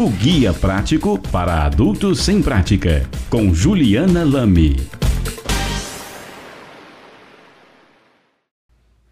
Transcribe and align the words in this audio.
o 0.00 0.08
guia 0.08 0.54
prático 0.54 1.18
para 1.30 1.66
adultos 1.66 2.20
sem 2.20 2.42
prática, 2.42 3.02
com 3.28 3.52
Juliana 3.52 4.24
Lame. 4.24 4.76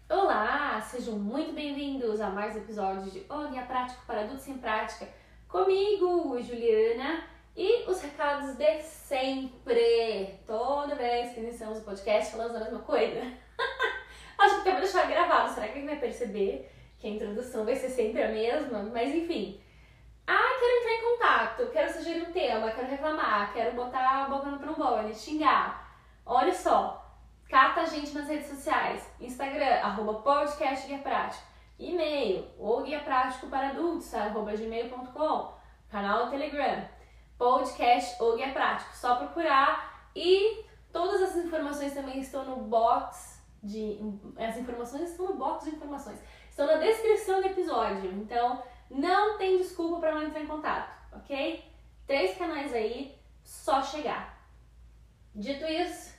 Olá, 0.09 0.81
sejam 0.81 1.19
muito 1.19 1.53
bem-vindos 1.53 2.19
a 2.19 2.31
mais 2.31 2.55
episódios 2.55 3.13
de 3.13 3.19
O 3.29 3.49
Guia 3.49 3.61
Prático 3.61 4.01
para 4.07 4.21
Adultos 4.21 4.43
sem 4.43 4.57
Prática, 4.57 5.07
comigo, 5.47 6.41
Juliana, 6.41 7.23
e 7.55 7.87
os 7.87 8.01
recados 8.01 8.55
de 8.55 8.81
sempre. 8.81 10.39
Toda 10.47 10.95
vez 10.95 11.35
que 11.35 11.41
iniciamos 11.41 11.77
o 11.77 11.81
podcast 11.81 12.31
falamos 12.31 12.55
a 12.55 12.61
mesma 12.61 12.79
coisa. 12.79 13.31
Acho 14.39 14.63
que 14.63 14.69
eu 14.69 14.73
vou 14.73 14.81
deixar 14.81 15.07
gravado, 15.07 15.53
será 15.53 15.67
que 15.67 15.73
alguém 15.73 15.85
vai 15.85 15.99
perceber 15.99 16.67
que 16.97 17.05
a 17.05 17.11
introdução 17.11 17.63
vai 17.63 17.75
ser 17.75 17.89
sempre 17.89 18.23
a 18.23 18.31
mesma? 18.31 18.89
Mas 18.91 19.13
enfim. 19.13 19.61
Ah, 20.31 20.59
quero 20.59 20.77
entrar 20.77 20.93
em 20.93 21.01
contato, 21.01 21.71
quero 21.71 21.91
sugerir 21.91 22.21
um 22.21 22.31
tema, 22.31 22.69
quero 22.69 22.87
reclamar, 22.87 23.51
quero 23.51 23.75
botar 23.75 24.25
a 24.25 24.29
boca 24.29 24.45
no 24.51 24.59
trombone, 24.59 25.11
xingar. 25.11 25.91
Olha 26.23 26.53
só, 26.53 27.03
cata 27.49 27.81
a 27.81 27.85
gente 27.85 28.13
nas 28.13 28.27
redes 28.27 28.47
sociais, 28.47 29.11
Instagram, 29.19 29.79
arroba 29.81 30.21
podcast 30.21 30.85
guia 30.85 30.99
prático, 30.99 31.43
e-mail, 31.79 32.47
ou 32.59 32.83
guia 32.83 32.99
prático 32.99 33.47
para 33.47 33.69
adultos, 33.69 34.13
arroba 34.13 34.55
gmail.com, 34.55 35.51
canal 35.89 36.29
Telegram, 36.29 36.87
podcast 37.35 38.21
ou 38.21 38.35
guia 38.35 38.53
prático, 38.53 38.95
só 38.95 39.15
procurar 39.15 40.11
e 40.15 40.63
todas 40.93 41.23
as 41.23 41.37
informações 41.37 41.95
também 41.95 42.19
estão 42.19 42.45
no 42.45 42.57
box 42.57 43.43
de... 43.63 43.97
as 44.37 44.57
informações 44.57 45.09
estão 45.09 45.25
no 45.29 45.33
box 45.37 45.65
de 45.65 45.71
informações, 45.71 46.21
estão 46.47 46.67
na 46.67 46.75
descrição 46.75 47.41
do 47.41 47.47
episódio, 47.47 48.11
então 48.11 48.61
não 48.89 49.37
tem 49.37 49.57
desculpa 49.57 49.99
para 49.99 50.15
não 50.15 50.23
entrar 50.23 50.41
em 50.41 50.47
contato, 50.47 50.91
ok? 51.13 51.63
Três 52.07 52.37
canais 52.37 52.73
aí, 52.73 53.15
só 53.43 53.81
chegar. 53.81 54.39
Dito 55.33 55.65
isso, 55.65 56.13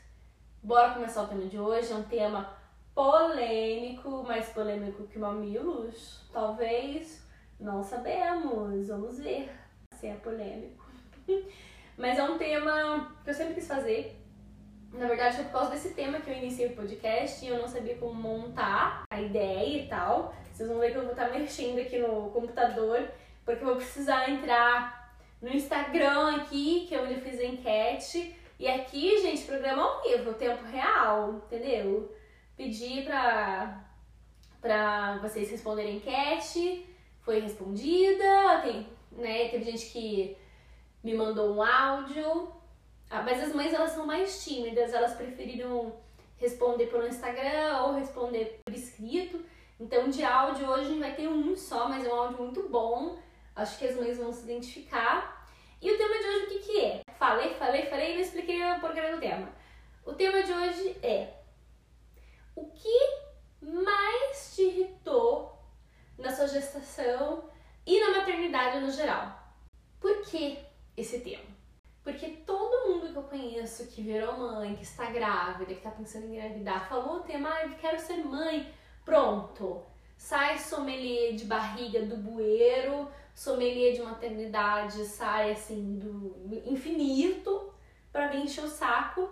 bora 0.62 0.94
começar 0.94 1.22
o 1.22 1.27
tema 1.27 1.46
de 1.46 1.58
hoje. 1.58 1.92
É 1.92 1.96
um 1.96 2.04
tema 2.04 2.56
polêmico, 2.94 4.22
mais 4.22 4.48
polêmico 4.50 5.06
que 5.08 5.18
mamilos. 5.18 6.20
Talvez, 6.32 7.27
não 7.58 7.82
sabemos. 7.82 8.88
Vamos 8.88 9.18
ver 9.18 9.50
se 9.94 10.06
é 10.06 10.14
polêmico. 10.14 10.84
Mas 11.98 12.18
é 12.18 12.22
um 12.22 12.38
tema 12.38 13.14
que 13.22 13.30
eu 13.30 13.34
sempre 13.34 13.55
quis 13.55 13.66
fazer. 13.66 14.16
Na 14.92 15.06
verdade, 15.06 15.36
foi 15.36 15.44
por 15.44 15.52
causa 15.52 15.70
desse 15.70 15.94
tema 15.94 16.20
que 16.20 16.30
eu 16.30 16.34
iniciei 16.34 16.68
o 16.68 16.77
podcast 16.77 17.44
e 17.44 17.48
eu 17.48 17.58
não 17.58 17.68
sabia 17.68 17.96
como 17.96 18.14
montar 18.14 19.05
a 19.10 19.20
ideia 19.20 19.84
e 19.84 19.88
tal. 19.88 20.34
Vocês 20.61 20.69
vão 20.69 20.78
ver 20.78 20.92
que 20.92 20.98
eu 20.98 21.05
vou 21.05 21.12
estar 21.12 21.30
mexendo 21.30 21.78
aqui 21.78 21.98
no 21.98 22.28
computador, 22.33 23.11
porque 23.47 23.64
eu 23.64 23.69
vou 23.69 23.77
precisar 23.77 24.28
entrar 24.28 25.17
no 25.41 25.48
Instagram 25.48 26.36
aqui, 26.36 26.84
que 26.86 26.94
é 26.94 26.98
eu 26.98 27.20
fiz 27.22 27.41
a 27.41 27.44
enquete. 27.47 28.36
E 28.58 28.69
aqui, 28.69 29.22
gente, 29.22 29.47
programa 29.47 29.83
ao 29.83 30.02
vivo, 30.02 30.34
tempo 30.34 30.62
real, 30.64 31.36
entendeu? 31.47 32.14
Pedi 32.58 33.00
pra, 33.05 33.91
pra 34.61 35.17
vocês 35.22 35.50
responderem 35.50 35.97
enquete, 35.97 36.86
foi 37.22 37.41
respondida, 37.41 38.61
tem, 38.62 38.86
né, 39.12 39.48
teve 39.48 39.64
gente 39.64 39.86
que 39.86 40.36
me 41.02 41.14
mandou 41.14 41.55
um 41.55 41.62
áudio, 41.62 42.52
ah, 43.08 43.22
mas 43.22 43.42
as 43.42 43.55
mães 43.55 43.72
elas 43.72 43.92
são 43.92 44.05
mais 44.05 44.45
tímidas, 44.45 44.92
elas 44.92 45.14
preferiram 45.14 45.95
responder 46.36 46.89
pelo 46.89 47.06
Instagram 47.06 47.78
ou 47.78 47.95
responder 47.95 48.61
por 48.62 48.74
escrito. 48.74 49.42
Então, 49.81 50.11
de 50.11 50.23
áudio, 50.23 50.69
hoje 50.69 50.84
a 50.84 50.89
gente 50.89 51.00
vai 51.00 51.14
ter 51.14 51.27
um 51.27 51.56
só, 51.56 51.89
mas 51.89 52.05
é 52.05 52.12
um 52.12 52.14
áudio 52.14 52.36
muito 52.36 52.69
bom. 52.69 53.19
Acho 53.56 53.78
que 53.78 53.86
as 53.86 53.97
mães 53.97 54.19
vão 54.19 54.31
se 54.31 54.42
identificar. 54.42 55.48
E 55.81 55.91
o 55.91 55.97
tema 55.97 56.19
de 56.19 56.27
hoje, 56.27 56.45
o 56.45 56.48
que, 56.48 56.59
que 56.59 56.81
é? 56.84 57.00
Falei, 57.19 57.55
falei, 57.55 57.86
falei 57.86 58.12
e 58.12 58.14
não 58.17 58.20
expliquei 58.20 58.63
a 58.63 58.79
porcaria 58.79 59.14
do 59.14 59.20
tema. 59.20 59.48
O 60.05 60.13
tema 60.13 60.42
de 60.42 60.52
hoje 60.52 60.98
é 61.02 61.33
o 62.55 62.67
que 62.67 63.20
mais 63.63 64.55
te 64.55 64.63
irritou 64.64 65.58
na 66.19 66.30
sua 66.30 66.46
gestação 66.46 67.48
e 67.86 67.98
na 68.01 68.19
maternidade 68.19 68.80
no 68.80 68.90
geral? 68.90 69.35
Por 69.98 70.20
que 70.23 70.58
esse 70.95 71.20
tema? 71.20 71.48
Porque 72.05 72.29
todo 72.46 72.86
mundo 72.86 73.11
que 73.11 73.17
eu 73.17 73.23
conheço 73.23 73.86
que 73.86 74.02
virou 74.02 74.36
mãe, 74.36 74.77
que 74.77 74.83
está 74.83 75.07
grávida, 75.11 75.73
que 75.73 75.73
está 75.73 75.90
pensando 75.90 76.27
em 76.27 76.36
engravidar, 76.36 76.86
falou 76.86 77.17
o 77.17 77.23
tema, 77.23 77.51
ah, 77.51 77.64
eu 77.64 77.74
quero 77.77 77.98
ser 77.98 78.19
mãe, 78.19 78.70
Pronto. 79.05 79.83
Sai 80.16 80.58
sommelier 80.58 81.34
de 81.34 81.46
barriga 81.46 82.02
do 82.02 82.16
bueiro, 82.16 83.08
sommelier 83.34 83.94
de 83.94 84.02
maternidade, 84.02 85.05
sai 85.06 85.52
assim 85.52 85.98
do 85.98 86.62
infinito 86.66 87.72
para 88.12 88.28
me 88.28 88.42
encher 88.42 88.64
o 88.64 88.68
saco. 88.68 89.30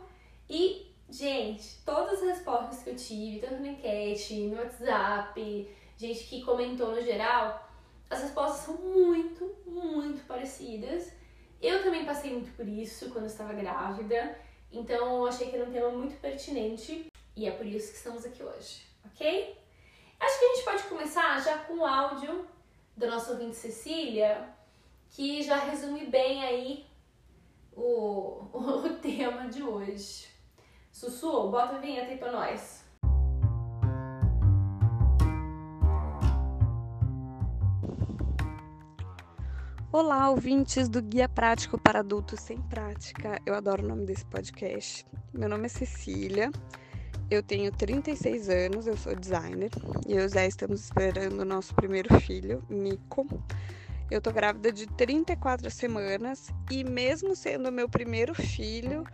E, 0.49 0.91
gente, 1.11 1.83
todas 1.85 2.23
as 2.23 2.37
respostas 2.37 2.83
que 2.83 2.91
eu 2.91 2.97
tive, 2.97 3.41
tanto 3.41 3.61
na 3.63 3.69
enquete, 3.69 4.47
no 4.47 4.57
WhatsApp, 4.57 5.77
gente 5.97 6.25
que 6.25 6.43
comentou 6.43 6.95
no 6.95 7.03
geral, 7.03 7.69
as 8.09 8.23
respostas 8.23 8.65
são 8.65 8.77
muito, 8.77 9.55
muito 9.67 10.27
parecidas. 10.27 11.13
Eu 11.61 11.83
também 11.83 12.07
passei 12.07 12.33
muito 12.33 12.51
por 12.53 12.67
isso 12.67 13.11
quando 13.11 13.27
estava 13.27 13.53
grávida, 13.53 14.39
então 14.73 15.19
eu 15.19 15.27
achei 15.27 15.51
que 15.51 15.57
era 15.57 15.69
um 15.69 15.73
tema 15.73 15.91
muito 15.91 16.19
pertinente 16.21 17.13
e 17.37 17.47
é 17.47 17.51
por 17.51 17.67
isso 17.67 17.91
que 17.91 17.99
estamos 17.99 18.25
aqui 18.25 18.43
hoje 18.43 18.88
ok? 19.09 19.57
Acho 20.21 20.39
que 20.39 20.45
a 20.45 20.55
gente 20.55 20.65
pode 20.65 20.83
começar 20.85 21.43
já 21.43 21.59
com 21.59 21.79
o 21.79 21.87
áudio 21.87 22.47
do 22.97 23.07
nosso 23.07 23.33
ouvinte 23.33 23.57
Cecília, 23.57 24.49
que 25.11 25.43
já 25.43 25.57
resume 25.57 26.07
bem 26.07 26.45
aí 26.45 26.87
o, 27.73 28.45
o 28.53 28.95
tema 29.01 29.49
de 29.49 29.63
hoje. 29.63 30.29
Sussu, 30.93 31.49
bota 31.51 31.77
a 31.77 31.79
vinheta 31.79 32.11
aí 32.11 32.19
pra 32.19 32.33
nós. 32.33 32.85
Olá, 39.91 40.29
ouvintes 40.29 40.89
do 40.89 41.01
Guia 41.01 41.29
Prático 41.29 41.79
para 41.79 42.01
Adultos 42.01 42.41
Sem 42.41 42.61
Prática. 42.63 43.41
Eu 43.47 43.55
adoro 43.55 43.83
o 43.83 43.89
nome 43.89 44.05
desse 44.05 44.25
podcast. 44.27 45.07
Meu 45.33 45.49
nome 45.49 45.67
é 45.67 45.69
Cecília, 45.69 46.51
eu 47.31 47.43
tenho 47.43 47.71
36 47.71 48.49
anos, 48.49 48.87
eu 48.87 48.97
sou 48.97 49.15
designer 49.15 49.71
e 50.07 50.15
eu 50.15 50.29
já 50.29 50.47
estamos 50.47 50.85
esperando 50.85 51.41
o 51.41 51.45
nosso 51.45 51.75
primeiro 51.75 52.19
filho, 52.21 52.63
Nico. 52.71 53.27
Eu 54.11 54.23
tô 54.23 54.33
grávida 54.33 54.73
de 54.73 54.87
34 54.87 55.71
semanas 55.71 56.49
e 56.71 56.83
mesmo 56.83 57.37
sendo 57.37 57.71
meu 57.71 57.87
primeiro 57.87 58.35
filho, 58.35 59.05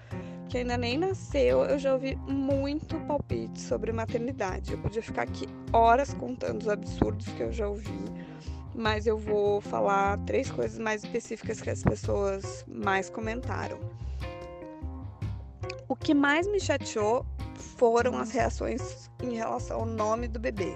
que 0.48 0.58
ainda 0.58 0.76
nem 0.76 0.96
nasceu, 0.96 1.64
eu 1.64 1.76
já 1.76 1.92
ouvi 1.92 2.14
muito 2.28 2.96
palpite 3.00 3.60
sobre 3.60 3.90
maternidade. 3.90 4.72
Eu 4.72 4.78
podia 4.78 5.02
ficar 5.02 5.22
aqui 5.22 5.48
horas 5.72 6.14
contando 6.14 6.62
os 6.62 6.68
absurdos 6.68 7.26
que 7.26 7.42
eu 7.42 7.52
já 7.52 7.68
ouvi, 7.68 8.04
mas 8.72 9.08
eu 9.08 9.18
vou 9.18 9.60
falar 9.60 10.18
três 10.18 10.48
coisas 10.48 10.78
mais 10.78 11.02
específicas 11.02 11.60
que 11.60 11.70
as 11.70 11.82
pessoas 11.82 12.64
mais 12.68 13.10
comentaram. 13.10 13.80
O 15.88 15.96
que 15.96 16.14
mais 16.14 16.46
me 16.46 16.60
chateou 16.60 17.26
foram 17.54 18.18
as 18.18 18.30
reações 18.30 19.10
em 19.22 19.34
relação 19.34 19.80
ao 19.80 19.86
nome 19.86 20.28
do 20.28 20.38
bebê. 20.38 20.74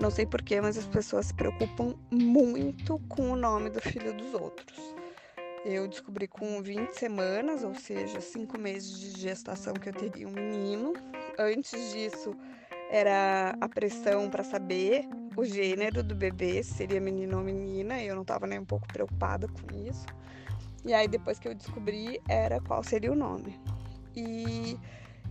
Não 0.00 0.10
sei 0.10 0.24
porquê, 0.24 0.60
mas 0.60 0.78
as 0.78 0.86
pessoas 0.86 1.26
se 1.26 1.34
preocupam 1.34 1.94
muito 2.10 3.00
com 3.08 3.32
o 3.32 3.36
nome 3.36 3.68
do 3.68 3.80
filho 3.80 4.14
dos 4.14 4.32
outros. 4.32 4.78
Eu 5.64 5.88
descobri 5.88 6.28
com 6.28 6.62
20 6.62 6.92
semanas, 6.92 7.64
ou 7.64 7.74
seja, 7.74 8.20
5 8.20 8.56
meses 8.58 9.00
de 9.00 9.20
gestação, 9.20 9.74
que 9.74 9.88
eu 9.88 9.92
teria 9.92 10.28
um 10.28 10.32
menino. 10.32 10.92
Antes 11.38 11.92
disso, 11.92 12.32
era 12.90 13.56
a 13.60 13.68
pressão 13.68 14.30
para 14.30 14.44
saber 14.44 15.08
o 15.36 15.44
gênero 15.44 16.02
do 16.02 16.14
bebê, 16.14 16.62
se 16.62 16.74
seria 16.74 17.00
menino 17.00 17.38
ou 17.38 17.44
menina, 17.44 18.00
e 18.00 18.06
eu 18.06 18.14
não 18.14 18.22
estava 18.22 18.46
nem 18.46 18.60
um 18.60 18.64
pouco 18.64 18.86
preocupada 18.86 19.48
com 19.48 19.76
isso. 19.76 20.06
E 20.84 20.94
aí, 20.94 21.08
depois 21.08 21.38
que 21.38 21.48
eu 21.48 21.54
descobri, 21.54 22.20
era 22.28 22.60
qual 22.60 22.82
seria 22.84 23.12
o 23.12 23.16
nome. 23.16 23.60
E 24.16 24.78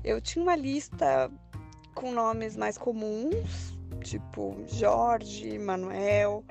eu 0.08 0.22
tinha 0.22 0.42
uma 0.42 0.56
lista 0.56 1.30
com 1.94 2.14
nomes 2.14 2.56
mais 2.56 2.78
comuns, 2.78 3.78
tipo 4.02 4.56
Jorge, 4.66 5.60
Manuel, 5.60 6.46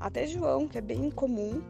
até 0.00 0.26
João, 0.26 0.66
que 0.66 0.78
é 0.78 0.80
bem 0.80 1.10
comum, 1.10 1.62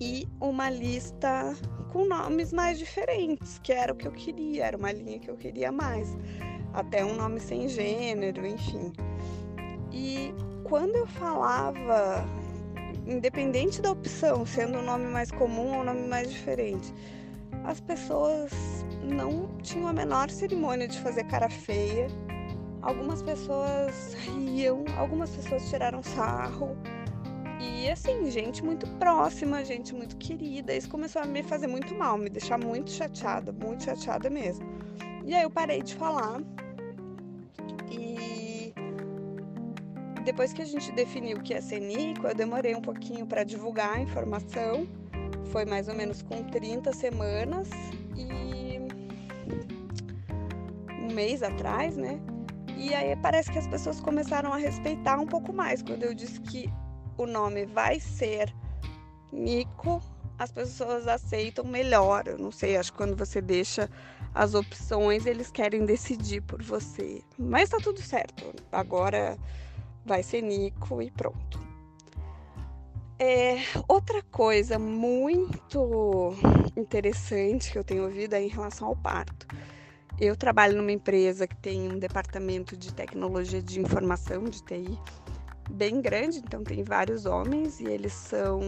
e 0.00 0.26
uma 0.40 0.70
lista 0.70 1.54
com 1.92 2.06
nomes 2.06 2.50
mais 2.50 2.78
diferentes, 2.78 3.58
que 3.58 3.74
era 3.74 3.92
o 3.92 3.96
que 3.96 4.08
eu 4.08 4.12
queria, 4.12 4.64
era 4.64 4.76
uma 4.76 4.90
linha 4.90 5.18
que 5.18 5.30
eu 5.30 5.36
queria 5.36 5.70
mais, 5.70 6.16
até 6.72 7.04
um 7.04 7.14
nome 7.14 7.38
sem 7.38 7.68
gênero, 7.68 8.46
enfim. 8.46 8.90
E 9.92 10.32
quando 10.64 10.96
eu 10.96 11.06
falava, 11.06 12.24
independente 13.06 13.82
da 13.82 13.90
opção, 13.90 14.46
sendo 14.46 14.78
um 14.78 14.82
nome 14.82 15.08
mais 15.08 15.30
comum 15.30 15.74
ou 15.74 15.80
um 15.82 15.84
nome 15.84 16.08
mais 16.08 16.32
diferente, 16.32 16.92
as 17.64 17.80
pessoas 17.80 18.50
não 19.04 19.48
tinham 19.62 19.88
a 19.88 19.92
menor 19.92 20.30
cerimônia 20.30 20.88
de 20.88 20.98
fazer 21.00 21.24
cara 21.24 21.48
feia. 21.48 22.08
Algumas 22.82 23.22
pessoas 23.22 24.14
riam, 24.14 24.84
algumas 24.98 25.30
pessoas 25.30 25.68
tiraram 25.70 26.02
sarro. 26.02 26.76
E 27.60 27.88
assim, 27.88 28.30
gente 28.30 28.64
muito 28.64 28.86
próxima, 28.98 29.64
gente 29.64 29.94
muito 29.94 30.16
querida. 30.16 30.74
Isso 30.74 30.88
começou 30.88 31.22
a 31.22 31.24
me 31.24 31.42
fazer 31.42 31.66
muito 31.66 31.94
mal, 31.94 32.18
me 32.18 32.28
deixar 32.28 32.58
muito 32.58 32.90
chateada, 32.90 33.52
muito 33.52 33.84
chateada 33.84 34.28
mesmo. 34.28 34.66
E 35.24 35.34
aí 35.34 35.42
eu 35.42 35.50
parei 35.50 35.82
de 35.82 35.94
falar. 35.94 36.42
E 37.90 38.74
depois 40.24 40.52
que 40.52 40.62
a 40.62 40.64
gente 40.64 40.90
definiu 40.92 41.40
que 41.40 41.52
ia 41.52 41.62
ser 41.62 41.80
Nico, 41.80 42.26
eu 42.26 42.34
demorei 42.34 42.74
um 42.74 42.82
pouquinho 42.82 43.26
para 43.26 43.44
divulgar 43.44 43.96
a 43.96 44.00
informação. 44.00 44.86
Foi 45.46 45.64
mais 45.64 45.88
ou 45.88 45.94
menos 45.94 46.22
com 46.22 46.42
30 46.42 46.92
semanas 46.92 47.68
e 48.16 48.43
mês 51.14 51.42
atrás, 51.42 51.96
né? 51.96 52.20
E 52.76 52.92
aí 52.92 53.16
parece 53.16 53.50
que 53.50 53.58
as 53.58 53.66
pessoas 53.66 54.00
começaram 54.00 54.52
a 54.52 54.56
respeitar 54.56 55.18
um 55.18 55.26
pouco 55.26 55.52
mais. 55.52 55.82
Quando 55.82 56.02
eu 56.02 56.14
disse 56.14 56.40
que 56.40 56.70
o 57.16 57.26
nome 57.26 57.64
vai 57.66 58.00
ser 58.00 58.54
Nico, 59.32 60.02
as 60.38 60.50
pessoas 60.50 61.06
aceitam 61.06 61.64
melhor. 61.64 62.26
Eu 62.26 62.38
não 62.38 62.50
sei, 62.50 62.76
acho 62.76 62.92
que 62.92 62.98
quando 62.98 63.16
você 63.16 63.40
deixa 63.40 63.88
as 64.34 64.54
opções, 64.54 65.26
eles 65.26 65.50
querem 65.50 65.86
decidir 65.86 66.42
por 66.42 66.62
você. 66.62 67.22
Mas 67.38 67.70
tá 67.70 67.78
tudo 67.78 68.02
certo. 68.02 68.52
Agora 68.72 69.38
vai 70.04 70.22
ser 70.22 70.42
Nico 70.42 71.00
e 71.00 71.10
pronto. 71.10 71.62
É, 73.18 73.58
outra 73.86 74.20
coisa 74.22 74.76
muito 74.76 76.34
interessante 76.76 77.70
que 77.70 77.78
eu 77.78 77.84
tenho 77.84 78.02
ouvido 78.04 78.34
é 78.34 78.42
em 78.42 78.48
relação 78.48 78.88
ao 78.88 78.96
parto. 78.96 79.46
Eu 80.20 80.36
trabalho 80.36 80.76
numa 80.76 80.92
empresa 80.92 81.46
que 81.46 81.56
tem 81.56 81.90
um 81.90 81.98
departamento 81.98 82.76
de 82.76 82.94
tecnologia 82.94 83.60
de 83.60 83.80
informação, 83.80 84.44
de 84.44 84.62
TI, 84.62 84.96
bem 85.68 86.00
grande, 86.00 86.38
então 86.38 86.62
tem 86.62 86.84
vários 86.84 87.26
homens 87.26 87.80
e 87.80 87.84
eles 87.84 88.12
são 88.12 88.60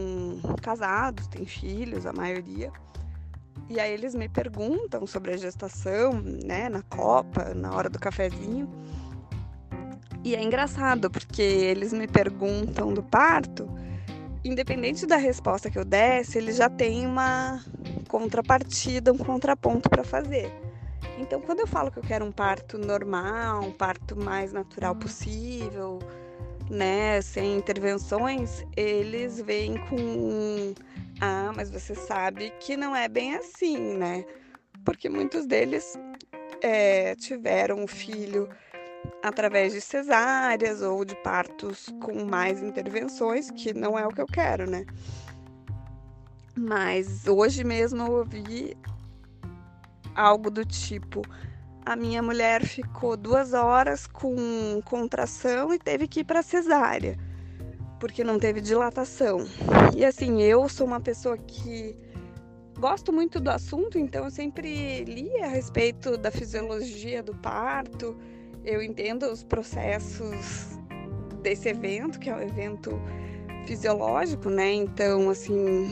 casados, 0.61 1.25
têm 1.27 1.45
filhos, 1.45 2.05
a 2.05 2.11
maioria. 2.11 2.69
E 3.69 3.79
aí 3.79 3.93
eles 3.93 4.13
me 4.13 4.27
perguntam 4.27 5.07
sobre 5.07 5.33
a 5.33 5.37
gestação, 5.37 6.21
né, 6.21 6.67
na 6.67 6.81
copa, 6.81 7.53
na 7.53 7.73
hora 7.73 7.89
do 7.89 7.97
cafezinho. 7.97 8.69
E 10.25 10.35
é 10.35 10.43
engraçado 10.43 11.09
porque 11.09 11.41
eles 11.41 11.93
me 11.93 12.07
perguntam 12.07 12.93
do 12.93 13.01
parto, 13.01 13.69
independente 14.43 15.05
da 15.05 15.15
resposta 15.15 15.69
que 15.69 15.79
eu 15.79 15.85
desse, 15.85 16.37
eles 16.37 16.57
já 16.57 16.69
têm 16.69 17.05
uma 17.07 17.63
contrapartida, 18.09 19.13
um 19.13 19.17
contraponto 19.17 19.89
para 19.89 20.03
fazer. 20.03 20.66
Então, 21.17 21.41
quando 21.41 21.61
eu 21.61 21.67
falo 21.67 21.91
que 21.91 21.99
eu 21.99 22.03
quero 22.03 22.25
um 22.25 22.31
parto 22.31 22.77
normal, 22.77 23.63
um 23.63 23.71
parto 23.71 24.15
mais 24.15 24.53
natural 24.53 24.95
possível, 24.95 25.99
né, 26.69 27.21
sem 27.21 27.57
intervenções, 27.57 28.63
eles 28.75 29.41
vêm 29.41 29.77
com 29.87 30.73
ah, 31.19 31.51
mas 31.55 31.71
você 31.71 31.95
sabe 31.95 32.51
que 32.59 32.77
não 32.77 32.95
é 32.95 33.07
bem 33.07 33.35
assim, 33.35 33.77
né? 33.97 34.23
Porque 34.85 35.09
muitos 35.09 35.47
deles 35.47 35.97
é, 36.61 37.15
tiveram 37.15 37.79
um 37.79 37.87
filho 37.87 38.47
através 39.23 39.73
de 39.73 39.81
cesáreas 39.81 40.81
ou 40.81 41.03
de 41.03 41.15
partos 41.23 41.87
com 42.01 42.23
mais 42.23 42.61
intervenções, 42.61 43.49
que 43.49 43.73
não 43.73 43.97
é 43.97 44.05
o 44.05 44.09
que 44.09 44.21
eu 44.21 44.27
quero, 44.27 44.69
né? 44.69 44.85
Mas 46.55 47.27
hoje 47.27 47.63
mesmo 47.63 48.03
eu 48.03 48.11
ouvi 48.13 48.77
algo 50.17 50.49
do 50.49 50.65
tipo: 50.65 51.21
a 51.85 51.95
minha 51.95 52.21
mulher 52.21 52.65
ficou 52.65 53.15
duas 53.15 53.53
horas 53.53 54.07
com 54.07 54.81
contração 54.83 55.73
e 55.73 55.79
teve 55.79 56.07
que 56.07 56.21
ir 56.21 56.23
para 56.23 56.41
cesárea, 56.41 57.17
porque 57.99 58.23
não 58.23 58.37
teve 58.39 58.59
dilatação. 58.59 59.39
E 59.95 60.03
assim, 60.03 60.41
eu 60.41 60.67
sou 60.67 60.85
uma 60.87 60.99
pessoa 60.99 61.37
que 61.37 61.95
gosto 62.79 63.13
muito 63.13 63.39
do 63.39 63.49
assunto, 63.49 63.97
então 63.97 64.25
eu 64.25 64.31
sempre 64.31 65.03
li 65.05 65.31
a 65.41 65.47
respeito 65.47 66.17
da 66.17 66.29
fisiologia 66.29 67.23
do 67.23 67.33
parto, 67.35 68.17
eu 68.65 68.81
entendo 68.81 69.23
os 69.31 69.43
processos 69.43 70.77
desse 71.41 71.69
evento, 71.69 72.19
que 72.19 72.29
é 72.29 72.35
um 72.35 72.41
evento 72.41 72.99
fisiológico, 73.65 74.49
né? 74.49 74.73
Então, 74.73 75.29
assim, 75.29 75.91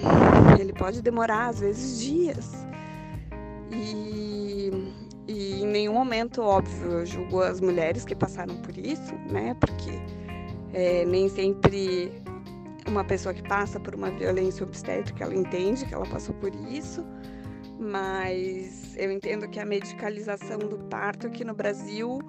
ele 0.60 0.74
pode 0.74 1.02
demorar 1.02 1.48
às 1.48 1.60
vezes 1.60 2.02
dias. 2.02 2.66
E, 3.76 4.72
e 5.28 5.62
em 5.62 5.68
nenhum 5.68 5.94
momento, 5.94 6.42
óbvio, 6.42 6.92
eu 6.92 7.06
julgo 7.06 7.42
as 7.42 7.60
mulheres 7.60 8.06
que 8.06 8.16
passaram 8.16 8.56
por 8.58 8.78
isso, 8.78 9.14
né? 9.30 9.56
Porque 9.60 9.92
é, 10.74 11.06
nem 11.06 11.28
sempre 11.30 12.12
uma 12.88 13.04
pessoa 13.04 13.34
que 13.34 13.44
passa 13.44 13.80
por 13.80 13.96
uma 13.96 14.12
violência 14.12 14.64
obstétrica, 14.64 15.24
ela 15.24 15.36
entende 15.36 15.86
que 15.86 15.94
ela 15.94 16.06
passou 16.06 16.36
por 16.36 16.54
isso, 16.70 17.04
mas 17.80 18.96
eu 18.98 19.12
entendo 19.12 19.48
que 19.48 19.60
a 19.60 19.66
medicalização 19.66 20.60
do 20.60 20.78
parto 20.90 21.28
aqui 21.28 21.44
no 21.44 21.54
Brasil 21.54 22.20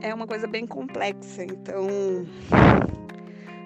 é 0.00 0.12
uma 0.12 0.26
coisa 0.26 0.46
bem 0.46 0.66
complexa, 0.66 1.44
então, 1.44 1.86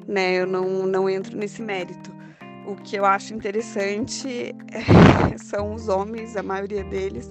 né, 0.06 0.34
eu 0.34 0.46
não, 0.46 0.86
não 0.86 1.08
entro 1.08 1.36
nesse 1.36 1.62
mérito. 1.62 2.19
O 2.66 2.76
que 2.76 2.96
eu 2.96 3.04
acho 3.04 3.34
interessante 3.34 4.54
é, 4.70 5.38
são 5.38 5.74
os 5.74 5.88
homens, 5.88 6.36
a 6.36 6.42
maioria 6.42 6.84
deles, 6.84 7.30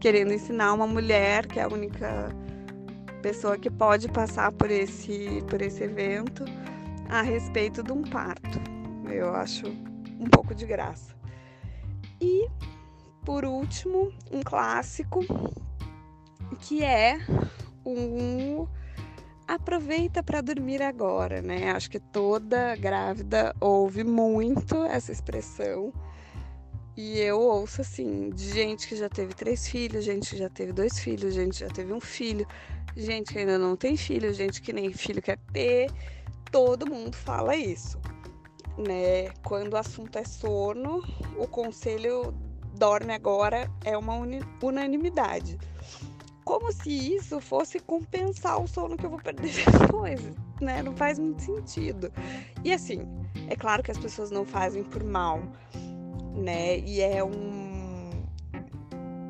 querendo 0.00 0.32
ensinar 0.32 0.72
uma 0.74 0.86
mulher, 0.86 1.46
que 1.46 1.58
é 1.58 1.62
a 1.62 1.68
única 1.68 2.28
pessoa 3.22 3.56
que 3.56 3.70
pode 3.70 4.08
passar 4.08 4.52
por 4.52 4.70
esse, 4.70 5.42
por 5.48 5.62
esse 5.62 5.82
evento, 5.84 6.44
a 7.08 7.22
respeito 7.22 7.82
de 7.82 7.92
um 7.92 8.02
parto. 8.02 8.60
Eu 9.08 9.34
acho 9.34 9.66
um 10.18 10.26
pouco 10.30 10.54
de 10.54 10.66
graça. 10.66 11.14
E, 12.20 12.48
por 13.24 13.44
último, 13.44 14.12
um 14.30 14.42
clássico, 14.42 15.20
que 16.60 16.82
é 16.82 17.18
um 17.84 18.66
aproveita 19.46 20.22
para 20.22 20.40
dormir 20.40 20.82
agora, 20.82 21.42
né? 21.42 21.70
Acho 21.70 21.90
que 21.90 22.00
toda 22.00 22.74
grávida 22.76 23.54
ouve 23.60 24.04
muito 24.04 24.76
essa 24.84 25.12
expressão. 25.12 25.92
E 26.96 27.18
eu 27.18 27.40
ouço 27.40 27.80
assim, 27.80 28.30
de 28.30 28.50
gente 28.50 28.86
que 28.86 28.96
já 28.96 29.08
teve 29.08 29.34
três 29.34 29.66
filhos, 29.66 30.04
gente 30.04 30.30
que 30.30 30.36
já 30.36 30.48
teve 30.48 30.72
dois 30.72 30.98
filhos, 30.98 31.34
gente 31.34 31.54
que 31.54 31.60
já 31.60 31.68
teve 31.68 31.92
um 31.92 32.00
filho, 32.00 32.46
gente 32.96 33.32
que 33.32 33.38
ainda 33.40 33.58
não 33.58 33.76
tem 33.76 33.96
filho, 33.96 34.32
gente 34.32 34.62
que 34.62 34.72
nem 34.72 34.92
filho 34.92 35.20
quer 35.20 35.38
ter. 35.52 35.90
Todo 36.52 36.88
mundo 36.88 37.16
fala 37.16 37.56
isso, 37.56 37.98
né? 38.78 39.30
Quando 39.42 39.72
o 39.72 39.76
assunto 39.76 40.16
é 40.18 40.24
sono, 40.24 41.02
o 41.36 41.48
conselho 41.48 42.32
dorme 42.78 43.12
agora 43.12 43.68
é 43.84 43.96
uma 43.98 44.14
unanimidade 44.62 45.58
como 46.44 46.70
se 46.72 46.90
isso 46.90 47.40
fosse 47.40 47.80
compensar 47.80 48.60
o 48.60 48.68
sono 48.68 48.96
que 48.96 49.06
eu 49.06 49.10
vou 49.10 49.18
perder 49.18 49.50
depois, 49.80 50.20
né? 50.60 50.82
Não 50.82 50.94
faz 50.94 51.18
muito 51.18 51.42
sentido. 51.42 52.12
E 52.62 52.72
assim, 52.72 53.08
é 53.48 53.56
claro 53.56 53.82
que 53.82 53.90
as 53.90 53.98
pessoas 53.98 54.30
não 54.30 54.44
fazem 54.44 54.84
por 54.84 55.02
mal, 55.02 55.42
né? 56.34 56.78
E 56.78 57.00
é 57.00 57.24
um, 57.24 58.10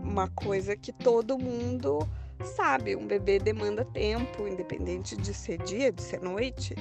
uma 0.02 0.28
coisa 0.28 0.76
que 0.76 0.92
todo 0.92 1.38
mundo 1.38 2.06
sabe. 2.44 2.96
Um 2.96 3.06
bebê 3.06 3.38
demanda 3.38 3.84
tempo, 3.84 4.46
independente 4.46 5.16
de 5.16 5.32
ser 5.32 5.58
dia, 5.62 5.92
de 5.92 6.02
ser 6.02 6.20
noite. 6.20 6.74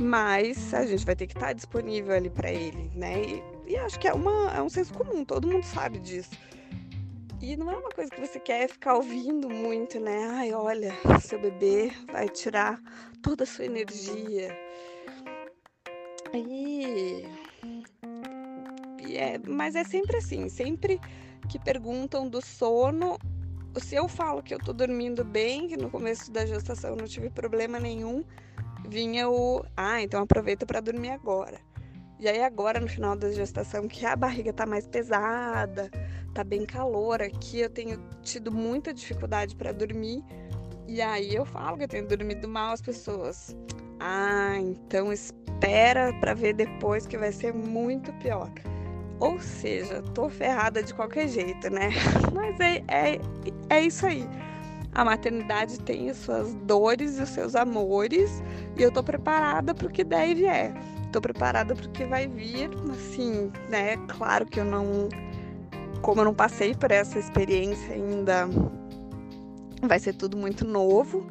Mas 0.00 0.74
a 0.74 0.84
gente 0.86 1.04
vai 1.04 1.14
ter 1.14 1.26
que 1.26 1.36
estar 1.36 1.52
disponível 1.52 2.14
ali 2.14 2.30
para 2.30 2.50
ele, 2.50 2.90
né? 2.94 3.22
E, 3.22 3.72
e 3.72 3.76
acho 3.76 3.98
que 3.98 4.08
é, 4.08 4.12
uma, 4.12 4.52
é 4.52 4.60
um 4.60 4.68
senso 4.68 4.92
comum, 4.92 5.24
todo 5.24 5.46
mundo 5.46 5.64
sabe 5.64 5.98
disso. 5.98 6.30
E 7.46 7.58
não 7.58 7.70
é 7.70 7.76
uma 7.76 7.90
coisa 7.90 8.10
que 8.10 8.18
você 8.18 8.40
quer 8.40 8.66
ficar 8.70 8.94
ouvindo 8.94 9.50
muito, 9.50 10.00
né? 10.00 10.28
Ai, 10.30 10.52
olha, 10.54 10.94
seu 11.20 11.38
bebê 11.38 11.92
vai 12.10 12.26
tirar 12.26 12.80
toda 13.22 13.44
a 13.44 13.46
sua 13.46 13.66
energia. 13.66 14.48
E... 16.32 17.26
e 19.06 19.16
é, 19.18 19.38
mas 19.46 19.76
é 19.76 19.84
sempre 19.84 20.16
assim, 20.16 20.48
sempre 20.48 20.98
que 21.46 21.58
perguntam 21.58 22.26
do 22.26 22.40
sono, 22.40 23.18
se 23.76 23.94
eu 23.94 24.08
falo 24.08 24.42
que 24.42 24.54
eu 24.54 24.58
tô 24.58 24.72
dormindo 24.72 25.22
bem, 25.22 25.68
que 25.68 25.76
no 25.76 25.90
começo 25.90 26.32
da 26.32 26.46
gestação 26.46 26.96
não 26.96 27.04
tive 27.06 27.28
problema 27.28 27.78
nenhum, 27.78 28.24
vinha 28.88 29.28
o, 29.28 29.62
ah, 29.76 30.00
então 30.00 30.22
aproveita 30.22 30.64
para 30.64 30.80
dormir 30.80 31.10
agora. 31.10 31.60
E 32.18 32.28
aí 32.28 32.42
agora 32.42 32.80
no 32.80 32.88
final 32.88 33.16
da 33.16 33.30
gestação 33.32 33.88
que 33.88 34.06
a 34.06 34.14
barriga 34.14 34.52
tá 34.52 34.64
mais 34.64 34.86
pesada, 34.86 35.90
tá 36.32 36.44
bem 36.44 36.64
calor 36.64 37.20
aqui, 37.20 37.60
eu 37.60 37.70
tenho 37.70 37.98
tido 38.22 38.52
muita 38.52 38.94
dificuldade 38.94 39.56
para 39.56 39.72
dormir. 39.72 40.22
E 40.86 41.00
aí 41.00 41.34
eu 41.34 41.44
falo 41.44 41.76
que 41.76 41.84
eu 41.84 41.88
tenho 41.88 42.06
dormido 42.06 42.48
mal 42.48 42.72
as 42.72 42.80
pessoas. 42.80 43.56
Ah, 44.00 44.56
então 44.58 45.12
espera 45.12 46.12
para 46.20 46.34
ver 46.34 46.54
depois 46.54 47.06
que 47.06 47.16
vai 47.16 47.32
ser 47.32 47.52
muito 47.52 48.12
pior. 48.14 48.50
Ou 49.20 49.40
seja, 49.40 50.02
tô 50.14 50.28
ferrada 50.28 50.82
de 50.82 50.92
qualquer 50.92 51.28
jeito, 51.28 51.70
né? 51.70 51.90
Mas 52.34 52.58
é, 52.60 52.82
é, 52.88 53.20
é 53.70 53.80
isso 53.80 54.06
aí. 54.06 54.28
A 54.92 55.04
maternidade 55.04 55.80
tem 55.80 56.10
as 56.10 56.18
suas 56.18 56.54
dores 56.54 57.18
e 57.18 57.22
os 57.22 57.30
seus 57.30 57.56
amores, 57.56 58.42
e 58.76 58.82
eu 58.82 58.92
tô 58.92 59.02
preparada 59.02 59.74
para 59.74 59.88
o 59.88 59.90
que 59.90 60.04
der 60.04 60.28
e 60.28 60.34
vier. 60.34 60.74
Tô 61.14 61.20
preparada 61.20 61.76
pro 61.76 61.88
que 61.90 62.04
vai 62.04 62.26
vir, 62.26 62.68
assim, 62.90 63.52
né? 63.68 63.96
Claro 64.08 64.44
que 64.44 64.58
eu 64.58 64.64
não. 64.64 65.08
Como 66.02 66.20
eu 66.20 66.24
não 66.24 66.34
passei 66.34 66.74
por 66.74 66.90
essa 66.90 67.18
experiência 67.18 67.94
ainda, 67.94 68.48
vai 69.80 69.98
ser 70.00 70.14
tudo 70.14 70.36
muito 70.36 70.64
novo, 70.64 71.24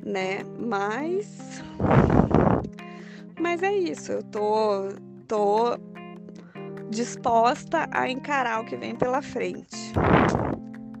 né? 0.00 0.44
Mas. 0.60 1.60
Mas 3.38 3.62
é 3.62 3.72
isso, 3.72 4.12
eu 4.12 4.22
tô, 4.22 4.88
tô 5.26 5.76
disposta 6.88 7.88
a 7.90 8.08
encarar 8.08 8.60
o 8.60 8.64
que 8.64 8.76
vem 8.76 8.94
pela 8.94 9.20
frente. 9.20 9.92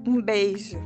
Um 0.06 0.20
beijo. 0.20 0.78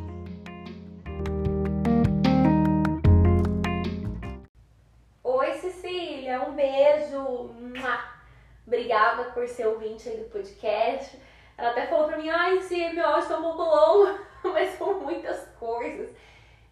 Obrigada 8.71 9.25
por 9.33 9.49
ser 9.49 9.67
ouvinte 9.67 10.09
aí 10.09 10.19
do 10.19 10.31
podcast. 10.31 11.21
Ela 11.59 11.71
até 11.71 11.89
falou 11.89 12.07
pra 12.07 12.17
mim, 12.17 12.29
ai, 12.29 12.59
esse 12.59 12.77
meu 12.91 13.05
áudio 13.05 13.29
tá 13.29 13.39
um 13.39 13.43
pouco 13.43 13.63
longo, 13.65 14.17
mas 14.45 14.79
são 14.79 15.01
muitas 15.01 15.45
coisas. 15.59 16.09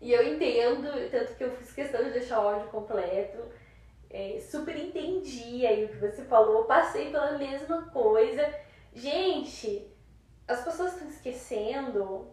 E 0.00 0.12
eu 0.12 0.24
entendo, 0.32 1.10
tanto 1.10 1.34
que 1.34 1.42
eu 1.42 1.50
fiz 1.56 1.72
questão 1.72 2.04
de 2.04 2.10
deixar 2.10 2.40
o 2.40 2.48
áudio 2.50 2.68
completo. 2.68 3.38
É, 4.08 4.38
super 4.40 4.76
entendi 4.76 5.66
aí 5.66 5.86
o 5.86 5.88
que 5.88 5.96
você 5.96 6.22
falou, 6.22 6.66
passei 6.66 7.10
pela 7.10 7.32
mesma 7.32 7.90
coisa. 7.90 8.48
Gente, 8.94 9.92
as 10.46 10.62
pessoas 10.62 10.92
estão 10.92 11.08
esquecendo, 11.08 12.28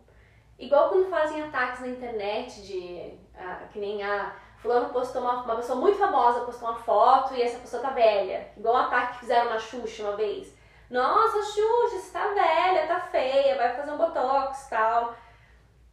igual 0.60 0.89
quando 0.89 1.10
fazem 1.10 1.41
ataques 1.41 1.81
na 1.81 1.88
internet 1.88 2.62
de 2.62 3.17
ah, 3.34 3.67
que 3.74 3.79
nem 3.79 4.03
a 4.03 4.44
fulano 4.57 4.89
postou 4.89 5.21
uma, 5.21 5.43
uma 5.43 5.55
pessoa 5.55 5.79
muito 5.79 5.97
famosa 5.97 6.45
postou 6.45 6.69
uma 6.69 6.77
foto 6.77 7.33
e 7.33 7.41
essa 7.41 7.59
pessoa 7.59 7.81
tá 7.81 7.89
velha. 7.89 8.51
Igual 8.57 8.75
o 8.75 8.77
ataque 8.77 9.13
que 9.13 9.19
fizeram 9.19 9.50
na 9.50 9.59
Xuxa 9.59 10.03
uma 10.03 10.15
vez. 10.15 10.53
Nossa, 10.89 11.43
Xuxa, 11.43 12.00
você 12.00 12.12
tá 12.12 12.27
velha, 12.27 12.88
tá 12.88 13.00
feia, 13.01 13.57
vai 13.57 13.75
fazer 13.75 13.91
um 13.91 13.97
botox 13.97 14.67
tal. 14.69 15.15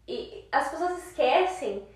E 0.06 0.48
as 0.52 0.68
pessoas 0.68 0.98
esquecem 1.06 1.88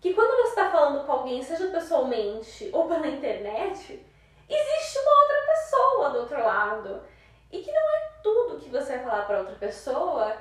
que 0.00 0.12
quando 0.12 0.42
você 0.42 0.48
está 0.48 0.70
falando 0.70 1.06
com 1.06 1.12
alguém, 1.12 1.42
seja 1.42 1.68
pessoalmente 1.68 2.68
ou 2.72 2.86
pela 2.86 3.06
internet, 3.06 4.06
existe 4.48 4.98
uma 4.98 5.22
outra 5.22 5.46
pessoa 5.46 6.10
do 6.10 6.18
outro 6.18 6.44
lado. 6.44 7.02
E 7.50 7.60
que 7.60 7.72
não 7.72 7.80
é 7.80 8.12
tudo 8.22 8.58
que 8.58 8.68
você 8.68 8.96
vai 8.96 9.04
falar 9.04 9.22
para 9.22 9.38
outra 9.38 9.54
pessoa 9.54 10.36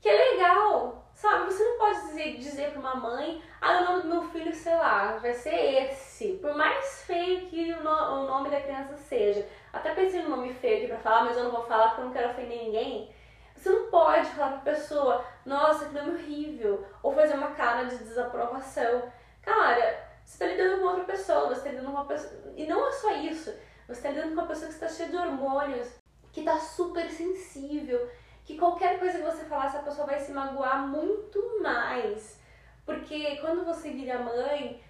que 0.00 0.08
é 0.08 0.32
legal, 0.32 1.07
sabe? 1.18 1.46
Você 1.46 1.64
não 1.64 1.78
pode 1.78 2.00
dizer, 2.02 2.36
dizer 2.36 2.70
para 2.70 2.80
uma 2.80 2.94
mãe, 2.94 3.42
ah, 3.60 3.78
o 3.78 3.84
nome 3.84 4.02
do 4.02 4.08
meu 4.08 4.22
filho, 4.30 4.54
sei 4.54 4.74
lá, 4.74 5.16
vai 5.16 5.34
ser 5.34 5.54
esse. 5.54 6.34
Por 6.34 6.54
mais 6.54 7.02
feio 7.02 7.46
que 7.46 7.72
o, 7.72 7.82
no, 7.82 7.90
o 7.90 8.26
nome 8.26 8.50
da 8.50 8.60
criança 8.60 8.96
seja. 8.96 9.44
Até 9.72 9.94
pensei 9.94 10.22
no 10.22 10.36
nome 10.36 10.54
feio 10.54 10.78
aqui 10.78 10.86
pra 10.86 10.98
falar, 10.98 11.24
mas 11.24 11.36
eu 11.36 11.44
não 11.44 11.50
vou 11.50 11.64
falar 11.64 11.88
porque 11.88 12.02
eu 12.02 12.04
não 12.04 12.12
quero 12.12 12.30
ofender 12.30 12.62
ninguém. 12.62 13.12
Você 13.56 13.68
não 13.68 13.90
pode 13.90 14.28
falar 14.30 14.60
pra 14.60 14.72
pessoa, 14.72 15.24
nossa, 15.44 15.86
que 15.86 15.94
nome 15.94 16.12
horrível, 16.12 16.86
ou 17.02 17.12
fazer 17.12 17.34
uma 17.34 17.50
cara 17.50 17.84
de 17.84 17.98
desaprovação. 17.98 19.12
Cara, 19.42 20.08
você 20.24 20.38
tá 20.38 20.46
lidando 20.46 20.80
com 20.80 20.86
outra 20.86 21.04
pessoa, 21.04 21.48
você 21.48 21.62
tá 21.62 21.70
lidando 21.70 21.86
com 21.86 21.92
uma 21.92 22.06
pessoa. 22.06 22.52
E 22.54 22.64
não 22.64 22.86
é 22.86 22.92
só 22.92 23.16
isso, 23.16 23.52
você 23.88 24.02
tá 24.02 24.10
lidando 24.10 24.28
com 24.28 24.34
uma 24.34 24.46
pessoa 24.46 24.68
que 24.68 24.74
está 24.74 24.88
cheia 24.88 25.08
de 25.08 25.16
hormônios, 25.16 25.88
que 26.32 26.44
tá 26.44 26.60
super 26.60 27.10
sensível, 27.10 28.08
que 28.48 28.56
qualquer 28.56 28.98
coisa 28.98 29.18
que 29.18 29.24
você 29.24 29.44
falar, 29.44 29.66
essa 29.66 29.80
pessoa 29.80 30.06
vai 30.06 30.18
se 30.18 30.32
magoar 30.32 30.88
muito 30.88 31.60
mais. 31.62 32.40
Porque 32.86 33.36
quando 33.42 33.62
você 33.62 33.90
vira 33.90 34.20
mãe, 34.20 34.82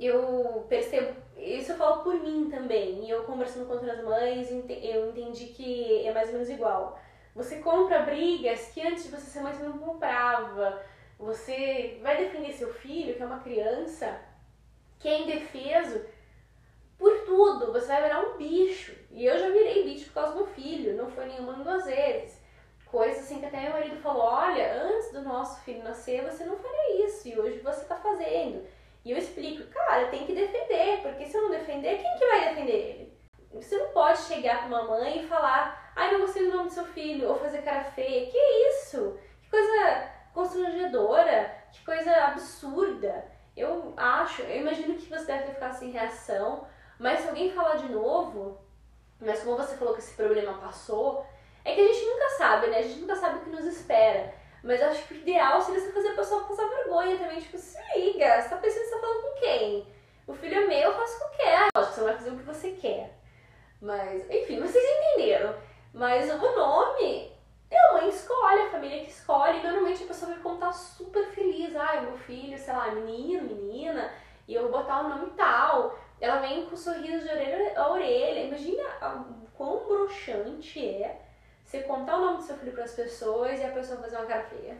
eu 0.00 0.64
percebo, 0.66 1.14
isso 1.36 1.72
eu 1.72 1.76
falo 1.76 2.02
por 2.02 2.14
mim 2.14 2.48
também, 2.48 3.04
e 3.04 3.10
eu 3.10 3.24
conversando 3.24 3.66
com 3.66 3.74
outras 3.74 4.02
mães, 4.02 4.50
eu 4.50 5.10
entendi 5.10 5.48
que 5.48 6.06
é 6.06 6.14
mais 6.14 6.28
ou 6.28 6.32
menos 6.32 6.48
igual. 6.48 6.98
Você 7.34 7.56
compra 7.58 7.98
brigas 7.98 8.70
que 8.72 8.80
antes 8.80 9.04
de 9.04 9.10
você 9.10 9.26
ser 9.26 9.40
mãe 9.42 9.52
você 9.52 9.64
não 9.64 9.76
comprava. 9.76 10.82
Você 11.18 12.00
vai 12.02 12.16
defender 12.16 12.54
seu 12.54 12.72
filho, 12.72 13.14
que 13.14 13.22
é 13.22 13.26
uma 13.26 13.40
criança, 13.40 14.18
que 14.98 15.06
é 15.06 15.20
indefeso 15.20 16.02
por 16.96 17.26
tudo. 17.26 17.74
Você 17.74 17.88
vai 17.88 18.04
virar 18.04 18.22
um 18.22 18.38
bicho. 18.38 18.96
E 19.10 19.26
eu 19.26 19.38
já 19.38 19.50
virei 19.50 19.84
bicho 19.84 20.06
por 20.06 20.14
causa 20.14 20.38
do 20.38 20.46
filho. 20.46 20.96
Não 20.96 21.10
foi 21.10 21.26
nenhuma 21.26 21.52
duas 21.52 21.84
vezes. 21.84 22.35
Coisa 22.96 23.20
assim 23.20 23.40
que 23.40 23.44
até 23.44 23.60
meu 23.60 23.72
marido 23.72 24.00
falou: 24.00 24.22
olha, 24.22 24.82
antes 24.82 25.12
do 25.12 25.20
nosso 25.20 25.60
filho 25.60 25.84
nascer, 25.84 26.24
você 26.24 26.44
não 26.44 26.56
faria 26.56 27.04
isso. 27.04 27.28
E 27.28 27.38
hoje 27.38 27.58
você 27.58 27.84
tá 27.84 27.96
fazendo. 27.96 28.66
E 29.04 29.10
eu 29.10 29.18
explico: 29.18 29.70
cara, 29.70 30.06
tem 30.06 30.24
que 30.24 30.34
defender. 30.34 31.02
Porque 31.02 31.26
se 31.26 31.36
eu 31.36 31.42
não 31.42 31.50
defender, 31.50 31.98
quem 31.98 32.18
que 32.18 32.26
vai 32.26 32.48
defender 32.48 32.72
ele? 32.72 33.18
Você 33.52 33.76
não 33.76 33.88
pode 33.90 34.20
chegar 34.20 34.60
pra 34.60 34.68
uma 34.68 34.84
mãe 34.84 35.18
e 35.18 35.26
falar 35.28 35.92
Ai, 35.94 36.10
não 36.10 36.20
gostei 36.20 36.46
do 36.46 36.56
nome 36.56 36.70
do 36.70 36.74
seu 36.74 36.86
filho, 36.86 37.28
ou 37.28 37.38
fazer 37.38 37.60
cara 37.60 37.84
feia. 37.84 38.30
Que 38.30 38.38
isso? 38.70 39.18
Que 39.42 39.50
coisa 39.50 40.10
constrangedora, 40.32 41.54
que 41.72 41.84
coisa 41.84 42.10
absurda. 42.24 43.30
Eu 43.54 43.92
acho, 43.94 44.40
eu 44.40 44.62
imagino 44.62 44.94
que 44.94 45.10
você 45.10 45.26
deve 45.26 45.52
ficado 45.52 45.74
sem 45.74 45.90
reação, 45.90 46.66
mas 46.98 47.20
se 47.20 47.28
alguém 47.28 47.52
falar 47.52 47.76
de 47.76 47.92
novo, 47.92 48.58
mas 49.20 49.42
como 49.42 49.58
você 49.58 49.76
falou 49.76 49.92
que 49.92 50.00
esse 50.00 50.14
problema 50.14 50.54
passou, 50.54 51.26
é 51.66 51.74
que 51.74 51.80
a 51.80 51.92
gente 51.92 52.06
nunca 52.06 52.28
sabe, 52.30 52.66
né? 52.68 52.78
A 52.78 52.82
gente 52.82 53.00
nunca 53.00 53.16
sabe 53.16 53.38
o 53.38 53.40
que 53.40 53.50
nos 53.50 53.64
espera. 53.64 54.32
Mas 54.62 54.80
acho 54.80 55.02
que 55.06 55.14
o 55.14 55.16
ideal 55.16 55.60
seria 55.60 55.80
você 55.80 55.90
fazer 55.90 56.08
a 56.10 56.14
pessoa 56.14 56.44
passar 56.44 56.68
vergonha 56.68 57.18
também. 57.18 57.40
Tipo, 57.40 57.58
se 57.58 57.76
liga, 57.96 58.40
você 58.40 58.48
tá 58.48 58.56
pensando 58.56 58.82
que 58.82 58.88
você 58.88 58.94
tá 58.94 59.00
falando 59.00 59.22
com 59.22 59.40
quem? 59.40 59.86
O 60.28 60.32
filho 60.32 60.62
é 60.62 60.66
meu, 60.66 60.90
eu 60.90 60.94
faço 60.94 61.16
o 61.16 61.18
que 61.18 61.24
eu 61.24 61.44
quero. 61.44 61.66
Lógico, 61.76 61.94
você 61.94 62.00
não 62.00 62.06
vai 62.06 62.16
fazer 62.16 62.30
o 62.30 62.36
que 62.36 62.42
você 62.44 62.70
quer. 62.70 63.18
Mas, 63.82 64.30
enfim, 64.30 64.60
vocês 64.60 64.84
entenderam. 64.84 65.56
Mas 65.92 66.30
o 66.30 66.38
nome 66.38 67.32
é 67.68 67.78
a 67.78 67.92
mãe 67.94 68.08
escolhe, 68.10 68.62
a 68.62 68.70
família 68.70 69.04
que 69.04 69.10
escolhe. 69.10 69.58
E 69.58 69.62
normalmente 69.64 70.04
a 70.04 70.06
pessoa 70.06 70.32
vai 70.32 70.40
contar 70.40 70.72
super 70.72 71.26
feliz. 71.32 71.74
Ah, 71.74 72.00
meu 72.00 72.16
filho, 72.16 72.56
sei 72.56 72.74
lá, 72.74 72.92
menino, 72.92 73.42
menina, 73.42 74.12
e 74.46 74.54
eu 74.54 74.62
vou 74.62 74.70
botar 74.70 75.00
o 75.00 75.08
nome 75.08 75.32
tal. 75.36 75.98
Ela 76.20 76.36
vem 76.36 76.64
com 76.66 76.74
um 76.74 76.76
sorriso 76.76 77.24
de 77.24 77.30
orelha 77.32 77.72
a 77.76 77.90
orelha. 77.90 78.46
Imagina 78.46 78.84
o 79.02 79.46
quão 79.56 79.84
broxante 79.84 80.88
é 80.88 81.25
você 81.66 81.82
contar 81.82 82.16
o 82.16 82.20
nome 82.20 82.36
do 82.36 82.42
seu 82.44 82.56
filho 82.56 82.72
para 82.72 82.84
as 82.84 82.92
pessoas 82.92 83.58
e 83.58 83.64
a 83.64 83.72
pessoa 83.72 84.00
fazer 84.00 84.16
uma 84.16 84.26
cara 84.26 84.44
feia. 84.44 84.78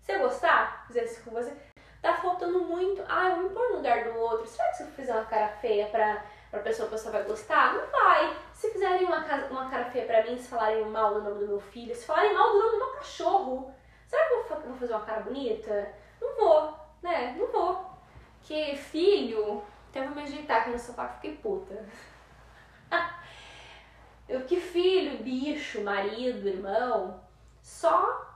Você 0.00 0.16
gostar? 0.18 0.86
Fazer 0.86 1.04
isso 1.04 1.20
com 1.24 1.32
você? 1.32 1.52
Tá 2.00 2.14
faltando 2.14 2.60
muito. 2.60 3.04
Ah, 3.08 3.30
eu 3.30 3.36
vou 3.36 3.44
me 3.44 3.50
pôr 3.50 3.68
no 3.70 3.76
lugar 3.78 4.04
do 4.04 4.16
outro. 4.16 4.46
Será 4.46 4.68
que 4.68 4.76
se 4.76 4.82
eu 4.84 4.88
fizer 4.92 5.12
uma 5.12 5.24
cara 5.24 5.48
feia 5.48 5.88
pra 5.88 6.24
pra 6.48 6.60
pessoa, 6.60 6.86
a 6.86 6.90
pessoa 6.92 7.10
vai 7.10 7.24
gostar? 7.24 7.74
Não 7.74 7.86
vai. 7.90 8.36
Se 8.54 8.70
fizerem 8.70 9.04
uma, 9.04 9.18
uma 9.50 9.68
cara 9.68 9.86
feia 9.86 10.06
pra 10.06 10.22
mim, 10.22 10.38
se 10.38 10.48
falarem 10.48 10.84
mal 10.84 11.14
do 11.14 11.22
nome 11.22 11.40
do 11.40 11.48
meu 11.48 11.60
filho, 11.60 11.94
se 11.94 12.06
falarem 12.06 12.32
mal 12.32 12.52
do 12.52 12.58
nome 12.58 12.70
do 12.70 12.78
meu 12.78 12.92
cachorro, 12.94 13.74
será 14.06 14.28
que 14.28 14.34
eu 14.34 14.44
vou 14.44 14.76
fazer 14.76 14.94
uma 14.94 15.04
cara 15.04 15.22
bonita? 15.22 15.92
Não 16.20 16.36
vou, 16.36 16.72
né? 17.02 17.34
Não 17.36 17.48
vou. 17.48 17.90
Porque 18.38 18.76
filho, 18.76 19.60
até 19.90 20.04
vou 20.04 20.14
me 20.14 20.22
ajeitar 20.22 20.60
aqui 20.60 20.70
no 20.70 20.78
sofá 20.78 21.08
que 21.08 21.14
fiquei 21.14 21.36
puta. 21.38 21.84
eu 24.28 24.44
que 24.44 24.60
filho, 24.60 25.22
bicho, 25.22 25.82
marido, 25.82 26.48
irmão, 26.48 27.20
só 27.62 28.26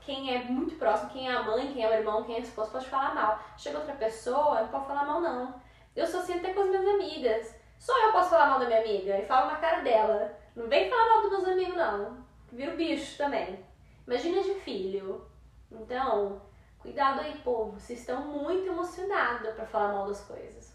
quem 0.00 0.34
é 0.34 0.42
muito 0.44 0.76
próximo, 0.76 1.10
quem 1.10 1.28
é 1.28 1.32
a 1.32 1.42
mãe, 1.42 1.72
quem 1.72 1.84
é 1.84 1.88
o 1.88 1.92
irmão, 1.92 2.24
quem 2.24 2.36
é 2.36 2.38
a 2.38 2.42
esposa, 2.42 2.70
pode 2.70 2.88
falar 2.88 3.14
mal. 3.14 3.38
Chega 3.56 3.78
outra 3.78 3.94
pessoa, 3.94 4.62
não 4.62 4.68
pode 4.68 4.86
falar 4.86 5.04
mal 5.04 5.20
não. 5.20 5.54
Eu 5.94 6.06
sou 6.06 6.20
assim 6.20 6.34
até 6.34 6.52
com 6.52 6.62
as 6.62 6.68
minhas 6.68 6.86
amigas. 6.86 7.54
Só 7.78 7.96
eu 8.06 8.12
posso 8.12 8.30
falar 8.30 8.46
mal 8.46 8.58
da 8.58 8.66
minha 8.66 8.80
amiga 8.80 9.18
e 9.18 9.26
falo 9.26 9.50
na 9.50 9.56
cara 9.56 9.82
dela. 9.82 10.36
Não 10.54 10.68
vem 10.68 10.90
falar 10.90 11.08
mal 11.08 11.22
dos 11.22 11.30
meus 11.30 11.48
amigos, 11.48 11.76
não. 11.76 12.24
Vira 12.52 12.72
o 12.72 12.76
bicho 12.76 13.16
também. 13.16 13.64
Imagina 14.06 14.42
de 14.42 14.54
filho. 14.54 15.26
Então, 15.70 16.42
cuidado 16.78 17.20
aí, 17.20 17.38
povo. 17.38 17.78
Vocês 17.78 18.00
estão 18.00 18.22
muito 18.22 18.66
emocionados 18.66 19.50
para 19.54 19.66
falar 19.66 19.92
mal 19.92 20.06
das 20.06 20.20
coisas. 20.24 20.69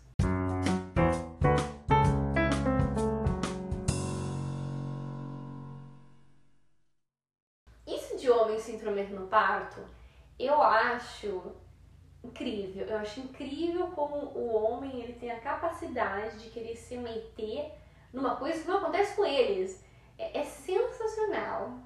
Intrometer 8.96 9.20
no 9.20 9.28
parto, 9.28 9.82
eu 10.40 10.62
acho 10.62 11.56
incrível. 12.24 12.86
Eu 12.86 12.98
acho 12.98 13.20
incrível 13.20 13.88
como 13.88 14.16
o 14.16 14.54
homem 14.54 15.02
ele 15.02 15.14
tem 15.14 15.32
a 15.32 15.40
capacidade 15.40 16.40
de 16.40 16.50
querer 16.50 16.76
se 16.76 16.98
meter 16.98 17.72
numa 18.14 18.36
coisa 18.36 18.62
que 18.62 18.68
não 18.68 18.78
acontece 18.78 19.16
com 19.16 19.26
eles. 19.26 19.84
É, 20.18 20.40
é 20.40 20.44
sensacional. 20.44 21.80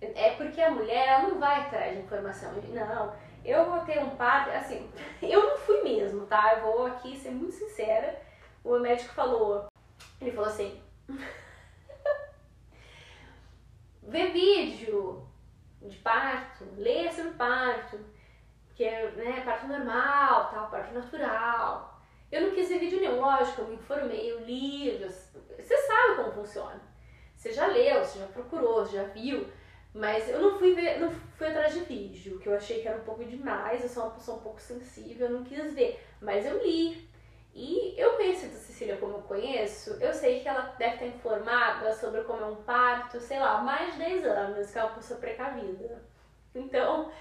É 0.00 0.34
porque 0.34 0.60
a 0.60 0.70
mulher 0.70 1.08
ela 1.08 1.28
não 1.28 1.38
vai 1.38 1.60
atrás 1.60 1.94
de 1.94 2.02
informação. 2.02 2.52
Não, 2.52 3.14
eu 3.44 3.70
vou 3.70 3.80
ter 3.80 3.98
um 4.00 4.16
padre, 4.16 4.54
assim, 4.54 4.90
eu 5.22 5.50
não 5.50 5.58
fui 5.58 5.82
mesmo, 5.82 6.26
tá? 6.26 6.54
Eu 6.54 6.62
vou 6.62 6.86
aqui 6.86 7.16
ser 7.16 7.30
muito 7.30 7.52
sincera. 7.52 8.20
O 8.62 8.78
médico 8.78 9.14
falou, 9.14 9.66
ele 10.20 10.32
falou 10.32 10.48
assim, 10.48 10.80
vê 14.02 14.26
vídeo 14.28 15.26
de 15.88 15.98
parto, 15.98 16.64
leia 16.76 17.12
sobre 17.12 17.32
parto, 17.32 17.98
que 18.74 18.84
é 18.84 19.10
né, 19.12 19.42
parto 19.44 19.66
normal, 19.66 20.50
tal, 20.50 20.70
parto 20.70 20.94
natural. 20.94 22.00
Eu 22.30 22.42
não 22.42 22.50
quis 22.50 22.68
ver 22.68 22.78
vídeo 22.78 23.00
nenhum, 23.00 23.20
lógico, 23.20 23.62
eu 23.62 23.68
me 23.68 23.74
informei, 23.76 24.32
eu 24.32 24.40
li, 24.40 24.98
Você 24.98 25.76
sabe 25.76 26.16
como 26.16 26.32
funciona. 26.32 26.80
Você 27.36 27.52
já 27.52 27.66
leu, 27.66 28.04
você 28.04 28.18
já 28.18 28.26
procurou, 28.26 28.84
você 28.84 28.96
já 28.96 29.04
viu. 29.04 29.46
Mas 29.92 30.28
eu 30.28 30.40
não 30.40 30.58
fui 30.58 30.74
ver, 30.74 30.98
não 30.98 31.10
fui 31.10 31.46
atrás 31.46 31.72
de 31.72 31.80
vídeo, 31.80 32.40
que 32.40 32.48
eu 32.48 32.56
achei 32.56 32.82
que 32.82 32.88
era 32.88 32.98
um 33.00 33.04
pouco 33.04 33.24
demais, 33.24 33.82
eu 33.82 33.88
sou 33.88 34.04
uma 34.04 34.12
pessoa 34.12 34.38
um 34.38 34.42
pouco 34.42 34.60
sensível, 34.60 35.28
eu 35.28 35.34
não 35.34 35.44
quis 35.44 35.72
ver. 35.72 36.04
Mas 36.20 36.44
eu 36.44 36.60
li. 36.64 37.08
E 37.54 37.94
eu 37.96 38.16
conheci 38.16 38.46
a 38.46 38.48
Cecília 38.48 38.96
como 38.96 39.14
eu 39.14 39.22
conheço, 39.22 39.96
eu 40.00 40.12
sei 40.12 40.40
que 40.40 40.48
ela 40.48 40.74
deve 40.76 40.94
estar 40.94 41.06
informada 41.06 41.94
sobre 41.94 42.22
como 42.24 42.42
é 42.42 42.46
um 42.46 42.56
parto, 42.56 43.20
sei 43.20 43.38
lá, 43.38 43.58
mais 43.58 43.92
de 43.92 44.00
10 44.00 44.26
anos, 44.26 44.72
que 44.72 44.78
uma 44.78 44.88
pessoa 44.88 45.20
precavida. 45.20 46.02
Então, 46.52 47.12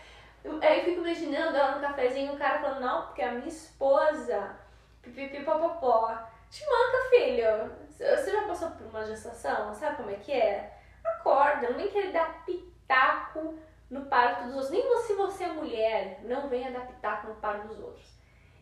aí 0.61 0.79
eu 0.79 0.85
fico 0.85 1.01
imaginando 1.01 1.55
ela 1.55 1.75
no 1.75 1.81
cafezinho, 1.81 2.33
o 2.33 2.37
cara 2.37 2.59
falando, 2.59 2.81
não, 2.81 3.05
porque 3.05 3.21
a 3.21 3.31
minha 3.31 3.47
esposa, 3.47 4.55
pipipipopopó, 5.03 6.17
te 6.49 6.65
manca, 6.65 7.09
filho. 7.11 7.71
Você 7.89 8.31
já 8.31 8.47
passou 8.47 8.71
por 8.71 8.87
uma 8.87 9.05
gestação? 9.05 9.71
Sabe 9.75 9.97
como 9.97 10.09
é 10.09 10.15
que 10.15 10.31
é? 10.31 10.79
Acorda, 11.03 11.69
não 11.69 11.77
vem 11.77 11.89
querer 11.89 12.11
dar 12.11 12.43
pitaco 12.43 13.59
no 13.87 14.05
parto 14.05 14.45
dos 14.45 14.55
outros. 14.55 14.71
Nem 14.71 14.97
se 15.01 15.13
você 15.13 15.43
é 15.43 15.49
mulher, 15.49 16.21
não 16.23 16.49
venha 16.49 16.71
dar 16.71 16.87
pitaco 16.87 17.27
no 17.27 17.35
parto 17.35 17.67
dos 17.67 17.79
outros. 17.79 18.07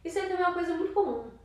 Isso 0.03 0.19
aí 0.19 0.27
também 0.27 0.43
é 0.43 0.47
uma 0.47 0.53
coisa 0.53 0.73
muito 0.73 0.93
comum. 0.93 1.40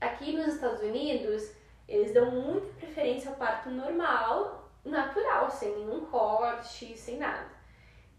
Aqui 0.00 0.32
nos 0.32 0.54
Estados 0.54 0.80
Unidos, 0.80 1.52
eles 1.86 2.14
dão 2.14 2.30
muita 2.30 2.72
preferência 2.74 3.30
ao 3.30 3.36
parto 3.36 3.68
normal, 3.68 4.70
natural, 4.84 5.50
sem 5.50 5.76
nenhum 5.76 6.06
corte, 6.06 6.96
sem 6.96 7.18
nada. 7.18 7.48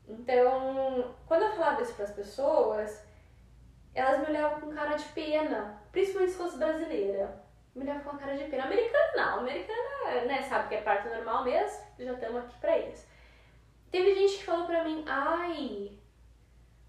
Então, 0.07 1.15
quando 1.25 1.43
eu 1.43 1.51
falava 1.53 1.81
isso 1.81 1.93
para 1.95 2.05
as 2.05 2.11
pessoas, 2.11 3.03
elas 3.95 4.19
me 4.19 4.27
olhavam 4.27 4.61
com 4.61 4.75
cara 4.75 4.95
de 4.95 5.05
pena, 5.05 5.81
principalmente 5.91 6.33
se 6.33 6.37
fosse 6.37 6.57
brasileira. 6.57 7.41
Me 7.73 7.83
olhavam 7.83 8.11
com 8.11 8.17
cara 8.17 8.37
de 8.37 8.43
pena. 8.43 8.65
Americana 8.65 9.11
não, 9.15 9.39
americana, 9.39 10.25
né, 10.27 10.41
sabe 10.43 10.69
que 10.69 10.75
é 10.75 10.81
parto 10.81 11.09
normal 11.09 11.43
mesmo, 11.43 11.83
já 11.97 12.13
estamos 12.13 12.43
aqui 12.43 12.59
para 12.59 12.77
eles. 12.77 13.07
Teve 13.89 14.13
gente 14.13 14.37
que 14.37 14.45
falou 14.45 14.67
pra 14.67 14.83
mim, 14.83 15.03
ai, 15.07 15.97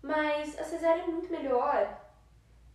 mas 0.03 0.59
a 0.59 0.65
cesárea 0.65 1.03
é 1.03 1.07
muito 1.07 1.31
melhor 1.31 2.02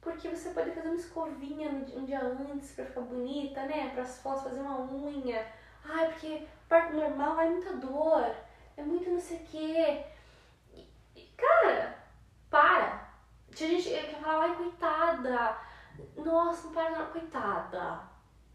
porque 0.07 0.29
você 0.29 0.51
pode 0.51 0.71
fazer 0.71 0.87
uma 0.87 0.95
escovinha 0.95 1.69
um 1.69 2.05
dia 2.05 2.21
antes 2.21 2.71
pra 2.71 2.85
ficar 2.85 3.01
bonita, 3.01 3.61
né? 3.63 3.89
Para 3.89 4.03
as 4.03 4.21
fotos 4.21 4.43
fazer 4.43 4.61
uma 4.61 4.79
unha. 4.79 5.45
Ai, 5.83 6.07
porque 6.07 6.47
parto 6.69 6.95
normal 6.95 7.37
é 7.41 7.49
muita 7.49 7.73
dor, 7.73 8.33
é 8.77 8.83
muito 8.83 9.09
não 9.09 9.19
sei 9.19 9.37
o 9.37 9.45
quê. 9.45 10.05
Cara, 11.35 11.97
para. 12.49 13.05
Tinha 13.53 13.81
gente 13.81 14.07
que 14.07 14.23
fala, 14.23 14.45
ai, 14.45 14.55
coitada. 14.55 15.57
Nossa, 16.15 16.67
não 16.67 16.73
para 16.73 16.91
não, 16.91 17.05
coitada. 17.07 17.99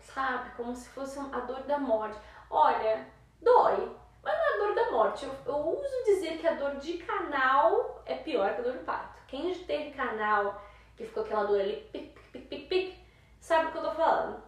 Sabe? 0.01 0.51
Como 0.57 0.75
se 0.75 0.89
fosse 0.89 1.19
a 1.19 1.41
dor 1.41 1.65
da 1.65 1.79
morte. 1.79 2.19
Olha, 2.49 3.07
dói. 3.43 3.95
Mas 4.23 4.35
não 4.35 4.45
é 4.45 4.55
a 4.55 4.57
dor 4.57 4.75
da 4.75 4.91
morte. 4.91 5.27
Eu, 5.27 5.35
eu 5.45 5.57
uso 5.57 6.05
dizer 6.07 6.39
que 6.39 6.47
a 6.47 6.55
dor 6.55 6.77
de 6.77 6.97
canal 6.99 8.03
é 8.07 8.15
pior 8.15 8.55
que 8.55 8.61
a 8.61 8.65
dor 8.65 8.73
do 8.73 8.85
parto. 8.85 9.21
Quem 9.27 9.55
teve 9.65 9.91
canal 9.91 10.63
que 10.97 11.07
ficou 11.07 11.23
aquela 11.23 11.45
dor 11.45 11.61
ali, 11.61 11.89
pic, 11.93 12.19
pic, 12.33 12.49
pic, 12.49 12.69
pic, 12.69 12.95
sabe 13.41 13.67
o 13.67 13.73
que 13.73 13.79
eu 13.79 13.83
tô 13.83 13.91
falando? 13.93 14.43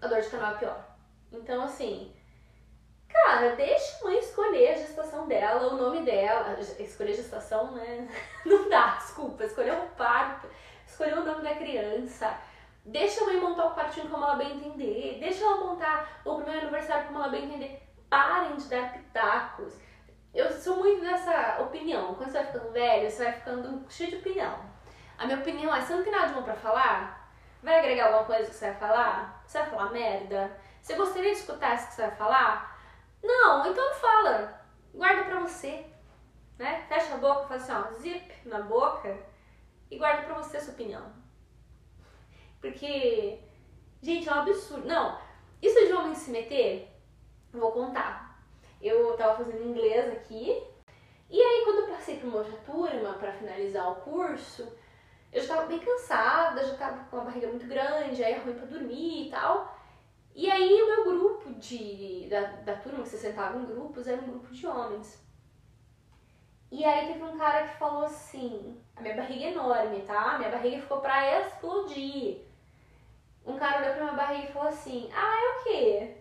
A 0.00 0.06
dor 0.06 0.20
de 0.20 0.28
canal 0.28 0.54
é 0.54 0.58
pior. 0.58 0.84
Então, 1.32 1.62
assim, 1.62 2.14
cara, 3.08 3.56
deixa 3.56 3.98
a 4.00 4.04
mãe 4.04 4.18
escolher 4.18 4.70
a 4.70 4.78
gestação 4.78 5.26
dela, 5.26 5.72
o 5.72 5.76
nome 5.76 6.04
dela, 6.04 6.58
escolher 6.60 7.12
a 7.12 7.16
gestação, 7.16 7.72
né? 7.72 8.08
Não 8.44 8.68
dá, 8.68 8.96
desculpa, 8.96 9.44
escolher 9.44 9.72
o 9.72 9.88
parto, 9.96 10.48
escolher 10.86 11.18
o 11.18 11.24
nome 11.24 11.42
da 11.42 11.54
criança. 11.54 12.38
Deixa 12.84 13.22
a 13.22 13.26
mãe 13.26 13.40
montar 13.40 13.66
o 13.66 13.74
quartinho 13.74 14.08
como 14.08 14.24
ela 14.24 14.36
bem 14.36 14.56
entender. 14.56 15.18
Deixa 15.18 15.44
ela 15.44 15.56
montar 15.56 16.20
o 16.24 16.36
primeiro 16.36 16.68
aniversário 16.68 17.06
como 17.06 17.18
ela 17.18 17.28
bem 17.28 17.46
entender. 17.46 17.82
Parem 18.08 18.56
de 18.56 18.68
dar 18.68 18.92
pitacos. 18.92 19.74
Eu 20.32 20.52
sou 20.52 20.76
muito 20.76 21.00
dessa 21.00 21.60
opinião. 21.62 22.14
Quando 22.14 22.30
você 22.30 22.38
vai 22.38 22.46
ficando 22.46 22.72
velho, 22.72 23.10
você 23.10 23.24
vai 23.24 23.32
ficando 23.32 23.90
cheio 23.90 24.10
de 24.10 24.16
opinião. 24.16 24.75
A 25.18 25.24
minha 25.24 25.38
opinião 25.38 25.74
é, 25.74 25.80
você 25.80 25.94
não 25.94 26.02
tem 26.02 26.12
nada 26.12 26.28
de 26.28 26.34
bom 26.34 26.42
pra 26.42 26.54
falar? 26.54 27.30
Vai 27.62 27.78
agregar 27.78 28.06
alguma 28.06 28.24
coisa 28.24 28.50
que 28.50 28.54
você 28.54 28.70
vai 28.70 28.80
falar? 28.80 29.42
Você 29.46 29.58
vai 29.58 29.70
falar 29.70 29.90
merda? 29.90 30.60
Você 30.82 30.94
gostaria 30.94 31.32
de 31.32 31.38
escutar 31.38 31.74
isso 31.74 31.88
que 31.88 31.94
você 31.94 32.02
vai 32.02 32.16
falar? 32.16 32.78
Não, 33.22 33.66
então 33.66 33.94
fala. 33.94 34.60
Guarda 34.94 35.24
pra 35.24 35.40
você. 35.40 35.86
Né? 36.58 36.84
Fecha 36.88 37.14
a 37.14 37.18
boca, 37.18 37.46
faz 37.48 37.62
assim, 37.62 37.72
ó, 37.72 37.92
zip 37.98 38.48
na 38.48 38.60
boca 38.60 39.18
e 39.90 39.98
guarda 39.98 40.22
pra 40.22 40.34
você 40.36 40.56
a 40.56 40.60
sua 40.60 40.72
opinião. 40.72 41.12
Porque, 42.60 43.40
gente, 44.02 44.28
é 44.28 44.32
um 44.32 44.40
absurdo. 44.40 44.86
Não, 44.86 45.18
isso 45.60 45.86
de 45.86 45.92
homem 45.92 46.14
se 46.14 46.30
meter, 46.30 46.90
vou 47.52 47.72
contar. 47.72 48.40
Eu 48.80 49.16
tava 49.16 49.36
fazendo 49.36 49.64
inglês 49.64 50.12
aqui, 50.12 50.62
e 51.28 51.40
aí 51.40 51.64
quando 51.64 51.80
eu 51.80 51.94
passei 51.94 52.18
pra 52.18 52.28
uma 52.28 52.38
outra 52.38 52.56
turma 52.64 53.14
para 53.14 53.32
finalizar 53.32 53.90
o 53.90 53.96
curso, 53.96 54.66
eu 55.36 55.42
já 55.42 55.54
tava 55.54 55.66
bem 55.66 55.78
cansada, 55.78 56.64
já 56.64 56.74
tava 56.76 57.04
com 57.10 57.18
a 57.18 57.24
barriga 57.24 57.48
muito 57.48 57.66
grande, 57.66 58.24
aí 58.24 58.32
é 58.32 58.38
ruim 58.38 58.54
pra 58.54 58.64
dormir 58.64 59.26
e 59.26 59.30
tal. 59.30 59.76
E 60.34 60.50
aí 60.50 60.82
o 60.82 60.86
meu 60.86 61.04
grupo 61.04 61.52
de, 61.54 62.26
da, 62.30 62.40
da 62.40 62.74
turma, 62.76 63.02
que 63.02 63.10
você 63.10 63.18
sentava 63.18 63.58
em 63.58 63.66
grupos, 63.66 64.08
era 64.08 64.20
um 64.22 64.30
grupo 64.30 64.48
de 64.48 64.66
homens. 64.66 65.22
E 66.70 66.82
aí 66.86 67.12
teve 67.12 67.22
um 67.22 67.36
cara 67.36 67.68
que 67.68 67.76
falou 67.76 68.04
assim, 68.04 68.80
a 68.96 69.02
minha 69.02 69.14
barriga 69.14 69.44
é 69.44 69.52
enorme, 69.52 70.00
tá? 70.02 70.38
Minha 70.38 70.50
barriga 70.50 70.80
ficou 70.80 71.00
pra 71.00 71.40
explodir. 71.40 72.40
Um 73.44 73.58
cara 73.58 73.82
olhou 73.82 73.94
pra 73.94 74.04
minha 74.04 74.16
barriga 74.16 74.48
e 74.48 74.52
falou 74.52 74.68
assim, 74.68 75.10
ah, 75.14 75.36
é 75.36 75.60
o 75.60 75.64
quê? 75.64 76.16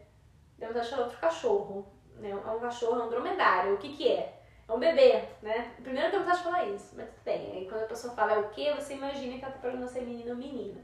Deu 0.58 0.78
achar 0.78 0.99
outro 0.99 1.17
cachorro, 1.19 1.88
né? 2.17 2.32
É 2.32 2.36
um 2.36 2.60
cachorro, 2.60 2.99
é 2.99 3.06
um 3.06 3.10
dromedário, 3.10 3.75
o 3.75 3.78
que 3.78 3.95
que 3.95 4.10
é? 4.10 4.35
É 4.67 4.73
um 4.73 4.80
bebê, 4.80 5.23
né? 5.41 5.73
Primeiro 5.82 6.08
eu 6.08 6.12
tenho 6.23 6.36
de 6.36 6.43
falar 6.43 6.65
isso, 6.65 6.95
mas 6.95 7.08
tudo 7.08 7.23
bem. 7.23 7.51
Aí 7.51 7.69
quando 7.69 7.84
a 7.84 7.88
pessoa 7.88 8.13
fala 8.15 8.34
é 8.34 8.39
o 8.39 8.49
que, 8.49 8.73
você 8.73 8.95
imagina 8.95 9.38
que 9.38 9.45
ela 9.45 9.54
tá 9.54 9.60
perguntando 9.60 9.89
se 9.89 9.99
é 9.99 10.01
menino 10.01 10.32
ou 10.32 10.38
menina. 10.38 10.82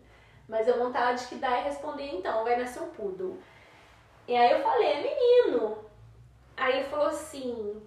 Mas 0.47 0.69
a 0.69 0.77
vontade 0.77 1.25
que 1.27 1.35
dá 1.35 1.57
é 1.57 1.63
responder 1.63 2.15
então, 2.15 2.43
vai 2.43 2.57
nascer 2.57 2.81
um 2.81 2.89
poodle. 2.91 3.39
E 4.27 4.35
aí 4.35 4.51
eu 4.51 4.61
falei, 4.61 4.87
é 4.87 5.01
menino. 5.01 5.77
Aí 6.55 6.79
ele 6.79 6.89
falou 6.89 7.07
assim, 7.07 7.81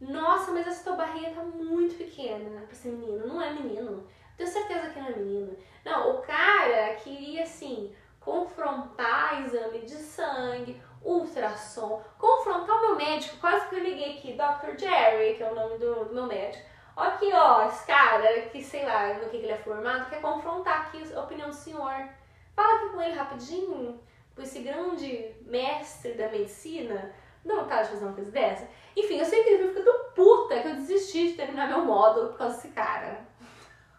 nossa, 0.00 0.50
mas 0.50 0.66
essa 0.66 0.84
tua 0.84 0.96
barriga 0.96 1.30
tá 1.30 1.42
muito 1.42 1.96
pequena 1.96 2.62
pra 2.62 2.74
ser 2.74 2.90
menino. 2.90 3.26
Não 3.26 3.40
é 3.40 3.52
menino. 3.52 4.06
Tenho 4.36 4.48
certeza 4.48 4.90
que 4.90 4.98
não 4.98 5.08
é 5.08 5.16
menino. 5.16 5.56
Não, 5.84 6.16
o 6.16 6.22
cara 6.22 6.96
queria 6.96 7.44
assim 7.44 7.94
confrontar 8.20 9.44
exame 9.44 9.82
de 9.82 9.94
sangue, 9.94 10.82
ultrassom, 11.06 12.02
confrontar 12.18 12.76
o 12.76 12.80
meu 12.80 12.96
médico, 12.96 13.36
quase 13.36 13.68
que 13.68 13.76
eu 13.76 13.82
liguei 13.82 14.18
aqui, 14.18 14.32
Dr. 14.32 14.78
Jerry, 14.78 15.36
que 15.36 15.42
é 15.42 15.50
o 15.50 15.54
nome 15.54 15.78
do, 15.78 16.06
do 16.06 16.14
meu 16.14 16.26
médico. 16.26 16.64
Ó 16.96 17.02
aqui, 17.02 17.30
ó, 17.32 17.66
esse 17.66 17.86
cara 17.86 18.42
que 18.42 18.62
sei 18.62 18.84
lá 18.84 19.14
no 19.14 19.28
que 19.28 19.36
ele 19.36 19.52
é 19.52 19.56
formado, 19.56 20.08
quer 20.08 20.20
confrontar 20.20 20.86
aqui 20.86 21.02
a 21.14 21.20
opinião 21.20 21.50
do 21.50 21.54
senhor. 21.54 22.08
Fala 22.54 22.76
aqui 22.76 22.88
com 22.88 23.02
ele 23.02 23.14
rapidinho, 23.14 24.00
com 24.34 24.42
esse 24.42 24.60
grande 24.60 25.34
mestre 25.42 26.14
da 26.14 26.28
medicina. 26.28 27.14
Dá 27.44 27.54
vontade 27.54 27.84
de 27.84 27.90
fazer 27.90 28.04
uma 28.06 28.14
coisa 28.14 28.30
dessa? 28.30 28.68
Enfim, 28.96 29.18
eu 29.18 29.24
sei 29.24 29.44
que 29.44 29.50
ele 29.50 29.62
viu 29.64 29.74
ficando 29.74 30.10
puta 30.14 30.58
que 30.60 30.68
eu 30.68 30.74
desisti 30.74 31.28
de 31.28 31.34
terminar 31.34 31.68
meu 31.68 31.84
módulo 31.84 32.30
por 32.30 32.38
causa 32.38 32.56
desse 32.56 32.68
cara. 32.68 33.20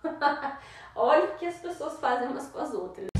Olha 0.95 1.25
o 1.25 1.35
que 1.37 1.45
as 1.45 1.59
pessoas 1.59 1.99
fazem 1.99 2.27
umas 2.27 2.47
com 2.47 2.59
as 2.59 2.73
outras. 2.73 3.16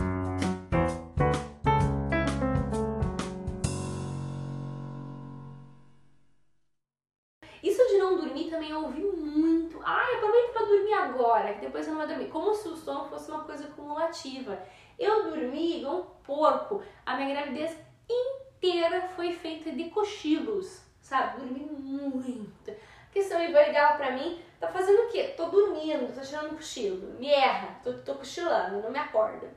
Que 11.53 11.61
depois 11.61 11.85
você 11.85 11.91
não 11.91 11.99
vai 11.99 12.07
dormir. 12.07 12.29
Como 12.29 12.53
se 12.53 12.67
o 12.67 12.75
sono 12.75 13.09
fosse 13.09 13.31
uma 13.31 13.43
coisa 13.43 13.67
cumulativa. 13.69 14.57
Eu 14.97 15.29
dormi 15.29 15.79
igual 15.79 15.99
um 15.99 16.23
porco. 16.23 16.83
A 17.05 17.15
minha 17.15 17.33
gravidez 17.33 17.77
inteira 18.09 19.01
foi 19.15 19.33
feita 19.33 19.71
de 19.71 19.89
cochilos, 19.89 20.81
sabe? 20.99 21.41
Dormi 21.41 21.59
muito. 21.59 22.71
Porque 23.05 23.21
se 23.21 23.33
eu 23.33 23.39
ligava 23.39 23.97
pra 23.97 24.11
mim, 24.11 24.41
tá 24.59 24.67
fazendo 24.67 25.07
o 25.07 25.09
quê? 25.09 25.33
Tô 25.35 25.45
dormindo, 25.45 26.13
tô 26.13 26.21
tirando 26.21 26.51
um 26.51 26.55
cochilo. 26.55 27.19
Me 27.19 27.29
erra, 27.29 27.79
tô, 27.83 27.93
tô 27.93 28.15
cochilando, 28.15 28.81
não 28.81 28.91
me 28.91 28.99
acorda. 28.99 29.49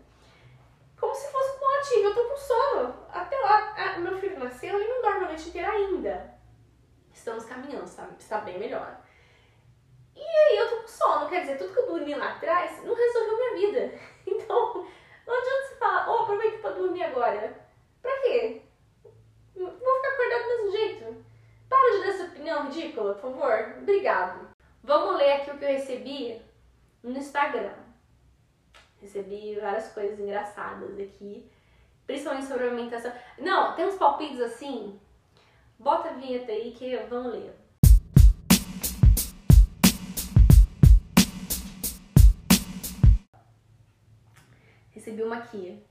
Como 0.99 1.15
se 1.15 1.33
fosse 1.33 1.59
cumulativo, 1.59 2.09
eu 2.09 2.15
tô 2.15 2.29
com 2.29 2.37
sono. 2.37 2.95
Até 3.11 3.37
lá, 3.39 3.75
a, 3.77 3.99
meu 3.99 4.19
filho 4.19 4.39
nasceu 4.39 4.81
e 4.81 4.89
não 4.89 5.03
dorme 5.03 5.25
a 5.25 5.29
noite 5.29 5.49
inteira 5.49 5.71
ainda 5.71 6.41
estamos 7.21 7.45
caminhando, 7.45 7.85
está, 7.85 8.09
está 8.19 8.39
bem 8.39 8.59
melhor. 8.59 8.99
E 10.21 10.25
aí 10.25 10.59
eu 10.59 10.69
tô 10.69 10.77
com 10.83 10.89
sono, 10.89 11.29
quer 11.29 11.41
dizer, 11.41 11.59
tudo 11.59 11.73
que 11.73 11.81
eu 11.81 11.87
dormi 11.87 12.15
lá 12.15 12.33
atrás 12.33 12.85
não 12.85 12.95
resolveu 12.95 13.37
minha 13.37 13.55
vida. 13.57 13.99
Então, 14.31 14.87
não 15.27 15.39
adianta 15.39 15.67
você 15.67 15.75
falar, 15.77 16.09
oh, 16.09 16.23
aproveita 16.23 16.59
pra 16.59 16.71
dormir 16.71 17.03
agora. 17.03 17.57
Pra 18.03 18.21
quê? 18.21 18.63
Vou 19.57 19.71
ficar 19.71 20.09
acordado 20.09 20.43
do 20.43 20.49
mesmo 20.49 20.71
jeito. 20.71 21.25
Para 21.69 21.91
de 21.91 22.01
dar 22.01 22.09
essa 22.09 22.25
opinião 22.25 22.65
ridícula, 22.65 23.15
por 23.15 23.33
favor. 23.33 23.77
Obrigado. 23.79 24.51
Vamos 24.85 25.17
ler 25.17 25.33
aqui 25.33 25.51
o 25.51 25.59
que 25.59 25.65
eu 25.65 25.69
recebi 25.69 26.41
no 27.03 27.19
Instagram. 27.19 27.75
Recebi 29.01 29.59
várias 29.59 29.93
coisas 29.93 30.19
engraçadas 30.19 30.99
aqui 30.99 31.51
principalmente 32.11 32.47
sobre 32.47 32.67
alimentação. 32.67 33.13
Não, 33.39 33.75
tem 33.77 33.87
uns 33.87 33.95
palpites 33.95 34.41
assim. 34.41 34.99
Bota 35.79 36.09
a 36.09 36.13
vinheta 36.13 36.51
aí 36.51 36.73
que 36.73 36.97
vamos 37.09 37.33
ler. 37.33 37.55
Recebi 44.91 45.23
uma 45.23 45.37
aqui. 45.37 45.85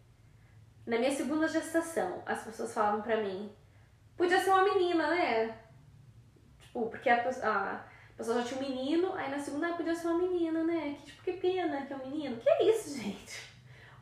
Na 0.85 0.97
minha 0.97 1.11
segunda 1.11 1.47
gestação, 1.47 2.23
as 2.25 2.43
pessoas 2.43 2.73
falavam 2.73 3.01
pra 3.01 3.17
mim, 3.17 3.51
podia 4.17 4.39
ser 4.39 4.49
uma 4.49 4.63
menina, 4.63 5.07
né? 5.09 5.55
Tipo, 6.59 6.89
porque 6.89 7.09
a, 7.09 7.17
a 7.17 7.83
pessoa 8.17 8.41
já 8.41 8.47
tinha 8.47 8.59
um 8.59 8.69
menino, 8.69 9.13
aí 9.13 9.29
na 9.29 9.39
segunda 9.39 9.73
podia 9.73 9.95
ser 9.95 10.07
uma 10.07 10.17
menina, 10.17 10.63
né? 10.63 10.95
Que 10.99 11.05
tipo, 11.05 11.23
que 11.23 11.33
pena 11.33 11.85
que 11.85 11.93
é 11.93 11.95
um 11.95 12.09
menino. 12.09 12.37
Que 12.37 12.49
é 12.49 12.63
isso, 12.71 12.97
gente? 12.99 13.49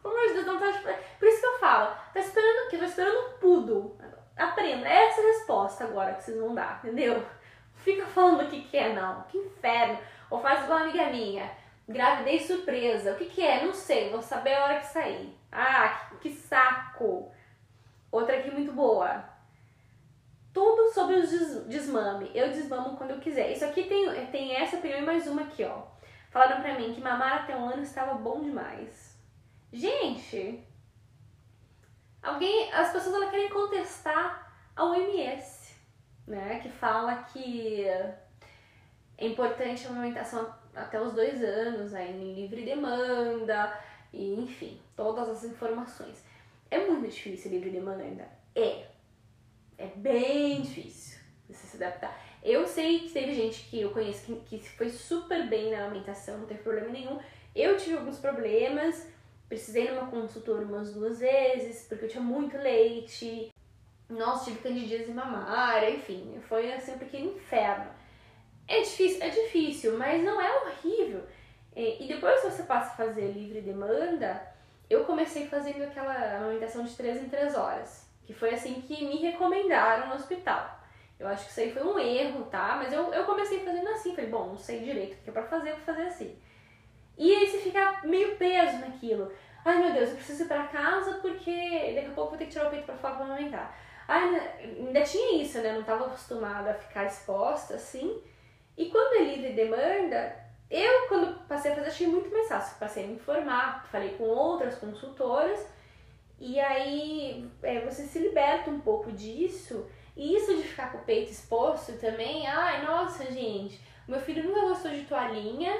Pelo 0.02 0.14
amor 0.14 0.28
de 0.28 0.34
Deus, 0.34 0.46
não 0.46 0.60
tá 0.60 0.70
esperando. 0.70 1.04
Por 1.20 1.28
isso 1.28 1.42
que 1.42 1.48
eu 1.48 1.60
falo, 1.60 1.96
tá 2.14 2.20
esperando 2.20 2.66
o 2.66 2.70
quê? 2.70 2.78
Tô 2.78 2.86
esperando 2.86 3.18
um 3.18 3.38
pudo. 3.40 3.98
Aprenda, 4.38 4.88
essa 4.88 5.20
é 5.20 5.24
a 5.24 5.28
resposta 5.28 5.84
agora 5.84 6.14
que 6.14 6.24
vocês 6.24 6.40
vão 6.40 6.54
dar, 6.54 6.80
entendeu? 6.84 7.26
Fica 7.74 8.06
falando 8.06 8.44
o 8.44 8.50
que, 8.50 8.62
que 8.62 8.78
é, 8.78 8.94
não. 8.94 9.24
Que 9.24 9.38
inferno. 9.38 9.98
Ou 10.30 10.40
faz 10.42 10.64
igual 10.64 10.80
uma 10.80 10.90
amiga 10.90 11.10
minha. 11.10 11.50
Gravidez 11.88 12.46
surpresa. 12.46 13.14
O 13.14 13.16
que, 13.16 13.26
que 13.26 13.42
é? 13.42 13.64
Não 13.64 13.74
sei, 13.74 14.10
vou 14.10 14.22
saber 14.22 14.54
a 14.54 14.64
hora 14.66 14.80
que 14.80 14.88
sair. 14.88 15.34
Ah, 15.52 16.10
que, 16.10 16.30
que 16.30 16.36
saco. 16.36 17.32
Outra 18.12 18.38
aqui 18.38 18.52
muito 18.52 18.74
boa. 18.74 19.24
Tudo 20.54 20.92
sobre 20.92 21.16
o 21.16 21.22
des 21.22 21.66
desmame. 21.68 22.32
Eu 22.34 22.50
desmamo 22.50 22.98
quando 22.98 23.12
eu 23.12 23.20
quiser. 23.20 23.52
Isso 23.52 23.64
aqui 23.64 23.84
tem, 23.84 24.26
tem 24.28 24.56
essa 24.56 24.78
opinião 24.78 25.00
e 25.00 25.06
mais 25.06 25.28
uma 25.28 25.44
aqui, 25.44 25.64
ó. 25.64 25.84
Falaram 26.30 26.62
pra 26.62 26.78
mim 26.78 26.94
que 26.94 27.02
mamar 27.02 27.44
até 27.44 27.56
um 27.56 27.70
ano 27.70 27.84
estava 27.84 28.16
bom 28.16 28.42
demais. 28.42 29.18
Gente, 29.72 30.64
alguém, 32.22 32.72
as 32.74 32.92
pessoas 32.92 33.16
elas 33.16 33.30
querem 33.30 33.50
contestar 33.50 34.52
a 34.76 34.84
OMS, 34.84 35.76
né? 36.26 36.60
Que 36.60 36.70
fala 36.70 37.24
que 37.24 37.86
é 39.18 39.26
importante 39.26 39.88
a 39.88 39.90
amamentação 39.90 40.54
até 40.78 41.02
os 41.02 41.14
dois 41.14 41.44
anos, 41.44 41.94
aí 41.94 42.12
em 42.12 42.34
livre 42.34 42.64
demanda, 42.64 43.78
e 44.14 44.34
enfim, 44.36 44.80
todas 44.96 45.30
as 45.30 45.44
informações. 45.44 46.24
É 46.70 46.86
muito 46.86 47.14
difícil 47.14 47.52
livre 47.52 47.70
demanda? 47.70 48.28
É. 48.56 48.86
É 49.78 49.88
bem 49.96 50.62
difícil 50.62 51.20
você 51.48 51.68
se 51.68 51.78
adaptar. 51.78 52.20
Eu 52.44 52.66
sei 52.68 53.00
que 53.00 53.10
teve 53.10 53.34
gente 53.34 53.70
que 53.70 53.82
eu 53.82 53.92
conheço 53.92 54.26
que, 54.46 54.60
que 54.60 54.70
foi 54.70 54.90
super 54.90 55.48
bem 55.48 55.72
na 55.72 55.86
alimentação, 55.86 56.40
não 56.40 56.46
teve 56.46 56.62
problema 56.62 56.90
nenhum. 56.90 57.20
Eu 57.56 57.78
tive 57.78 57.98
alguns 57.98 58.20
problemas, 58.20 59.08
precisei 59.48 59.92
numa 59.92 60.08
consultora 60.10 60.66
umas 60.66 60.94
duas 60.94 61.20
vezes, 61.20 61.86
porque 61.88 62.06
eu 62.06 62.10
tinha 62.10 62.24
muito 62.24 62.58
leite. 62.58 63.52
Nossa, 64.10 64.46
tive 64.46 64.60
candidíase 64.60 65.12
mamária, 65.12 65.90
enfim, 65.90 66.40
foi 66.48 66.72
assim, 66.72 66.98
porque 66.98 67.18
inferno. 67.18 67.97
É 68.68 68.82
difícil, 68.82 69.24
é 69.24 69.30
difícil, 69.30 69.98
mas 69.98 70.24
não 70.24 70.42
é 70.42 70.62
horrível. 70.62 71.24
E 71.76 72.06
depois 72.08 72.42
que 72.42 72.52
você 72.52 72.64
passa 72.64 72.92
a 72.92 72.96
fazer 72.96 73.32
livre 73.32 73.62
demanda, 73.62 74.42
eu 74.90 75.06
comecei 75.06 75.48
fazendo 75.48 75.84
aquela 75.84 76.38
amamentação 76.38 76.84
de 76.84 76.96
3 76.96 77.24
em 77.24 77.30
3 77.30 77.56
horas, 77.56 78.10
que 78.26 78.34
foi 78.34 78.54
assim 78.54 78.82
que 78.82 79.06
me 79.06 79.18
recomendaram 79.18 80.10
no 80.10 80.16
hospital. 80.16 80.80
Eu 81.20 81.28
acho 81.28 81.46
que 81.46 81.52
isso 81.52 81.60
aí 81.60 81.72
foi 81.72 81.84
um 81.84 81.98
erro, 81.98 82.46
tá? 82.46 82.76
Mas 82.78 82.92
eu, 82.94 83.14
eu 83.14 83.26
comecei 83.26 83.60
fazendo 83.60 83.88
assim, 83.90 84.16
falei, 84.16 84.30
bom, 84.30 84.48
não 84.48 84.58
sei 84.58 84.80
direito 84.80 85.14
o 85.14 85.24
que 85.24 85.30
é 85.30 85.34
pra 85.34 85.44
fazer, 85.44 85.72
vou 85.72 85.82
fazer 85.82 86.04
assim. 86.04 86.38
E 87.18 87.34
aí 87.34 87.48
você 87.48 87.58
fica 87.60 88.02
meio 88.04 88.36
preso 88.36 88.78
naquilo. 88.80 89.32
Ai 89.66 89.80
meu 89.80 89.94
Deus, 89.94 90.10
eu 90.10 90.16
preciso 90.16 90.44
ir 90.44 90.48
pra 90.48 90.68
casa 90.68 91.16
porque 91.16 91.94
daqui 91.96 92.08
a 92.08 92.14
pouco 92.14 92.32
vou 92.32 92.38
ter 92.38 92.46
que 92.46 92.52
tirar 92.52 92.68
o 92.68 92.70
peito 92.70 92.86
pra 92.86 92.96
fora 92.96 93.16
pra 93.16 93.26
amamentar. 93.26 93.76
Ai, 94.08 94.40
ainda 94.62 95.02
tinha 95.02 95.42
isso, 95.42 95.60
né? 95.60 95.72
Eu 95.72 95.76
não 95.76 95.84
tava 95.84 96.06
acostumada 96.06 96.72
a 96.72 96.76
ficar 96.76 97.06
exposta 97.06 97.76
assim. 97.76 98.22
E 98.78 98.90
quando 98.90 99.16
é 99.16 99.24
livre 99.24 99.54
demanda, 99.54 100.36
eu, 100.70 101.08
quando 101.08 101.48
passei 101.48 101.72
a 101.72 101.76
fazer, 101.76 101.88
achei 101.88 102.08
muito 102.08 102.30
mais 102.30 102.48
fácil. 102.48 102.78
Passei 102.78 103.04
a 103.04 103.08
me 103.08 103.16
informar, 103.16 103.88
falei 103.92 104.12
com 104.12 104.26
outras 104.26 104.76
consultoras, 104.76 105.66
e 106.40 106.60
aí 106.60 107.50
é, 107.64 107.82
você 107.82 108.04
se 108.04 108.20
liberta 108.20 108.70
um 108.70 108.80
pouco 108.80 109.12
disso. 109.12 109.90
E 110.16 110.36
isso 110.36 110.56
de 110.56 110.64
ficar 110.64 110.92
com 110.92 111.00
o 111.00 111.04
peito 111.04 111.32
exposto 111.32 111.94
também, 112.00 112.48
ai, 112.48 112.84
nossa, 112.84 113.32
gente, 113.32 113.80
meu 114.08 114.20
filho 114.20 114.44
nunca 114.44 114.62
gostou 114.62 114.90
de 114.90 115.04
toalhinha 115.04 115.72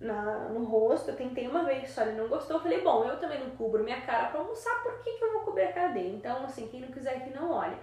na, 0.00 0.48
no 0.48 0.64
rosto, 0.64 1.10
eu 1.10 1.16
tentei 1.16 1.46
uma 1.46 1.64
vez 1.64 1.90
só, 1.90 2.02
ele 2.02 2.20
não 2.20 2.26
gostou, 2.26 2.56
eu 2.56 2.62
falei, 2.62 2.80
bom, 2.80 3.04
eu 3.04 3.20
também 3.20 3.38
não 3.38 3.50
cubro 3.50 3.84
minha 3.84 4.00
cara 4.00 4.28
pra 4.28 4.40
almoçar, 4.40 4.82
por 4.82 5.00
que, 5.02 5.12
que 5.12 5.24
eu 5.24 5.32
vou 5.32 5.42
cobrir 5.42 5.66
a 5.66 5.72
cara 5.72 5.88
dele? 5.92 6.16
Então, 6.16 6.44
assim, 6.44 6.66
quem 6.66 6.80
não 6.80 6.88
quiser 6.88 7.22
que 7.22 7.30
não 7.30 7.52
olhe. 7.52 7.76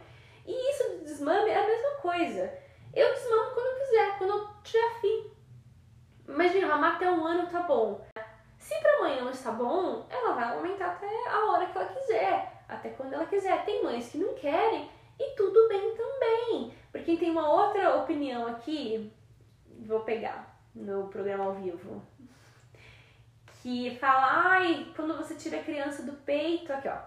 E 0.46 0.72
isso 0.72 0.90
de 0.90 1.06
desmame 1.06 1.50
é 1.50 1.64
a 1.64 1.68
mesma 1.68 1.92
coisa. 2.02 2.52
Eu 2.94 3.14
desmamo 3.14 3.52
quando 3.54 3.68
eu 3.68 3.80
quiser, 3.80 4.18
quando 4.18 4.30
eu 4.32 4.48
tiver 4.64 4.88
afim. 4.88 5.32
Imagina, 6.28 6.68
mamar 6.68 6.96
até 6.96 7.10
um 7.10 7.26
ano 7.26 7.50
tá 7.50 7.62
bom. 7.62 8.06
Se 8.58 8.80
pra 8.80 9.02
mãe 9.02 9.22
não 9.22 9.30
está 9.30 9.52
bom, 9.52 10.06
ela 10.10 10.34
vai 10.34 10.56
aumentar 10.56 10.92
até 10.92 11.28
a 11.30 11.46
hora 11.46 11.66
que 11.66 11.78
ela 11.78 11.88
quiser, 11.88 12.64
até 12.68 12.90
quando 12.90 13.14
ela 13.14 13.26
quiser. 13.26 13.66
Tem 13.66 13.84
mães 13.84 14.10
que 14.10 14.18
não 14.18 14.34
querem 14.34 14.90
e 15.20 15.36
tudo 15.36 15.68
bem 15.68 15.96
também. 15.96 16.74
Porque 16.92 17.18
tem 17.18 17.32
uma 17.32 17.50
outra 17.50 17.96
opinião 17.98 18.48
aqui, 18.48 19.12
vou 19.86 20.02
pegar 20.02 20.60
no 20.76 21.08
programa 21.08 21.46
ao 21.46 21.54
vivo, 21.54 22.02
que 23.62 23.98
fala, 23.98 24.52
ai, 24.52 24.92
quando 24.96 25.16
você 25.16 25.36
tira 25.36 25.60
a 25.60 25.64
criança 25.64 26.04
do 26.04 26.14
peito, 26.14 26.72
aqui 26.74 26.88
ó, 26.88 26.98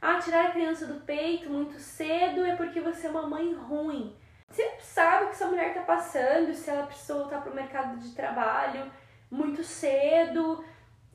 ah, 0.00 0.18
tirar 0.18 0.46
a 0.46 0.52
criança 0.52 0.86
do 0.86 1.00
peito 1.00 1.48
muito 1.48 1.80
cedo 1.80 2.44
é 2.44 2.54
porque 2.56 2.80
você 2.80 3.06
é 3.06 3.10
uma 3.10 3.26
mãe 3.26 3.54
ruim. 3.54 4.14
Você 4.50 4.76
sabe 4.80 5.24
o 5.24 5.26
que 5.28 5.34
essa 5.34 5.46
mulher 5.46 5.68
está 5.68 5.82
passando, 5.82 6.54
se 6.54 6.70
ela 6.70 6.86
precisou 6.86 7.20
voltar 7.20 7.42
para 7.42 7.52
o 7.52 7.54
mercado 7.54 7.98
de 7.98 8.14
trabalho 8.14 8.90
muito 9.30 9.64
cedo, 9.64 10.64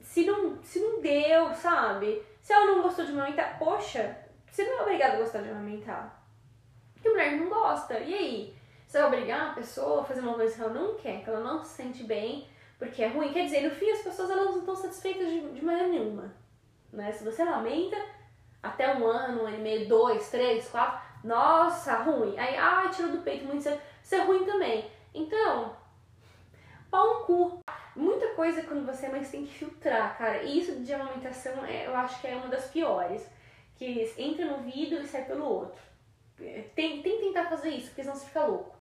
se 0.01 0.25
não, 0.25 0.61
se 0.61 0.79
não 0.79 1.01
deu, 1.01 1.53
sabe? 1.55 2.21
Se 2.41 2.51
ela 2.51 2.75
não 2.75 2.81
gostou 2.81 3.05
de 3.05 3.11
amamentar, 3.11 3.57
poxa, 3.57 4.17
você 4.49 4.63
não 4.65 4.79
é 4.79 4.81
obrigada 4.81 5.15
a 5.15 5.19
gostar 5.19 5.41
de 5.41 5.49
amamentar. 5.49 6.21
Porque 6.93 7.09
mulher 7.09 7.37
não 7.37 7.49
gosta. 7.49 7.97
E 7.99 8.13
aí? 8.13 8.59
Você 8.85 8.97
vai 8.97 9.07
obrigar 9.07 9.51
a 9.51 9.53
pessoa 9.53 10.01
a 10.01 10.03
fazer 10.03 10.21
uma 10.21 10.33
coisa 10.33 10.55
que 10.55 10.61
ela 10.61 10.73
não 10.73 10.95
quer, 10.95 11.23
que 11.23 11.29
ela 11.29 11.41
não 11.41 11.63
se 11.63 11.75
sente 11.75 12.03
bem, 12.03 12.49
porque 12.77 13.03
é 13.03 13.07
ruim? 13.07 13.31
Quer 13.31 13.45
dizer, 13.45 13.61
no 13.61 13.69
fim 13.69 13.91
as 13.91 14.01
pessoas 14.01 14.31
elas 14.31 14.49
não 14.49 14.59
estão 14.59 14.75
satisfeitas 14.75 15.27
de, 15.27 15.41
de 15.51 15.63
maneira 15.63 15.89
nenhuma. 15.89 16.33
Né? 16.91 17.11
Se 17.11 17.23
você 17.23 17.43
amamenta 17.43 17.97
até 18.63 18.95
um 18.95 19.05
ano, 19.05 19.43
um 19.43 19.45
ano 19.45 19.57
e 19.57 19.61
meio, 19.61 19.87
dois, 19.87 20.31
três, 20.31 20.67
quatro, 20.69 21.07
nossa, 21.23 21.95
ruim. 21.97 22.37
Aí, 22.37 22.55
ah, 22.57 22.89
tirou 22.89 23.11
do 23.11 23.19
peito 23.19 23.45
muito 23.45 23.63
cedo. 23.63 23.79
Isso 24.01 24.15
é 24.15 24.23
ruim 24.23 24.45
também. 24.45 24.89
Então, 25.13 25.75
pau 26.89 27.19
no 27.19 27.25
cu. 27.25 27.59
Muita 27.95 28.29
coisa 28.29 28.63
quando 28.63 28.85
você 28.85 29.07
é 29.07 29.09
mãe 29.09 29.23
você 29.23 29.31
tem 29.31 29.45
que 29.45 29.53
filtrar, 29.53 30.17
cara. 30.17 30.43
E 30.43 30.59
isso 30.59 30.79
de 30.79 30.93
amamentação 30.93 31.65
é, 31.65 31.87
eu 31.87 31.95
acho 31.95 32.21
que 32.21 32.27
é 32.27 32.35
uma 32.35 32.47
das 32.47 32.67
piores. 32.67 33.27
Que 33.75 34.13
entra 34.17 34.45
no 34.45 34.63
vidro 34.63 35.01
e 35.01 35.07
sai 35.07 35.25
pelo 35.25 35.45
outro. 35.45 35.81
Tem, 36.37 37.01
tem 37.01 37.17
que 37.17 37.25
tentar 37.25 37.49
fazer 37.49 37.69
isso, 37.69 37.87
porque 37.87 38.03
senão 38.03 38.15
você 38.15 38.25
fica 38.25 38.45
louco. 38.45 38.77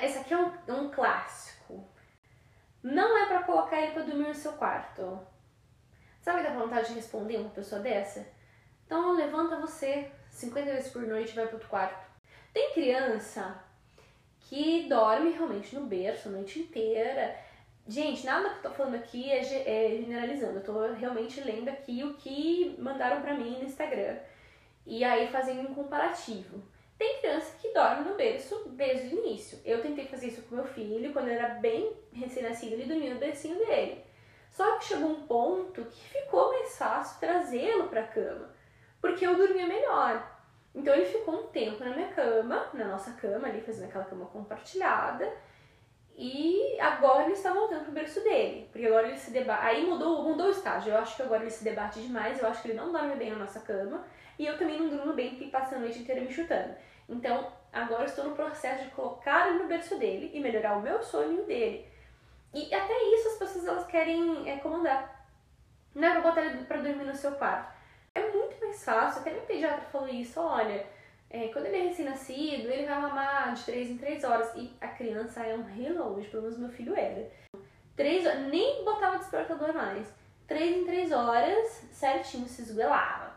Esse 0.00 0.18
aqui 0.18 0.32
é 0.32 0.38
um, 0.38 0.52
um 0.68 0.90
clássico 0.90 1.47
não 2.92 3.16
é 3.18 3.26
para 3.26 3.42
colocar 3.42 3.80
ele 3.80 3.92
para 3.92 4.02
dormir 4.02 4.28
no 4.28 4.34
seu 4.34 4.52
quarto. 4.52 5.20
Sabe 6.20 6.42
da 6.42 6.50
vontade 6.50 6.88
de 6.88 6.94
responder 6.94 7.36
uma 7.36 7.50
pessoa 7.50 7.80
dessa? 7.80 8.26
Então 8.84 9.14
levanta 9.14 9.60
você 9.60 10.10
50 10.30 10.72
vezes 10.72 10.92
por 10.92 11.02
noite 11.02 11.32
e 11.32 11.34
vai 11.34 11.44
outro 11.44 11.68
quarto. 11.68 12.06
Tem 12.52 12.72
criança 12.72 13.62
que 14.40 14.88
dorme 14.88 15.30
realmente 15.30 15.74
no 15.74 15.86
berço 15.86 16.28
a 16.28 16.32
noite 16.32 16.60
inteira. 16.60 17.36
Gente, 17.86 18.24
nada 18.24 18.50
que 18.50 18.56
eu 18.56 18.70
tô 18.70 18.70
falando 18.70 18.94
aqui 18.94 19.30
é, 19.30 19.38
é 19.38 19.96
generalizando. 19.96 20.58
Eu 20.58 20.64
tô 20.64 20.92
realmente 20.92 21.40
lendo 21.40 21.68
aqui 21.68 22.02
o 22.02 22.14
que 22.14 22.74
mandaram 22.78 23.20
para 23.20 23.34
mim 23.34 23.58
no 23.58 23.64
Instagram. 23.64 24.16
E 24.86 25.04
aí 25.04 25.28
fazendo 25.28 25.68
um 25.68 25.74
comparativo. 25.74 26.62
Tem 26.98 27.20
criança 27.20 27.56
que 27.58 27.72
dorme 27.72 28.08
no 28.08 28.16
berço 28.16 28.70
desde 28.70 29.14
o 29.14 29.18
início. 29.20 29.60
Eu 29.64 29.80
tentei 29.80 30.06
fazer 30.06 30.26
isso 30.26 30.42
com 30.42 30.56
meu 30.56 30.64
filho, 30.64 31.12
quando 31.12 31.28
ele 31.28 31.38
era 31.38 31.54
bem 31.54 31.96
recém-nascido, 32.12 32.72
ele 32.72 32.86
dormia 32.86 33.14
no 33.14 33.20
bercinho 33.20 33.56
dele. 33.56 34.04
Só 34.50 34.76
que 34.78 34.86
chegou 34.86 35.10
um 35.10 35.26
ponto 35.26 35.84
que 35.84 36.08
ficou 36.08 36.48
mais 36.48 36.76
fácil 36.76 37.20
trazê-lo 37.20 37.88
para 37.88 38.00
a 38.00 38.08
cama, 38.08 38.52
porque 39.00 39.24
eu 39.24 39.36
dormia 39.36 39.66
melhor. 39.66 40.38
Então 40.74 40.92
ele 40.92 41.04
ficou 41.04 41.34
um 41.34 41.46
tempo 41.46 41.84
na 41.84 41.94
minha 41.94 42.08
cama, 42.08 42.68
na 42.74 42.86
nossa 42.86 43.12
cama 43.12 43.46
ali, 43.46 43.60
fazendo 43.60 43.88
aquela 43.88 44.04
cama 44.04 44.26
compartilhada. 44.26 45.32
E 46.16 46.76
agora 46.80 47.24
ele 47.24 47.34
está 47.34 47.52
voltando 47.52 47.84
pro 47.84 47.92
berço 47.92 48.20
dele, 48.24 48.68
porque 48.72 48.86
agora 48.86 49.06
ele 49.06 49.16
se 49.16 49.30
debate. 49.30 49.64
Aí 49.64 49.86
mudou, 49.86 50.24
mudou 50.24 50.48
o 50.48 50.50
estágio. 50.50 50.92
Eu 50.92 50.98
acho 50.98 51.14
que 51.14 51.22
agora 51.22 51.42
ele 51.42 51.50
se 51.50 51.62
debate 51.62 52.00
demais, 52.00 52.40
eu 52.40 52.48
acho 52.48 52.60
que 52.60 52.68
ele 52.68 52.76
não 52.76 52.90
dorme 52.90 53.14
bem 53.14 53.30
na 53.30 53.38
nossa 53.38 53.60
cama. 53.60 54.04
E 54.38 54.46
eu 54.46 54.56
também 54.56 54.78
não 54.78 54.88
durmo 54.88 55.12
bem 55.14 55.30
porque 55.30 55.46
passa 55.46 55.76
a 55.76 55.78
noite 55.78 55.98
inteira 55.98 56.20
me 56.20 56.32
chutando. 56.32 56.74
Então, 57.08 57.52
agora 57.72 58.04
estou 58.04 58.24
no 58.24 58.36
processo 58.36 58.84
de 58.84 58.90
colocar 58.90 59.48
ele 59.48 59.62
no 59.62 59.68
berço 59.68 59.98
dele 59.98 60.30
e 60.32 60.40
melhorar 60.40 60.76
o 60.76 60.82
meu 60.82 61.02
sono 61.02 61.32
e 61.32 61.40
o 61.40 61.44
dele. 61.44 61.86
E 62.54 62.72
até 62.74 62.94
isso 63.14 63.28
as 63.28 63.38
pessoas 63.38 63.66
elas 63.66 63.86
querem 63.86 64.48
é, 64.48 64.58
comandar. 64.58 65.26
Não 65.94 66.08
é 66.08 66.12
pra 66.12 66.20
botar 66.20 66.42
ele 66.42 66.64
pra 66.64 66.78
dormir 66.78 67.04
no 67.04 67.14
seu 67.14 67.32
quarto. 67.32 67.76
É 68.14 68.30
muito 68.30 68.60
mais 68.60 68.84
fácil, 68.84 69.20
até 69.20 69.32
meu 69.32 69.42
pediatra 69.42 69.82
falou 69.86 70.08
isso, 70.08 70.40
olha, 70.40 70.86
é, 71.30 71.48
quando 71.48 71.66
ele 71.66 71.76
é 71.76 71.82
recém-nascido, 71.88 72.70
ele 72.70 72.86
vai 72.86 73.00
mamar 73.00 73.54
de 73.54 73.64
3 73.64 73.90
em 73.90 73.98
3 73.98 74.24
horas. 74.24 74.54
E 74.56 74.72
a 74.80 74.88
criança 74.88 75.44
é 75.44 75.54
um 75.54 75.62
relógio, 75.62 76.30
pelo 76.30 76.44
menos 76.44 76.58
meu 76.58 76.70
filho 76.70 76.96
era. 76.96 77.30
Três, 77.96 78.24
nem 78.48 78.84
botava 78.84 79.18
despertador 79.18 79.74
mais. 79.74 80.06
3 80.46 80.78
em 80.78 80.84
3 80.84 81.12
horas, 81.12 81.68
certinho, 81.90 82.46
se 82.46 82.62
esguelava. 82.62 83.36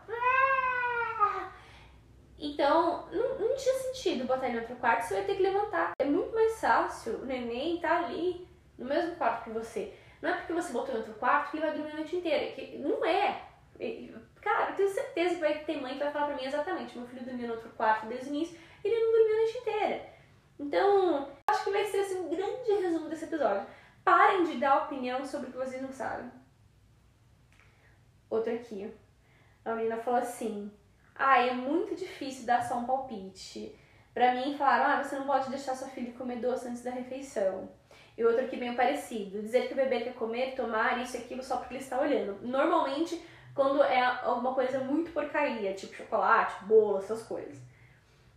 Então, 2.42 3.06
não, 3.12 3.38
não 3.38 3.56
tinha 3.56 3.74
sentido 3.74 4.26
botar 4.26 4.48
ele 4.48 4.56
em 4.56 4.60
outro 4.60 4.74
quarto, 4.74 5.04
você 5.04 5.14
vai 5.14 5.24
ter 5.24 5.36
que 5.36 5.44
levantar. 5.44 5.92
É 5.96 6.04
muito 6.04 6.34
mais 6.34 6.60
fácil 6.60 7.20
o 7.20 7.24
neném 7.24 7.78
tá 7.78 7.98
ali 7.98 8.48
no 8.76 8.84
mesmo 8.84 9.14
quarto 9.14 9.44
que 9.44 9.50
você. 9.50 9.94
Não 10.20 10.28
é 10.28 10.34
porque 10.34 10.52
você 10.52 10.72
botou 10.72 10.92
em 10.92 10.98
outro 10.98 11.14
quarto 11.14 11.52
que 11.52 11.58
ele 11.58 11.66
vai 11.66 11.76
dormir 11.76 11.92
a 11.92 11.96
noite 11.96 12.16
inteira. 12.16 12.52
Que 12.52 12.78
não 12.78 13.04
é. 13.04 13.44
Cara, 14.40 14.70
eu 14.70 14.76
tenho 14.76 14.88
certeza 14.88 15.36
que 15.36 15.40
vai 15.40 15.56
ter 15.60 15.80
mãe 15.80 15.92
que 15.92 16.02
vai 16.02 16.12
falar 16.12 16.26
pra 16.26 16.36
mim 16.36 16.44
exatamente. 16.44 16.98
Meu 16.98 17.06
filho 17.06 17.24
dormia 17.24 17.46
no 17.46 17.54
outro 17.54 17.70
quarto 17.70 18.06
desde 18.06 18.28
o 18.28 18.34
início 18.34 18.58
e 18.82 18.88
ele 18.88 19.04
não 19.04 19.12
dormia 19.12 19.34
a 19.34 19.38
noite 19.38 19.58
inteira. 19.58 20.06
Então, 20.58 21.28
acho 21.46 21.62
que 21.62 21.70
vai 21.70 21.84
ser 21.84 21.98
assim, 21.98 22.20
um 22.22 22.28
grande 22.28 22.72
resumo 22.72 23.08
desse 23.08 23.24
episódio. 23.24 23.66
Parem 24.04 24.42
de 24.42 24.58
dar 24.58 24.82
opinião 24.82 25.24
sobre 25.24 25.48
o 25.48 25.52
que 25.52 25.58
vocês 25.58 25.80
não 25.80 25.92
sabem. 25.92 26.28
Outro 28.28 28.52
aqui. 28.52 28.92
A 29.64 29.76
menina 29.76 29.96
falou 29.98 30.18
assim: 30.18 30.72
Ah, 31.14 31.40
é 31.40 31.52
muito 31.52 31.94
difícil 31.94 32.46
dar 32.46 32.62
só 32.62 32.78
um 32.78 32.84
palpite. 32.84 33.74
Pra 34.14 34.34
mim, 34.34 34.56
falaram: 34.56 34.84
Ah, 35.00 35.02
você 35.02 35.16
não 35.16 35.26
pode 35.26 35.50
deixar 35.50 35.74
sua 35.74 35.88
filha 35.88 36.12
comer 36.12 36.36
doce 36.36 36.68
antes 36.68 36.82
da 36.82 36.90
refeição. 36.90 37.68
E 38.16 38.24
outro 38.24 38.44
aqui 38.44 38.56
bem 38.56 38.74
parecido: 38.74 39.42
dizer 39.42 39.66
que 39.66 39.72
o 39.72 39.76
bebê 39.76 40.00
quer 40.00 40.14
comer, 40.14 40.54
tomar 40.54 41.02
isso 41.02 41.16
e 41.16 41.20
aquilo 41.20 41.42
só 41.42 41.56
porque 41.56 41.74
ele 41.74 41.82
está 41.82 42.00
olhando. 42.00 42.38
Normalmente, 42.42 43.22
quando 43.54 43.82
é 43.82 44.00
alguma 44.00 44.54
coisa 44.54 44.80
muito 44.80 45.12
porcaria, 45.12 45.74
tipo 45.74 45.94
chocolate, 45.94 46.64
bolo, 46.64 46.98
essas 46.98 47.22
coisas. 47.22 47.58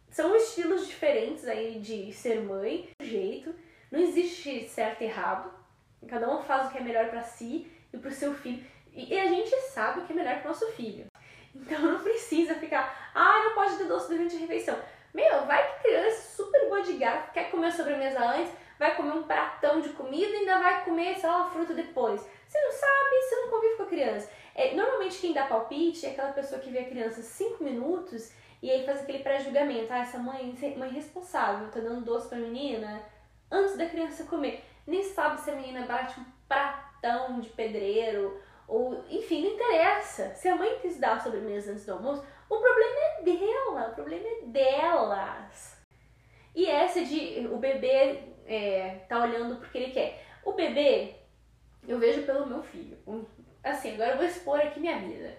São 0.10 0.34
estilos 0.36 0.88
diferentes 0.88 1.46
aí 1.46 1.80
de 1.80 2.12
ser 2.14 2.42
mãe, 2.42 2.90
jeito. 3.02 3.54
Não 3.92 4.00
existe 4.00 4.66
certo 4.68 5.02
e 5.02 5.06
errado. 5.06 5.52
Cada 6.08 6.30
um 6.34 6.42
faz 6.42 6.68
o 6.68 6.72
que 6.72 6.78
é 6.78 6.82
melhor 6.82 7.10
para 7.10 7.22
si 7.22 7.70
e 7.92 7.98
pro 7.98 8.12
seu 8.12 8.34
filho. 8.34 8.64
E 8.94 9.18
a 9.20 9.28
gente 9.28 9.54
sabe 9.74 10.00
o 10.00 10.06
que 10.06 10.14
é 10.14 10.16
melhor 10.16 10.40
pro 10.40 10.50
nosso 10.50 10.68
filho. 10.72 11.06
Então 11.56 11.80
não 11.80 12.00
precisa 12.00 12.56
ficar, 12.56 13.12
ah, 13.16 13.44
não 13.46 13.56
pode 13.56 13.78
ter 13.78 13.86
doce 13.86 14.10
durante 14.10 14.36
a 14.36 14.40
refeição. 14.40 14.78
Meu, 15.14 15.46
vai 15.46 15.66
que 15.72 15.84
criança 15.84 16.36
super 16.36 16.68
boa 16.68 16.82
de 16.82 16.94
gato, 16.94 17.32
quer 17.32 17.50
comer 17.50 17.68
a 17.68 17.72
sobremesa 17.72 18.20
antes, 18.20 18.52
vai 18.78 18.96
comer 18.96 19.14
um 19.14 19.24
pratão 19.24 19.80
de 19.80 19.90
comida 19.90 20.32
e 20.32 20.36
ainda 20.40 20.60
vai 20.60 20.84
comer, 20.84 21.16
sei 21.16 21.30
lá, 21.30 21.50
fruta 21.50 21.74
depois. 21.74 22.20
Você 22.48 22.62
não 22.62 22.72
sabe, 22.72 23.22
você 23.22 23.36
não 23.38 23.50
convive 23.50 23.76
com 23.76 23.84
a 23.84 23.88
criança. 23.88 24.30
É, 24.54 24.76
normalmente 24.76 25.20
quem 25.20 25.34
dá 25.34 25.46
palpite 25.46 26.06
é 26.06 26.10
aquela 26.10 26.34
pessoa 26.34 26.60
que 26.60 26.70
vê 26.70 26.80
a 26.80 26.90
criança 26.90 27.22
5 27.22 27.64
minutos 27.64 28.32
e 28.62 28.70
aí 28.70 28.86
faz 28.86 29.02
aquele 29.02 29.20
pré-julgamento. 29.20 29.92
Ah, 29.92 30.00
essa 30.00 30.18
mãe, 30.18 30.54
mãe 30.78 30.90
responsável, 30.90 31.70
tá 31.72 31.80
dando 31.80 32.04
doce 32.04 32.28
pra 32.28 32.38
menina 32.38 33.02
antes 33.52 33.78
da 33.78 33.86
criança 33.86 34.26
comer. 34.26 34.64
Nem 34.86 35.04
sabe 35.04 35.40
se 35.40 35.50
a 35.50 35.56
menina 35.56 35.86
bate 35.86 36.20
um 36.20 36.26
pratão 36.48 37.40
de 37.40 37.50
pedreiro 37.50 38.42
ou, 38.68 39.04
enfim, 39.10 39.44
não 39.44 39.52
interessa. 39.52 40.34
Se 40.36 40.48
a 40.48 40.56
mãe 40.56 40.80
quis 40.82 41.00
dar 41.00 41.14
a 41.14 41.20
sobremesa 41.20 41.72
antes 41.72 41.86
do 41.86 41.94
almoço, 41.94 42.26
o 42.50 42.58
problema 42.58 42.96
é 43.00 43.22
dela, 43.22 43.90
o 43.90 43.96
problema 43.96 44.26
é 44.28 44.42
delas. 44.46 45.76
E 46.54 46.68
essa 46.68 47.04
de 47.04 47.48
o 47.52 47.58
bebê 47.58 48.24
é, 48.46 49.02
tá 49.10 49.22
olhando 49.22 49.58
porque 49.58 49.78
ele 49.78 49.92
quer. 49.92 50.24
O 50.44 50.54
bebê, 50.54 51.16
eu 51.88 52.00
vejo 52.00 52.24
pelo 52.24 52.46
meu 52.46 52.64
filho. 52.64 52.98
Assim, 53.64 53.96
agora 53.96 54.12
eu 54.12 54.18
vou 54.18 54.26
expor 54.26 54.60
aqui 54.60 54.80
minha 54.80 55.00
vida. 55.00 55.36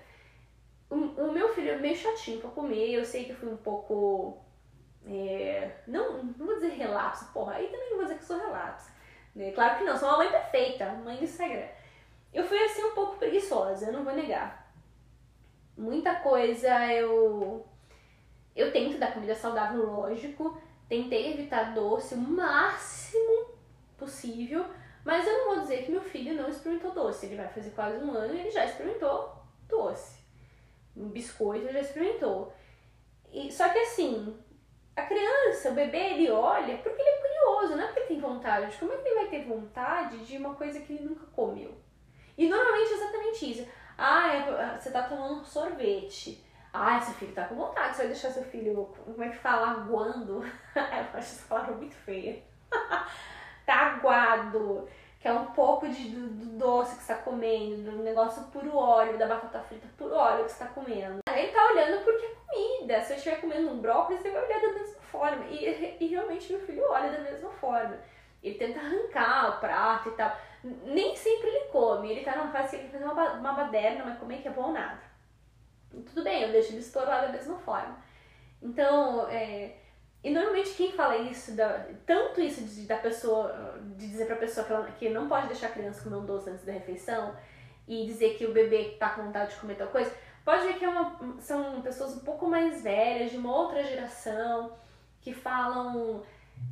O, 0.90 0.96
o 0.96 1.32
meu 1.32 1.48
filho 1.54 1.70
é 1.70 1.78
meio 1.78 1.96
chatinho 1.96 2.40
pra 2.40 2.50
comer, 2.50 2.90
eu 2.90 3.04
sei 3.04 3.24
que 3.24 3.30
eu 3.30 3.36
fui 3.36 3.48
um 3.48 3.56
pouco. 3.56 4.44
É, 5.08 5.70
não, 5.86 6.22
não 6.22 6.46
vou 6.46 6.56
dizer 6.56 6.70
relapso, 6.70 7.32
porra, 7.32 7.54
aí 7.54 7.68
também 7.68 7.90
não 7.90 7.96
vou 7.96 8.06
dizer 8.06 8.18
que 8.18 8.24
sou 8.24 8.38
relapso. 8.38 8.90
Né? 9.34 9.52
Claro 9.52 9.78
que 9.78 9.84
não, 9.84 9.96
sou 9.96 10.08
uma 10.08 10.18
mãe 10.18 10.30
perfeita, 10.30 10.92
mãe 11.04 11.16
do 11.16 11.24
Instagram. 11.24 11.68
Eu 12.32 12.44
fui 12.44 12.58
assim 12.64 12.84
um 12.84 12.94
preguiçosa, 13.46 13.86
eu 13.86 13.92
não 13.92 14.04
vou 14.04 14.14
negar. 14.14 14.72
Muita 15.76 16.16
coisa 16.16 16.92
eu. 16.92 17.64
Eu 18.54 18.72
tento 18.72 18.98
dar 18.98 19.12
comida 19.12 19.34
saudável, 19.34 19.84
lógico. 19.84 20.60
Tentei 20.88 21.32
evitar 21.32 21.74
doce 21.74 22.14
o 22.14 22.18
máximo 22.18 23.50
possível. 23.98 24.64
Mas 25.04 25.26
eu 25.26 25.38
não 25.38 25.54
vou 25.54 25.60
dizer 25.60 25.84
que 25.84 25.92
meu 25.92 26.02
filho 26.02 26.34
não 26.34 26.48
experimentou 26.48 26.92
doce. 26.92 27.26
Ele 27.26 27.36
vai 27.36 27.48
fazer 27.48 27.70
quase 27.70 28.02
um 28.02 28.12
ano 28.12 28.34
e 28.34 28.40
ele 28.40 28.50
já 28.50 28.64
experimentou 28.64 29.36
doce. 29.68 30.18
Um 30.96 31.08
biscoito 31.08 31.72
já 31.72 31.80
experimentou. 31.80 32.52
E, 33.30 33.52
só 33.52 33.68
que 33.68 33.78
assim, 33.78 34.36
a 34.96 35.02
criança, 35.02 35.70
o 35.70 35.74
bebê, 35.74 36.14
ele 36.14 36.30
olha 36.30 36.78
porque 36.78 37.02
ele 37.02 37.08
é 37.08 37.20
curioso, 37.20 37.76
não 37.76 37.84
é 37.84 37.86
porque 37.86 38.00
ele 38.00 38.08
tem 38.08 38.20
vontade. 38.20 38.76
Como 38.78 38.92
é 38.92 38.96
que 38.96 39.08
ele 39.08 39.14
vai 39.14 39.28
ter 39.28 39.44
vontade 39.44 40.24
de 40.24 40.38
uma 40.38 40.54
coisa 40.54 40.80
que 40.80 40.94
ele 40.94 41.04
nunca 41.04 41.26
comeu? 41.26 41.85
E 42.36 42.48
normalmente 42.48 42.92
é 42.92 42.96
exatamente 42.96 43.50
isso. 43.52 43.68
Ah, 43.96 44.34
é, 44.34 44.78
você 44.78 44.90
tá 44.90 45.02
tomando 45.02 45.44
sorvete. 45.44 46.44
Ah, 46.72 47.00
seu 47.00 47.14
filho 47.14 47.32
tá 47.32 47.44
com 47.44 47.54
vontade, 47.54 47.96
você 47.96 48.02
vai 48.02 48.06
deixar 48.08 48.30
seu 48.30 48.44
filho, 48.44 48.92
como 49.02 49.24
é 49.24 49.30
que 49.30 49.38
fala, 49.38 49.68
aguando? 49.68 50.44
Eu 50.76 50.82
acho 50.82 51.16
essa 51.16 51.48
palavra 51.48 51.74
muito 51.74 51.94
feia. 51.94 52.42
tá 53.64 53.74
aguado, 53.74 54.86
que 55.18 55.26
é 55.26 55.32
um 55.32 55.46
pouco 55.46 55.88
de, 55.88 56.10
do, 56.10 56.28
do 56.28 56.58
doce 56.58 56.96
que 56.96 57.02
você 57.02 57.14
tá 57.14 57.22
comendo, 57.22 57.90
do 57.90 58.02
negócio 58.02 58.44
puro 58.48 58.76
óleo, 58.76 59.16
da 59.16 59.26
batata 59.26 59.60
frita 59.60 59.88
puro 59.96 60.14
óleo 60.14 60.44
que 60.44 60.52
você 60.52 60.64
tá 60.64 60.70
comendo. 60.70 61.20
Ele 61.34 61.48
tá 61.48 61.66
olhando 61.66 62.04
porque 62.04 62.26
é 62.26 62.34
comida. 62.46 63.00
Se 63.00 63.14
eu 63.14 63.16
estiver 63.16 63.40
comendo 63.40 63.70
um 63.70 63.80
brócolis, 63.80 64.20
você 64.20 64.30
vai 64.30 64.44
olhar 64.44 64.60
da 64.60 64.72
mesma 64.72 65.02
forma. 65.02 65.44
E, 65.46 65.96
e 65.98 66.06
realmente 66.08 66.52
meu 66.52 66.60
filho 66.60 66.84
olha 66.90 67.10
da 67.10 67.20
mesma 67.20 67.50
forma. 67.52 67.98
Ele 68.42 68.58
tenta 68.58 68.78
arrancar 68.78 69.56
o 69.56 69.60
prato 69.60 70.10
e 70.10 70.12
tal. 70.12 70.36
Nem 70.84 71.14
sempre 71.16 71.48
ele 71.48 71.64
come. 71.66 72.10
Ele 72.10 72.24
tá, 72.24 72.36
não, 72.36 72.50
faz 72.50 72.66
assim, 72.66 72.78
ele 72.78 72.88
faz 72.88 73.02
uma, 73.04 73.32
uma 73.34 73.52
baderna, 73.52 74.04
mas 74.04 74.18
comer 74.18 74.42
que 74.42 74.48
é 74.48 74.52
bom 74.52 74.72
nada. 74.72 75.00
Tudo 75.90 76.24
bem, 76.24 76.42
eu 76.42 76.52
deixo 76.52 76.72
ele 76.72 76.80
estourar 76.80 77.22
da 77.22 77.32
mesma 77.32 77.56
forma. 77.58 77.96
Então, 78.60 79.28
é, 79.28 79.76
e 80.22 80.30
normalmente 80.30 80.74
quem 80.74 80.92
fala 80.92 81.16
isso, 81.18 81.52
da, 81.52 81.86
tanto 82.04 82.40
isso 82.40 82.62
de, 82.62 82.82
da 82.82 82.96
pessoa, 82.96 83.78
de 83.96 84.08
dizer 84.08 84.26
pra 84.26 84.36
pessoa 84.36 84.66
que, 84.66 84.72
ela, 84.72 84.86
que 84.98 85.08
não 85.08 85.28
pode 85.28 85.46
deixar 85.46 85.68
a 85.68 85.70
criança 85.70 86.02
comer 86.02 86.16
um 86.16 86.26
doce 86.26 86.50
antes 86.50 86.64
da 86.64 86.72
refeição 86.72 87.36
e 87.86 88.04
dizer 88.06 88.36
que 88.36 88.44
o 88.44 88.52
bebê 88.52 88.96
tá 88.98 89.10
com 89.10 89.22
vontade 89.22 89.54
de 89.54 89.60
comer 89.60 89.76
tal 89.76 89.86
coisa, 89.86 90.12
pode 90.44 90.66
ver 90.66 90.78
que 90.78 90.84
é 90.84 90.88
uma, 90.88 91.40
são 91.40 91.80
pessoas 91.80 92.16
um 92.16 92.20
pouco 92.24 92.48
mais 92.48 92.82
velhas, 92.82 93.30
de 93.30 93.36
uma 93.36 93.54
outra 93.54 93.84
geração, 93.84 94.72
que 95.20 95.32
falam, 95.32 96.22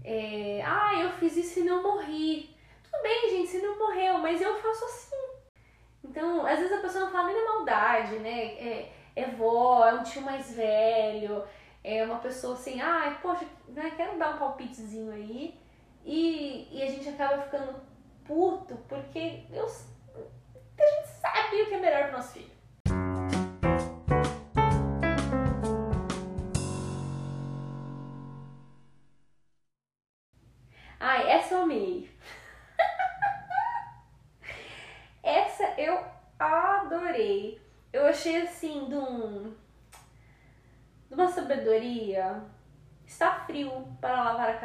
é, 0.03 0.63
ah, 0.65 0.95
eu 1.01 1.11
fiz 1.13 1.37
isso 1.37 1.61
e 1.61 1.65
não 1.65 1.83
morri. 1.83 2.54
Tudo 2.95 3.03
bem, 3.03 3.31
gente, 3.31 3.49
você 3.49 3.59
não 3.59 3.79
morreu, 3.79 4.19
mas 4.19 4.41
eu 4.41 4.55
faço 4.55 4.85
assim. 4.85 5.17
Então, 6.05 6.47
às 6.47 6.59
vezes 6.59 6.73
a 6.73 6.81
pessoa 6.81 7.05
não 7.05 7.13
fala 7.13 7.27
nem 7.27 7.45
na 7.45 7.53
maldade, 7.55 8.19
né? 8.21 8.55
É, 8.55 8.93
é 9.17 9.27
vó, 9.31 9.85
é 9.85 9.95
um 9.95 10.03
tio 10.03 10.23
mais 10.23 10.55
velho, 10.55 11.45
é 11.83 12.05
uma 12.05 12.19
pessoa 12.19 12.55
assim, 12.55 12.81
ah, 12.81 13.19
poxa, 13.21 13.45
né, 13.69 13.93
quero 13.97 14.19
dar 14.19 14.35
um 14.35 14.39
palpitezinho 14.39 15.13
aí. 15.13 15.59
E, 16.05 16.69
e 16.71 16.83
a 16.83 16.87
gente 16.87 17.09
acaba 17.09 17.43
ficando 17.43 17.81
puto 18.25 18.64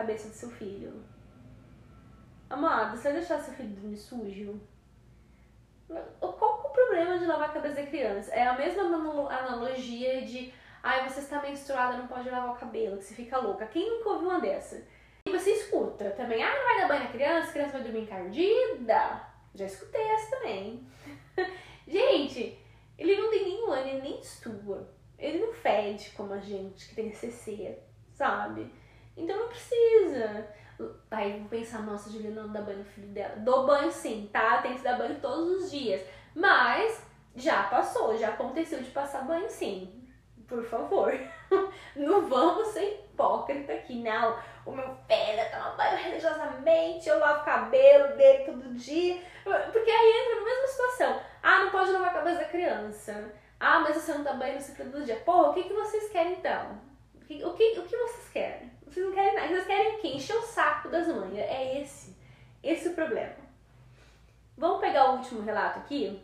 cabeça 0.10 0.30
do 0.30 0.34
seu 0.34 0.50
filho. 0.50 1.04
Amado, 2.50 2.98
você 2.98 3.10
vai 3.10 3.20
deixar 3.20 3.40
seu 3.40 3.54
filho 3.54 3.70
dormir 3.70 3.98
sujo? 3.98 4.60
Qual 6.20 6.66
o 6.66 6.70
problema 6.70 7.18
de 7.20 7.26
lavar 7.26 7.50
a 7.50 7.54
cabeça 7.54 7.76
da 7.76 7.88
criança? 7.88 8.34
É 8.34 8.48
a 8.48 8.58
mesma 8.58 8.84
analogia 9.32 10.24
de 10.24 10.52
ai, 10.82 11.08
você 11.08 11.20
está 11.20 11.42
menstruada, 11.42 11.98
não 11.98 12.08
pode 12.08 12.30
lavar 12.30 12.56
o 12.56 12.60
cabelo, 12.60 12.98
que 12.98 13.04
você 13.04 13.14
fica 13.14 13.38
louca. 13.38 13.68
Quem 13.68 13.98
nunca 13.98 14.10
ouviu 14.10 14.30
uma 14.30 14.40
dessa? 14.40 14.84
E 15.28 15.32
você 15.32 15.52
escuta 15.52 16.10
também, 16.12 16.44
ah, 16.44 16.56
não 16.56 16.64
vai 16.64 16.82
dar 16.82 16.88
banho 16.88 17.04
na 17.04 17.12
criança, 17.12 17.50
a 17.50 17.54
criança 17.54 17.74
vai 17.74 17.84
dormir 17.84 18.02
encardida. 18.02 19.28
Já 19.54 19.66
escutei 19.66 20.02
essa 20.02 20.38
também. 20.38 20.88
Gente, 21.88 22.58
ele 22.98 23.16
não 23.16 23.30
tem 23.30 23.44
nenhum 23.44 23.72
ano, 23.72 23.88
ele 23.88 24.02
nem 24.02 24.20
estua. 24.20 24.90
Ele 25.20 25.46
não 25.46 25.54
fede 25.54 26.12
como 26.12 26.34
a 26.34 26.40
gente 26.40 26.88
que 26.88 26.96
tem 26.96 27.12
CC, 27.12 27.78
sabe? 28.14 28.72
Então 29.20 29.38
não 29.38 29.48
precisa. 29.48 30.48
Aí 31.12 31.40
vou 31.40 31.50
pensar, 31.50 31.84
nossa, 31.84 32.10
Juliana 32.10 32.44
não 32.44 32.54
dá 32.54 32.62
banho 32.62 32.80
no 32.80 32.86
filho 32.86 33.10
dela. 33.10 33.36
Dou 33.38 33.66
banho 33.66 33.92
sim, 33.92 34.30
tá? 34.32 34.62
Tem 34.62 34.76
que 34.76 34.82
dar 34.82 34.98
banho 34.98 35.20
todos 35.20 35.64
os 35.64 35.72
dias. 35.72 36.02
Mas 36.34 37.06
já 37.36 37.64
passou, 37.64 38.18
já 38.18 38.30
aconteceu 38.30 38.82
de 38.82 38.90
passar 38.92 39.26
banho 39.26 39.50
sim. 39.50 40.08
Por 40.48 40.64
favor. 40.64 41.14
Não 41.96 42.26
vamos 42.28 42.70
ser 42.70 43.06
hipócrita 43.20 43.74
aqui, 43.74 44.02
não. 44.02 44.40
O 44.66 44.72
meu 44.72 44.96
filho 45.08 45.52
toma 45.52 45.76
banho 45.76 45.98
religiosamente, 45.98 47.08
eu 47.08 47.20
lavo 47.20 47.42
o 47.42 47.46
cabelo 47.46 48.16
dele 48.16 48.46
todo 48.46 48.74
dia. 48.74 49.22
Porque 49.44 49.92
aí 49.92 50.12
entra 50.22 50.36
na 50.36 50.46
mesma 50.46 50.68
situação. 50.68 51.22
Ah, 51.44 51.60
não 51.60 51.72
pode 51.72 51.92
lavar 51.92 52.10
a 52.10 52.14
cabeça 52.14 52.40
da 52.40 52.46
criança. 52.46 53.32
Ah, 53.60 53.80
mas 53.80 53.96
você 53.96 54.14
não 54.14 54.24
tá 54.24 54.34
banho 54.34 54.56
no 54.56 54.62
ciclo 54.62 54.86
do 54.86 55.04
dia. 55.04 55.18
Porra, 55.18 55.50
o 55.50 55.54
que, 55.54 55.64
que 55.64 55.74
vocês 55.74 56.10
querem 56.10 56.34
então? 56.34 56.80
O 57.16 57.26
que, 57.26 57.44
o, 57.44 57.54
que, 57.54 57.80
o 57.80 57.84
que 57.84 57.98
vocês 57.98 58.30
querem? 58.30 58.72
Vocês 58.90 59.06
não 59.06 59.14
querem 59.14 59.36
nada. 59.36 59.48
Vocês 59.50 59.68
querem 59.68 59.96
o 59.96 60.02
quê? 60.02 60.08
Encher 60.08 60.36
o 60.36 60.42
saco 60.42 60.90
das 60.90 61.08
mães. 61.08 61.38
É 61.38 61.80
esse. 61.80 62.18
Esse 62.64 62.90
o 62.90 62.96
problema. 62.96 63.36
Vamos 64.58 64.82
pegar 64.82 65.12
o 65.12 65.18
último 65.18 65.44
relato 65.44 65.78
aqui? 65.78 66.24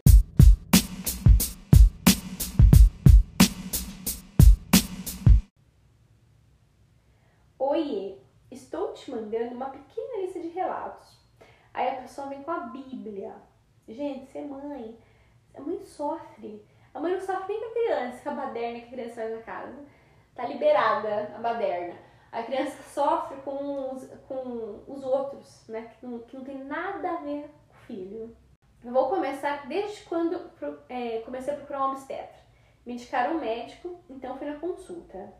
Oiê, 7.60 8.18
estou 8.50 8.94
te 8.94 9.12
mandando 9.12 9.54
uma 9.54 9.70
pequena 9.70 10.22
lista 10.22 10.40
de 10.40 10.48
relatos. 10.48 11.20
Aí 11.72 11.90
a 11.90 12.02
pessoa 12.02 12.28
vem 12.28 12.42
com 12.42 12.52
a 12.52 12.62
Bíblia. 12.62 13.36
Gente, 13.88 14.32
você 14.32 14.40
é 14.40 14.46
mãe. 14.46 14.98
A 15.54 15.62
mãe 15.62 15.86
sofre. 15.86 16.66
A 16.96 17.00
mãe 17.00 17.14
não 17.14 17.22
sofre 17.22 17.54
nem 17.54 17.60
com 17.60 17.66
a 17.66 17.74
criança, 17.74 18.24
com 18.24 18.30
a 18.32 18.46
baderna 18.46 18.80
que 18.80 18.86
a 18.88 18.92
criança 18.92 19.16
faz 19.16 19.32
na 19.36 19.42
casa. 19.44 19.86
Tá 20.34 20.48
liberada 20.48 21.32
a 21.36 21.40
baderna. 21.40 22.05
A 22.36 22.44
criança 22.44 22.84
sofre 22.84 23.38
com 23.44 23.94
os, 23.94 24.10
com 24.28 24.84
os 24.88 25.06
outros, 25.06 25.66
né? 25.70 25.90
Que 25.98 26.06
não, 26.06 26.20
que 26.20 26.36
não 26.36 26.44
tem 26.44 26.66
nada 26.66 27.12
a 27.12 27.22
ver 27.22 27.50
com 27.70 27.74
o 27.74 27.78
filho. 27.88 28.38
Eu 28.84 28.92
vou 28.92 29.08
começar 29.08 29.66
desde 29.70 30.04
quando 30.04 30.52
é, 30.90 31.20
comecei 31.20 31.54
a 31.54 31.56
procurar 31.56 31.88
um 31.88 31.92
obstetra. 31.92 32.44
Me 32.86 32.94
indicaram 32.94 33.38
um 33.38 33.40
médico, 33.40 34.04
então 34.10 34.38
fui 34.38 34.50
na 34.50 34.60
consulta. 34.60 35.34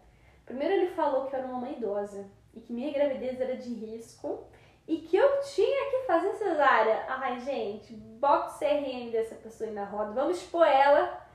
Primeiro 0.46 0.74
ele 0.74 0.92
falou 0.92 1.26
que 1.26 1.36
eu 1.36 1.40
era 1.40 1.48
uma 1.50 1.60
mãe 1.60 1.74
idosa 1.74 2.30
e 2.54 2.62
que 2.62 2.72
minha 2.72 2.94
gravidez 2.94 3.42
era 3.42 3.58
de 3.58 3.74
risco 3.74 4.48
e 4.88 5.00
que 5.00 5.18
eu 5.18 5.42
tinha 5.42 5.92
que 5.92 6.08
fazer 6.08 6.34
cesárea. 6.36 7.04
Ai, 7.10 7.42
gente, 7.42 7.94
bota 7.94 8.56
o 8.56 8.58
CRM 8.58 9.12
dessa 9.12 9.36
pessoa 9.36 9.70
aí 9.70 9.76
na 9.76 9.84
roda, 9.84 10.14
vamos 10.14 10.38
expor 10.38 10.66
ela 10.66 11.28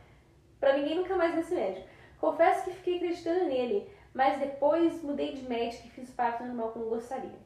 pra 0.59 0.73
ninguém 0.73 0.97
nunca 0.97 1.17
mais 1.17 1.35
ver 1.35 1.41
esse 1.43 1.55
médico. 1.55 1.87
Confesso 2.19 2.65
que 2.65 2.73
fiquei 2.73 2.97
acreditando 2.97 3.45
nele, 3.45 3.91
mas 4.15 4.39
depois 4.39 5.03
mudei 5.03 5.33
de 5.35 5.43
médico 5.49 5.87
e 5.87 5.91
fiz 5.91 6.09
o 6.09 6.13
parto 6.13 6.45
normal 6.45 6.73
como 6.73 6.87
gostaria. 6.87 7.39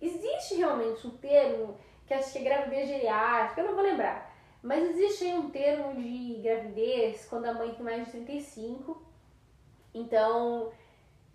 Existe 0.00 0.54
realmente 0.54 1.06
um 1.06 1.16
termo 1.18 1.76
que 2.06 2.14
acho 2.14 2.32
que 2.32 2.38
é 2.38 2.42
gravidez 2.42 2.88
geriátrica, 2.88 3.60
eu 3.60 3.66
não 3.66 3.74
vou 3.74 3.82
lembrar, 3.82 4.34
mas 4.62 4.82
existe 4.90 5.26
um 5.26 5.50
termo 5.50 5.94
de 5.94 6.40
gravidez 6.42 7.26
quando 7.26 7.46
a 7.46 7.54
mãe 7.54 7.74
tem 7.74 7.84
mais 7.84 8.06
de 8.06 8.12
35. 8.12 9.02
Então, 9.94 10.72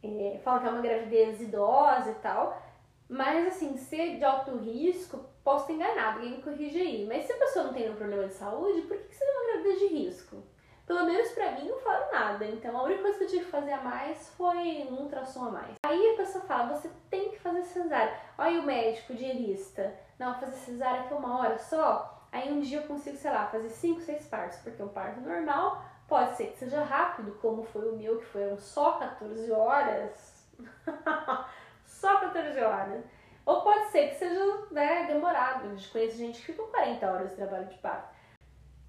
é, 0.03 0.39
falam 0.43 0.61
que 0.61 0.67
é 0.67 0.71
uma 0.71 0.81
gravidez 0.81 1.41
idosa 1.41 2.11
e 2.11 2.15
tal. 2.15 2.61
Mas 3.07 3.47
assim, 3.47 3.77
ser 3.77 4.17
de 4.17 4.23
alto 4.23 4.57
risco, 4.57 5.19
posso 5.43 5.67
ter 5.67 5.73
enganado, 5.73 6.17
alguém 6.17 6.37
me 6.37 6.41
corrige 6.41 6.79
aí. 6.79 7.05
Mas 7.05 7.25
se 7.25 7.33
a 7.33 7.37
pessoa 7.37 7.65
não 7.65 7.73
tem 7.73 7.83
nenhum 7.83 7.95
problema 7.95 8.27
de 8.27 8.33
saúde, 8.33 8.81
por 8.81 8.97
que, 8.97 9.03
que 9.03 9.15
seria 9.15 9.33
uma 9.33 9.51
gravidez 9.53 9.79
de 9.79 9.87
risco? 9.87 10.43
Pelo 10.85 11.05
menos 11.05 11.31
pra 11.31 11.51
mim 11.51 11.69
não 11.69 11.79
falaram 11.79 12.11
nada. 12.11 12.45
Então 12.45 12.77
a 12.77 12.83
única 12.83 13.01
coisa 13.01 13.17
que 13.17 13.23
eu 13.23 13.29
tive 13.29 13.45
que 13.45 13.51
fazer 13.51 13.71
a 13.71 13.81
mais 13.81 14.29
foi 14.35 14.87
um 14.89 15.01
ultrassom 15.01 15.45
a 15.45 15.51
mais. 15.51 15.75
Aí 15.85 16.13
a 16.13 16.17
pessoa 16.17 16.43
fala, 16.45 16.75
você 16.75 16.89
tem 17.09 17.31
que 17.31 17.39
fazer 17.39 17.63
cesárea. 17.63 18.17
Olha 18.37 18.59
o 18.59 18.63
médico, 18.63 19.13
o 19.13 19.15
diarista. 19.15 19.93
Não, 20.19 20.39
fazer 20.39 20.57
cesárea 20.57 21.01
aqui 21.01 21.13
é 21.13 21.17
uma 21.17 21.39
hora 21.39 21.57
só. 21.57 22.27
Aí 22.31 22.51
um 22.51 22.59
dia 22.59 22.79
eu 22.79 22.87
consigo, 22.87 23.15
sei 23.15 23.31
lá, 23.31 23.45
fazer 23.47 23.69
5, 23.69 24.01
6 24.01 24.25
partos, 24.27 24.57
porque 24.59 24.81
um 24.81 24.87
parto 24.87 25.21
normal 25.21 25.83
Pode 26.07 26.35
ser 26.35 26.47
que 26.47 26.57
seja 26.59 26.83
rápido, 26.83 27.31
como 27.41 27.63
foi 27.63 27.89
o 27.89 27.95
meu, 27.95 28.19
que 28.19 28.25
foram 28.25 28.57
só 28.57 28.99
14 28.99 29.51
horas. 29.51 30.47
só 31.85 32.19
14 32.19 32.61
horas. 32.61 33.03
Ou 33.45 33.61
pode 33.61 33.87
ser 33.87 34.09
que 34.09 34.15
seja 34.15 34.67
né, 34.71 35.05
demorado. 35.07 35.65
A 35.65 35.69
gente 35.69 35.89
conhece 35.89 36.17
gente 36.17 36.39
que 36.39 36.47
fica 36.47 36.63
40 36.63 37.11
horas 37.11 37.29
de 37.31 37.35
trabalho 37.35 37.67
de 37.67 37.77
parto. 37.77 38.13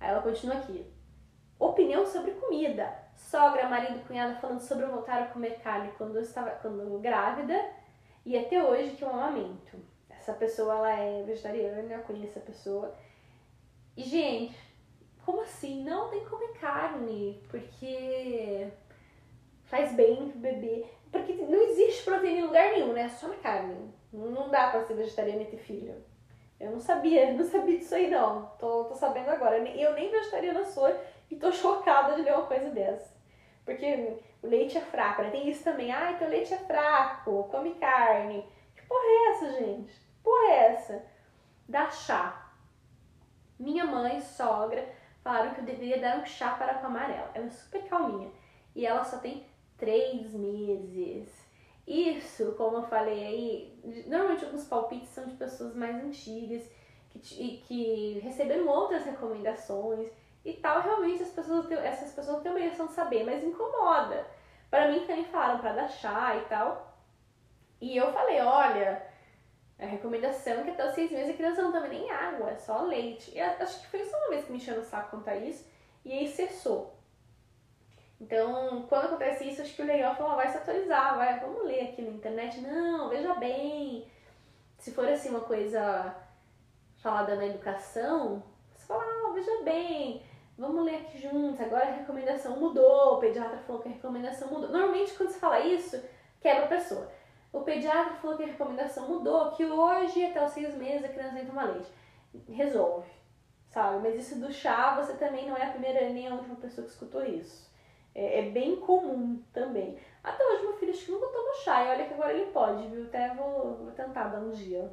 Aí 0.00 0.11
ela 0.11 0.22
continua 0.22 0.57
aqui. 0.57 0.92
Opinião 1.64 2.05
sobre 2.05 2.33
comida. 2.33 2.94
Sogra, 3.16 3.66
marido, 3.66 4.07
cunhada 4.07 4.35
falando 4.35 4.61
sobre 4.61 4.85
eu 4.85 4.90
voltar 4.90 5.22
a 5.22 5.27
comer 5.29 5.59
carne 5.61 5.90
quando 5.96 6.16
eu 6.16 6.22
estava 6.22 6.50
quando 6.50 7.00
grávida 7.00 7.59
e 8.22 8.37
até 8.37 8.62
hoje 8.62 8.90
que 8.90 9.03
eu 9.03 9.09
amamento. 9.09 9.79
Essa 10.11 10.35
pessoa 10.35 10.74
ela 10.74 10.92
é 10.92 11.22
vegetariana, 11.22 11.94
eu 11.94 12.03
conheço 12.03 12.38
a 12.38 12.42
pessoa. 12.42 12.94
E 13.96 14.03
gente, 14.03 14.55
como 15.24 15.40
assim? 15.40 15.83
Não, 15.83 16.11
tem 16.11 16.20
que 16.20 16.29
comer 16.29 16.53
carne, 16.61 17.42
porque 17.48 18.68
faz 19.64 19.94
bem 19.94 20.29
pro 20.29 20.40
bebê. 20.40 20.85
Porque 21.11 21.33
não 21.33 21.62
existe 21.62 22.05
proteína 22.05 22.40
em 22.40 22.46
lugar 22.46 22.72
nenhum, 22.72 22.92
né? 22.92 23.09
Só 23.09 23.27
na 23.27 23.37
carne. 23.37 23.90
Não 24.12 24.50
dá 24.50 24.68
pra 24.68 24.85
ser 24.85 24.94
vegetariana 24.94 25.42
e 25.42 25.46
ter 25.46 25.57
filho. 25.57 25.94
Eu 26.61 26.72
não 26.72 26.81
sabia, 26.81 27.33
não 27.35 27.44
sabia 27.44 27.79
disso 27.79 27.94
aí 27.94 28.11
não. 28.11 28.50
Tô, 28.59 28.85
tô 28.85 28.94
sabendo 28.94 29.31
agora. 29.31 29.57
Eu 29.57 29.94
nem 29.94 30.11
vegetariana 30.11 30.62
sou 30.62 30.94
e 31.30 31.37
tô 31.37 31.50
chocada 31.52 32.14
de 32.14 32.22
ler 32.22 32.34
uma 32.34 32.46
coisa 32.46 32.70
dessa. 32.70 33.14
Porque 33.64 34.18
o 34.42 34.46
leite 34.46 34.76
é 34.76 34.80
fraco, 34.80 35.22
né? 35.22 35.30
Tem 35.30 35.48
isso 35.48 35.64
também. 35.64 35.90
Ah, 35.90 36.12
então 36.12 36.28
leite 36.28 36.52
é 36.52 36.58
fraco, 36.58 37.44
come 37.50 37.74
carne. 37.74 38.46
Que 38.76 38.82
porra 38.87 39.04
é 39.04 39.30
essa, 39.30 39.52
gente? 39.52 39.92
Que 39.92 40.22
porra 40.22 40.52
é 40.52 40.72
essa? 40.72 41.04
Dá 41.68 41.90
chá. 41.90 42.52
Minha 43.58 43.87
mãe, 43.87 44.20
sogra, 44.20 44.87
falaram 45.22 45.54
que 45.54 45.60
eu 45.60 45.64
deveria 45.64 46.00
dar 46.00 46.18
um 46.18 46.26
chá 46.26 46.50
para 46.50 46.72
acalmar 46.72 47.10
ela. 47.10 47.30
Ela 47.34 47.46
é 47.46 47.50
super 47.50 47.82
calminha. 47.84 48.30
E 48.74 48.84
ela 48.84 49.04
só 49.04 49.18
tem 49.18 49.46
três 49.78 50.34
meses. 50.34 51.44
Isso, 51.87 52.52
como 52.56 52.78
eu 52.78 52.82
falei 52.84 53.24
aí, 53.24 54.04
normalmente 54.06 54.44
alguns 54.44 54.64
palpites 54.64 55.10
são 55.10 55.26
de 55.26 55.34
pessoas 55.37 55.74
mais 55.74 55.96
antigas 56.02 56.62
que, 57.10 57.58
que 57.66 58.18
receberam 58.20 58.66
outras 58.68 59.04
recomendações 59.04 60.10
e 60.44 60.52
tal. 60.54 60.80
Realmente 60.80 61.22
as 61.22 61.30
pessoas, 61.30 61.70
essas 61.70 62.12
pessoas 62.12 62.42
têm 62.42 62.50
obrigação 62.50 62.87
de 62.87 62.92
saber, 62.92 63.24
mas 63.24 63.42
incomoda. 63.42 64.26
Para 64.70 64.88
mim 64.88 65.00
também 65.00 65.24
falaram 65.24 65.61
para 65.61 65.72
dar 65.72 65.88
chá 65.88 66.37
e 66.37 66.40
tal. 66.42 66.94
E 67.80 67.96
eu 67.96 68.12
falei, 68.12 68.40
olha, 68.40 69.02
a 69.78 69.87
recomendação 69.87 70.61
é 70.61 70.62
que 70.64 70.70
até 70.70 70.88
os 70.88 70.94
seis 70.94 71.11
meses 71.11 71.35
a 71.35 71.37
criança 71.37 71.62
não 71.62 71.72
tome 71.72 71.88
nem 71.88 72.11
água, 72.11 72.50
é 72.50 72.57
só 72.57 72.83
leite. 72.83 73.33
E 73.35 73.40
acho 73.40 73.80
que 73.80 73.87
foi 73.88 74.04
só 74.04 74.16
uma 74.16 74.30
vez 74.30 74.44
que 74.44 74.52
me 74.52 74.59
encheu 74.59 74.76
no 74.76 74.85
saco 74.85 75.16
contar 75.16 75.37
isso, 75.37 75.68
e 76.04 76.12
aí 76.12 76.28
cessou. 76.28 76.94
Então, 78.20 78.87
quando 78.88 79.07
acontece 79.07 79.44
isso, 79.48 79.61
acho 79.61 79.74
que 79.74 79.83
o 79.83 79.87
legal 79.87 80.12
é 80.12 80.16
falar, 80.16 80.37
vai 80.37 80.48
se 80.48 80.57
atualizar, 80.57 81.16
vai, 81.16 81.40
vamos 81.40 81.64
ler 81.64 81.88
aqui 81.88 82.02
na 82.02 82.12
internet. 82.12 82.61
Não, 82.61 83.09
veja 83.09 83.35
bem. 83.35 84.09
Se 84.78 84.92
for 84.92 85.09
assim 85.09 85.30
uma 85.30 85.40
coisa 85.40 86.14
falada 86.96 87.37
na 87.37 87.46
educação, 87.46 88.42
você 88.72 88.87
fala, 88.87 89.02
ah, 89.02 89.33
veja 89.35 89.62
bem, 89.62 90.22
vamos 90.56 90.84
ler 90.84 90.96
aqui 90.96 91.18
juntos, 91.18 91.60
agora 91.60 91.86
a 91.86 91.92
recomendação 91.92 92.58
mudou, 92.58 93.14
o 93.14 93.18
pediatra 93.18 93.58
falou 93.58 93.82
que 93.82 93.88
a 93.88 93.92
recomendação 93.92 94.48
mudou. 94.48 94.70
Normalmente 94.70 95.14
quando 95.14 95.30
se 95.30 95.38
fala 95.38 95.60
isso, 95.60 96.00
quebra 96.40 96.64
a 96.64 96.68
pessoa. 96.68 97.10
O 97.52 97.60
pediatra 97.60 98.14
falou 98.14 98.36
que 98.36 98.42
a 98.42 98.46
recomendação 98.46 99.08
mudou, 99.08 99.52
que 99.52 99.64
hoje, 99.64 100.24
até 100.24 100.44
os 100.44 100.50
seis 100.50 100.74
meses, 100.74 101.04
a 101.04 101.08
criança 101.08 101.38
que 101.38 101.46
tomar 101.46 101.70
leite. 101.72 101.88
Resolve, 102.48 103.08
sabe? 103.68 104.02
Mas 104.02 104.16
isso 104.16 104.40
do 104.40 104.52
chá, 104.52 104.96
você 104.96 105.14
também 105.14 105.48
não 105.48 105.56
é 105.56 105.66
a 105.66 105.70
primeira 105.70 106.08
nem 106.10 106.28
a 106.28 106.34
última 106.34 106.56
pessoa 106.56 106.84
que 106.84 106.92
escutou 106.92 107.24
isso. 107.24 107.72
É, 108.14 108.40
é 108.40 108.50
bem 108.50 108.76
comum 108.76 109.40
também. 109.52 109.98
Até 110.22 110.44
hoje, 110.44 110.62
meu 110.62 110.76
filho 110.78 110.92
acho 110.92 111.05
que 111.05 111.12
nunca 111.12 111.26
tomou 111.26 111.55
chá, 111.55 111.84
e 111.84 111.88
olha 111.90 112.07
que 112.07 112.14
agora 112.14 112.32
ele 112.32 112.50
pode, 112.50 112.88
viu? 112.88 113.05
Até 113.05 113.34
vou, 113.34 113.76
vou 113.76 113.92
tentar 113.92 114.28
dar 114.28 114.40
um 114.40 114.50
dia. 114.50 114.90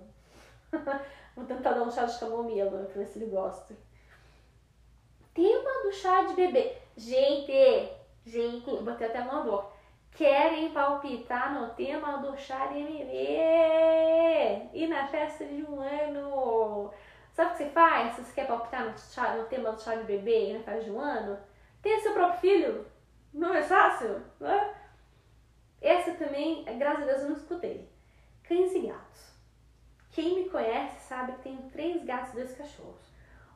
vou 1.36 1.46
tentar 1.46 1.74
dar 1.74 1.84
um 1.84 1.92
chá 1.92 2.06
de 2.06 2.20
camomila 2.20 2.70
pra 2.70 3.02
ver 3.02 3.08
se 3.08 3.18
ele 3.18 3.32
gosta. 3.32 3.76
Chá 5.92 6.24
de 6.24 6.34
bebê. 6.34 6.78
Gente, 6.96 7.90
gente, 8.26 8.84
botei 8.84 9.08
até 9.08 9.20
a 9.20 9.26
mão 9.26 9.46
boca 9.46 9.82
querem 10.12 10.72
palpitar 10.72 11.54
no 11.54 11.70
tema 11.74 12.18
do 12.18 12.38
chá 12.38 12.68
de 12.68 12.84
bebê 12.84 14.70
e 14.74 14.88
na 14.88 15.08
festa 15.08 15.46
de 15.46 15.64
um 15.64 15.80
ano. 15.82 16.92
Sabe 17.34 17.50
o 17.50 17.52
que 17.54 17.64
você 17.64 17.70
faz 17.70 18.16
se 18.16 18.24
você 18.24 18.34
quer 18.34 18.48
palpitar 18.48 18.86
no, 18.86 18.98
chá, 18.98 19.36
no 19.36 19.46
tema 19.46 19.72
do 19.72 19.82
chá 19.82 19.96
de 19.96 20.04
bebê 20.04 20.50
e 20.50 20.54
na 20.54 20.64
festa 20.64 20.84
de 20.84 20.92
um 20.92 21.00
ano? 21.00 21.40
Tem 21.82 22.00
seu 22.02 22.14
próprio 22.14 22.40
filho. 22.40 22.86
Não 23.34 23.54
é 23.54 23.64
fácil? 23.64 24.22
Né? 24.40 24.76
Essa 25.82 26.14
também, 26.14 26.66
graças 26.78 27.04
a 27.04 27.06
Deus, 27.06 27.22
eu 27.22 27.30
não 27.30 27.38
escutei. 27.38 27.90
Cães 28.44 28.74
e 28.74 28.88
gatos. 28.88 29.32
Quem 30.12 30.36
me 30.36 30.50
conhece 30.50 31.00
sabe 31.08 31.32
que 31.34 31.44
tenho 31.44 31.70
três 31.72 32.04
gatos 32.04 32.34
e 32.34 32.36
dois 32.36 32.54
cachorros. 32.54 33.11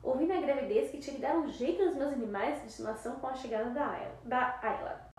Ouvi 0.06 0.24
na 0.24 0.40
gravidez 0.40 0.88
que 0.88 0.98
tinha 0.98 1.16
que 1.16 1.20
dar 1.20 1.34
um 1.34 1.48
jeito 1.48 1.84
nos 1.84 1.96
meus 1.96 2.12
animais 2.12 2.60
de 2.60 2.68
estimação 2.68 3.16
com 3.16 3.26
a 3.26 3.34
chegada 3.34 3.70
da 4.24 4.60
Ayla. 4.62 5.10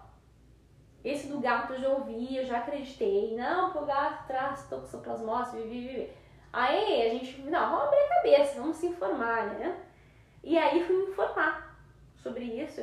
Esse 1.03 1.27
do 1.27 1.41
gato 1.41 1.73
eu 1.73 1.79
já 1.79 1.89
ouvi, 1.89 2.37
eu 2.37 2.45
já 2.45 2.59
acreditei. 2.59 3.35
Não, 3.35 3.69
o 3.71 3.85
gato 3.85 4.25
traz 4.27 4.63
toxoplasmose, 4.69 5.57
vivi, 5.57 5.87
vivi. 5.89 6.13
Aí 6.53 7.05
a 7.05 7.09
gente, 7.09 7.41
não, 7.41 7.69
vamos 7.69 7.87
abrir 7.87 7.99
a 7.99 8.15
cabeça, 8.15 8.61
vamos 8.61 8.77
se 8.77 8.87
informar, 8.87 9.47
né? 9.55 9.77
E 10.41 10.57
aí 10.57 10.81
fui 10.85 10.95
me 10.95 11.11
informar 11.11 11.77
sobre 12.15 12.45
isso. 12.45 12.81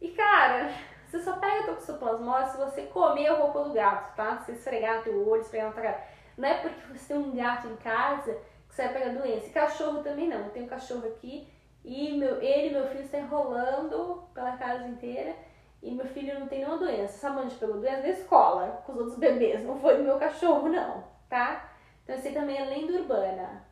E 0.00 0.12
cara, 0.12 0.72
você 1.06 1.18
só 1.22 1.36
pega 1.36 1.74
toxoplasmose 1.74 2.52
se 2.52 2.56
você 2.56 2.82
comer 2.86 3.26
a 3.26 3.34
roupa 3.34 3.64
do 3.64 3.74
gato, 3.74 4.16
tá? 4.16 4.38
Se 4.38 4.52
esfregar 4.52 4.96
no 4.96 5.02
teu 5.02 5.28
olho, 5.28 5.42
esfregar 5.42 5.66
na 5.66 5.74
tua 5.74 5.82
cara. 5.82 6.08
Não 6.38 6.48
é 6.48 6.54
porque 6.54 6.98
você 6.98 7.12
tem 7.12 7.22
um 7.22 7.36
gato 7.36 7.68
em 7.68 7.76
casa 7.76 8.34
que 8.74 8.82
você 8.82 8.82
vai 8.82 8.92
pegar 8.92 9.12
doença. 9.12 9.46
E 9.46 9.50
cachorro 9.50 10.02
também 10.02 10.28
não. 10.28 10.40
Eu 10.40 10.50
tenho 10.50 10.66
um 10.66 10.68
cachorro 10.68 11.06
aqui 11.06 11.48
e 11.84 12.12
meu, 12.18 12.42
ele 12.42 12.68
e 12.68 12.72
meu 12.72 12.88
filho 12.88 13.04
estão 13.04 13.20
enrolando 13.20 14.24
pela 14.34 14.56
casa 14.56 14.88
inteira. 14.88 15.36
E 15.82 15.90
meu 15.92 16.06
filho 16.06 16.40
não 16.40 16.48
tem 16.48 16.60
nenhuma 16.60 16.78
doença. 16.78 17.18
Sabe 17.18 17.42
onde 17.42 17.54
pegou 17.54 17.78
doença? 17.78 18.02
Na 18.02 18.08
escola, 18.08 18.82
com 18.84 18.92
os 18.92 18.98
outros 18.98 19.18
bebês. 19.18 19.62
Não 19.64 19.78
foi 19.78 19.98
meu 20.02 20.18
cachorro, 20.18 20.68
não, 20.68 21.04
tá? 21.28 21.70
Então, 22.02 22.16
esse 22.16 22.32
também 22.32 22.56
é 22.56 22.64
lenda 22.64 22.92
urbana. 22.94 23.64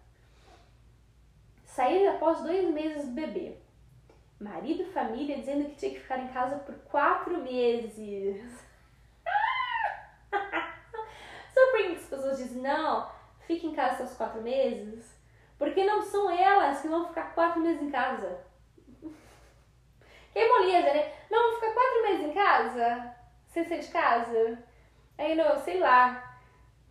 Saí 1.65 2.07
após 2.07 2.41
dois 2.43 2.69
meses 2.71 3.07
do 3.07 3.13
bebê. 3.13 3.57
Marido 4.39 4.83
e 4.83 4.93
família 4.93 5.39
dizendo 5.39 5.71
que 5.71 5.77
tinha 5.77 5.93
que 5.93 6.01
ficar 6.01 6.19
em 6.19 6.29
casa 6.29 6.57
por 6.57 6.75
quatro 6.91 7.39
meses. 7.43 8.61
Sabe 10.31 11.71
por 11.71 11.79
que 11.79 11.93
as 11.95 12.07
pessoas 12.07 12.39
dizem, 12.39 12.61
não, 12.61 13.09
fique 13.47 13.67
em 13.67 13.75
casa 13.75 13.99
seus 13.99 14.17
quatro 14.17 14.43
meses? 14.43 15.21
Porque 15.59 15.85
não 15.85 16.03
são 16.03 16.31
elas 16.31 16.81
que 16.81 16.89
vão 16.89 17.07
ficar 17.07 17.35
quatro 17.35 17.61
meses 17.61 17.83
em 17.83 17.91
casa. 17.91 18.41
Que 20.33 20.49
moleza, 20.49 20.93
né? 20.93 21.13
Não, 21.31 21.51
vou 21.51 21.61
ficar 21.61 21.75
quatro 21.75 22.03
meses 22.03 22.27
em 22.27 22.33
casa, 22.33 23.15
sem 23.49 23.65
sair 23.65 23.81
de 23.81 23.89
casa. 23.89 24.59
Aí, 25.19 25.35
não, 25.35 25.59
sei 25.59 25.79
lá, 25.79 26.39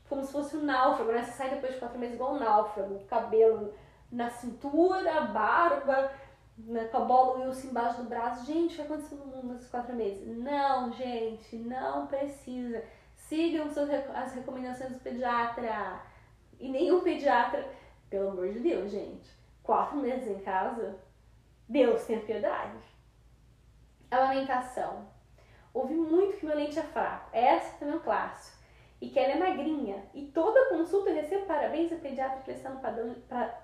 como 0.08 0.24
se 0.24 0.32
fosse 0.32 0.56
um 0.56 0.64
náufrago, 0.64 1.12
né? 1.12 1.24
Você 1.24 1.32
sai 1.32 1.50
depois 1.50 1.74
de 1.74 1.80
quatro 1.80 1.98
meses 1.98 2.16
igual 2.16 2.36
um 2.36 2.40
náufrago, 2.40 3.04
cabelo 3.06 3.74
na 4.12 4.30
cintura, 4.30 5.22
barba, 5.22 6.12
né, 6.58 6.86
com 6.86 6.98
a 6.98 7.06
bola 7.06 7.40
Wilson 7.40 7.70
embaixo 7.70 8.02
do 8.02 8.10
braço. 8.10 8.46
Gente, 8.46 8.74
o 8.74 8.76
que 8.76 8.82
aconteceu 8.82 9.18
no 9.18 9.26
mundo 9.26 9.54
nesses 9.54 9.70
quatro 9.70 9.96
meses? 9.96 10.38
Não, 10.38 10.92
gente, 10.92 11.56
não 11.56 12.08
precisa. 12.08 12.84
Sigam 13.16 13.70
as 14.14 14.34
recomendações 14.34 14.92
do 14.92 15.00
pediatra. 15.00 16.02
E 16.62 16.70
nenhum 16.70 17.02
pediatra, 17.02 17.68
pelo 18.08 18.30
amor 18.30 18.50
de 18.50 18.60
Deus, 18.60 18.92
gente, 18.92 19.28
quatro 19.64 19.98
meses 19.98 20.28
em 20.28 20.40
casa, 20.42 20.96
Deus 21.68 22.06
tenha 22.06 22.22
piedade. 22.22 22.78
Amamentação. 24.12 25.08
Ouvi 25.74 25.96
muito 25.96 26.38
que 26.38 26.46
meu 26.46 26.56
leite 26.56 26.78
é 26.78 26.84
fraco. 26.84 27.30
Essa 27.34 27.78
também 27.78 27.96
é 27.96 27.98
um 27.98 28.02
clássico. 28.02 28.58
E 29.02 29.10
que 29.10 29.18
ela 29.18 29.34
é 29.34 29.40
magrinha. 29.40 30.06
E 30.14 30.28
toda 30.28 30.70
consulta 30.70 31.10
eu 31.10 31.16
recebo 31.16 31.48
parabéns 31.48 31.92
a 31.92 31.96
pediatra 31.96 32.44
que 32.44 32.52
está 32.52 32.70
no 32.70 32.80
padrão, 32.80 33.16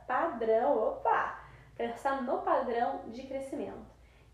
padrão, 0.07 0.77
opa, 0.77 1.39
está 1.77 2.21
no 2.21 2.39
padrão 2.39 3.01
de 3.09 3.27
crescimento. 3.27 3.85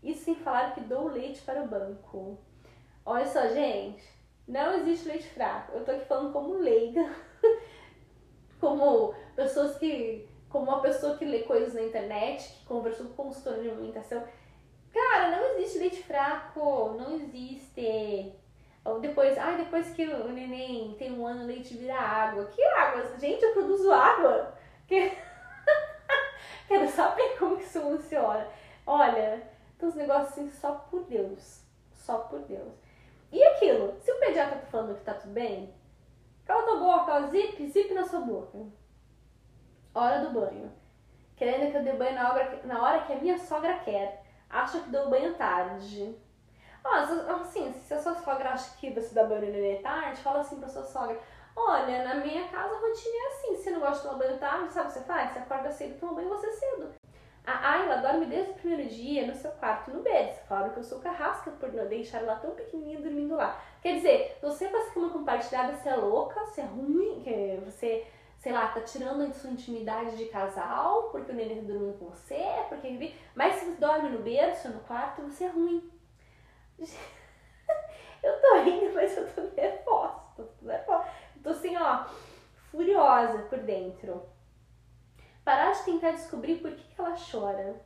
Isso 0.02 0.24
sem 0.24 0.36
falar 0.36 0.72
que 0.72 0.80
dou 0.80 1.08
leite 1.08 1.42
para 1.42 1.62
o 1.62 1.68
banco. 1.68 2.38
Olha 3.04 3.26
só, 3.26 3.46
gente, 3.48 4.08
não 4.48 4.72
existe 4.74 5.08
leite 5.08 5.28
fraco. 5.28 5.72
Eu 5.72 5.84
tô 5.84 5.90
aqui 5.90 6.06
falando 6.06 6.32
como 6.32 6.54
leiga, 6.54 7.14
como 8.64 9.14
pessoas 9.36 9.76
que, 9.76 10.26
como 10.48 10.70
uma 10.70 10.80
pessoa 10.80 11.18
que 11.18 11.24
lê 11.26 11.40
coisas 11.40 11.74
na 11.74 11.82
internet, 11.82 12.48
que 12.48 12.64
conversou 12.64 13.06
com 13.08 13.24
consultora 13.24 13.60
de 13.60 13.68
alimentação 13.68 14.22
Cara, 14.94 15.28
não 15.28 15.58
existe 15.58 15.78
leite 15.80 16.02
fraco, 16.04 16.94
não 16.96 17.16
existe. 17.16 18.32
Ou 18.84 19.00
depois, 19.00 19.36
ai, 19.36 19.56
depois 19.56 19.90
que 19.90 20.06
o 20.06 20.28
neném 20.28 20.94
tem 20.96 21.12
um 21.12 21.26
ano, 21.26 21.42
o 21.42 21.46
leite 21.46 21.76
vira 21.76 21.96
água. 21.96 22.44
Que 22.44 22.62
água? 22.62 23.18
Gente, 23.18 23.42
eu 23.42 23.52
produzo 23.52 23.90
água. 23.90 24.54
Que... 24.86 25.12
Quero 26.68 26.88
saber 26.88 27.36
como 27.36 27.56
que 27.56 27.64
isso 27.64 27.80
funciona. 27.80 28.46
Olha, 28.86 29.42
tem 29.76 29.88
uns 29.88 29.96
negócios 29.96 30.30
assim 30.30 30.48
só 30.48 30.72
por 30.88 31.02
Deus. 31.06 31.64
Só 31.92 32.18
por 32.18 32.38
Deus. 32.42 32.72
E 33.32 33.42
aquilo, 33.42 33.96
se 34.00 34.12
o 34.12 34.20
pediatra 34.20 34.58
tá 34.58 34.66
falando 34.66 34.96
que 34.96 35.04
tá 35.04 35.14
tudo 35.14 35.32
bem, 35.32 35.74
cala 36.44 36.62
tua 36.62 36.76
boca, 36.78 37.26
zip, 37.28 37.66
zip 37.66 37.94
na 37.94 38.04
sua 38.04 38.20
boca. 38.20 38.58
Hora 39.94 40.20
do 40.20 40.30
banho. 40.30 40.72
Querendo 41.36 41.70
que 41.70 41.76
eu 41.76 41.82
dê 41.82 41.92
banho 41.92 42.14
na 42.14 42.32
hora, 42.32 42.60
na 42.64 42.82
hora 42.82 43.02
que 43.02 43.12
a 43.12 43.16
minha 43.16 43.38
sogra 43.38 43.78
quer 43.78 44.24
acha 44.48 44.80
que 44.80 44.90
deu 44.90 45.10
banho 45.10 45.34
tarde. 45.34 46.16
Ah, 46.84 47.00
assim, 47.40 47.72
se 47.72 47.94
a 47.94 48.00
sua 48.00 48.14
sogra 48.14 48.50
acha 48.50 48.76
que 48.76 48.90
você 48.90 49.14
dá 49.14 49.24
banho 49.24 49.52
no 49.52 49.82
tarde, 49.82 50.20
fala 50.20 50.40
assim 50.40 50.60
pra 50.60 50.68
sua 50.68 50.84
sogra, 50.84 51.18
olha, 51.56 52.04
na 52.04 52.16
minha 52.16 52.46
casa 52.48 52.74
a 52.74 52.78
rotina 52.78 53.14
é 53.14 53.26
assim, 53.28 53.56
se 53.56 53.62
você 53.62 53.70
não 53.70 53.80
gosta 53.80 53.96
de 53.96 54.02
tomar 54.02 54.18
banho 54.18 54.38
tarde, 54.38 54.72
sabe 54.72 54.88
o 54.88 54.92
que 54.92 54.98
você 54.98 55.04
faz? 55.04 55.32
Você 55.32 55.38
acorda 55.38 55.70
cedo 55.70 55.98
toma 55.98 56.14
banho 56.14 56.28
você 56.28 56.50
cedo. 56.50 56.94
A 57.46 57.72
Ayla 57.72 57.98
dorme 57.98 58.26
desde 58.26 58.52
o 58.52 58.54
primeiro 58.54 58.88
dia 58.88 59.13
no 59.34 59.40
seu 59.40 59.50
quarto 59.52 59.90
no 59.90 60.02
berço. 60.02 60.40
Falaram 60.48 60.72
que 60.72 60.78
eu 60.78 60.84
sou 60.84 61.00
carrasca 61.00 61.50
por 61.50 61.72
não 61.72 61.86
deixar 61.86 62.18
ela 62.18 62.36
tão 62.36 62.52
pequenininha 62.52 63.00
dormindo 63.00 63.36
lá. 63.36 63.60
Quer 63.82 63.96
dizer, 63.96 64.38
você 64.40 64.68
faz 64.68 64.90
cama 64.90 65.10
compartilhada, 65.10 65.76
você 65.76 65.88
é 65.88 65.96
louca, 65.96 66.40
você 66.46 66.60
é 66.60 66.64
ruim, 66.64 67.22
você 67.64 68.06
sei 68.38 68.52
lá, 68.52 68.68
tá 68.68 68.82
tirando 68.82 69.22
a 69.22 69.32
sua 69.32 69.48
intimidade 69.48 70.18
de 70.18 70.26
casal, 70.26 71.04
porque 71.04 71.32
o 71.32 71.34
neném 71.34 71.62
tá 71.62 71.72
dormindo 71.72 71.98
com 71.98 72.10
você, 72.10 72.44
porque 72.68 73.14
mas 73.34 73.54
se 73.54 73.64
você 73.64 73.80
dorme 73.80 74.10
no 74.10 74.18
berço, 74.18 74.68
no 74.68 74.80
quarto, 74.80 75.22
você 75.22 75.44
é 75.44 75.48
ruim. 75.48 75.90
eu 78.22 78.40
tô 78.42 78.62
rindo, 78.62 78.92
mas 78.92 79.16
eu 79.16 79.32
tô 79.32 79.40
nervosa, 79.56 80.20
tô 80.36 80.44
nervosa. 80.60 81.08
Tô 81.42 81.50
assim, 81.50 81.74
ó, 81.76 82.04
furiosa 82.70 83.38
por 83.44 83.60
dentro. 83.60 84.28
Parar 85.42 85.72
de 85.72 85.84
tentar 85.84 86.10
descobrir 86.10 86.56
por 86.56 86.72
que, 86.72 86.82
que 86.82 87.00
ela 87.00 87.14
chora. 87.16 87.80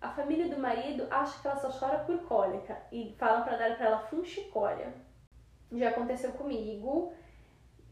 A 0.00 0.10
família 0.10 0.48
do 0.48 0.60
marido 0.60 1.06
acha 1.10 1.40
que 1.40 1.46
ela 1.46 1.56
só 1.56 1.70
chora 1.70 1.98
por 2.00 2.18
cólica 2.26 2.76
e 2.92 3.14
falam 3.18 3.44
para 3.44 3.56
dar 3.56 3.76
para 3.76 3.86
ela 3.86 3.98
funchicória. 3.98 4.92
Já 5.72 5.88
aconteceu 5.88 6.32
comigo 6.32 7.12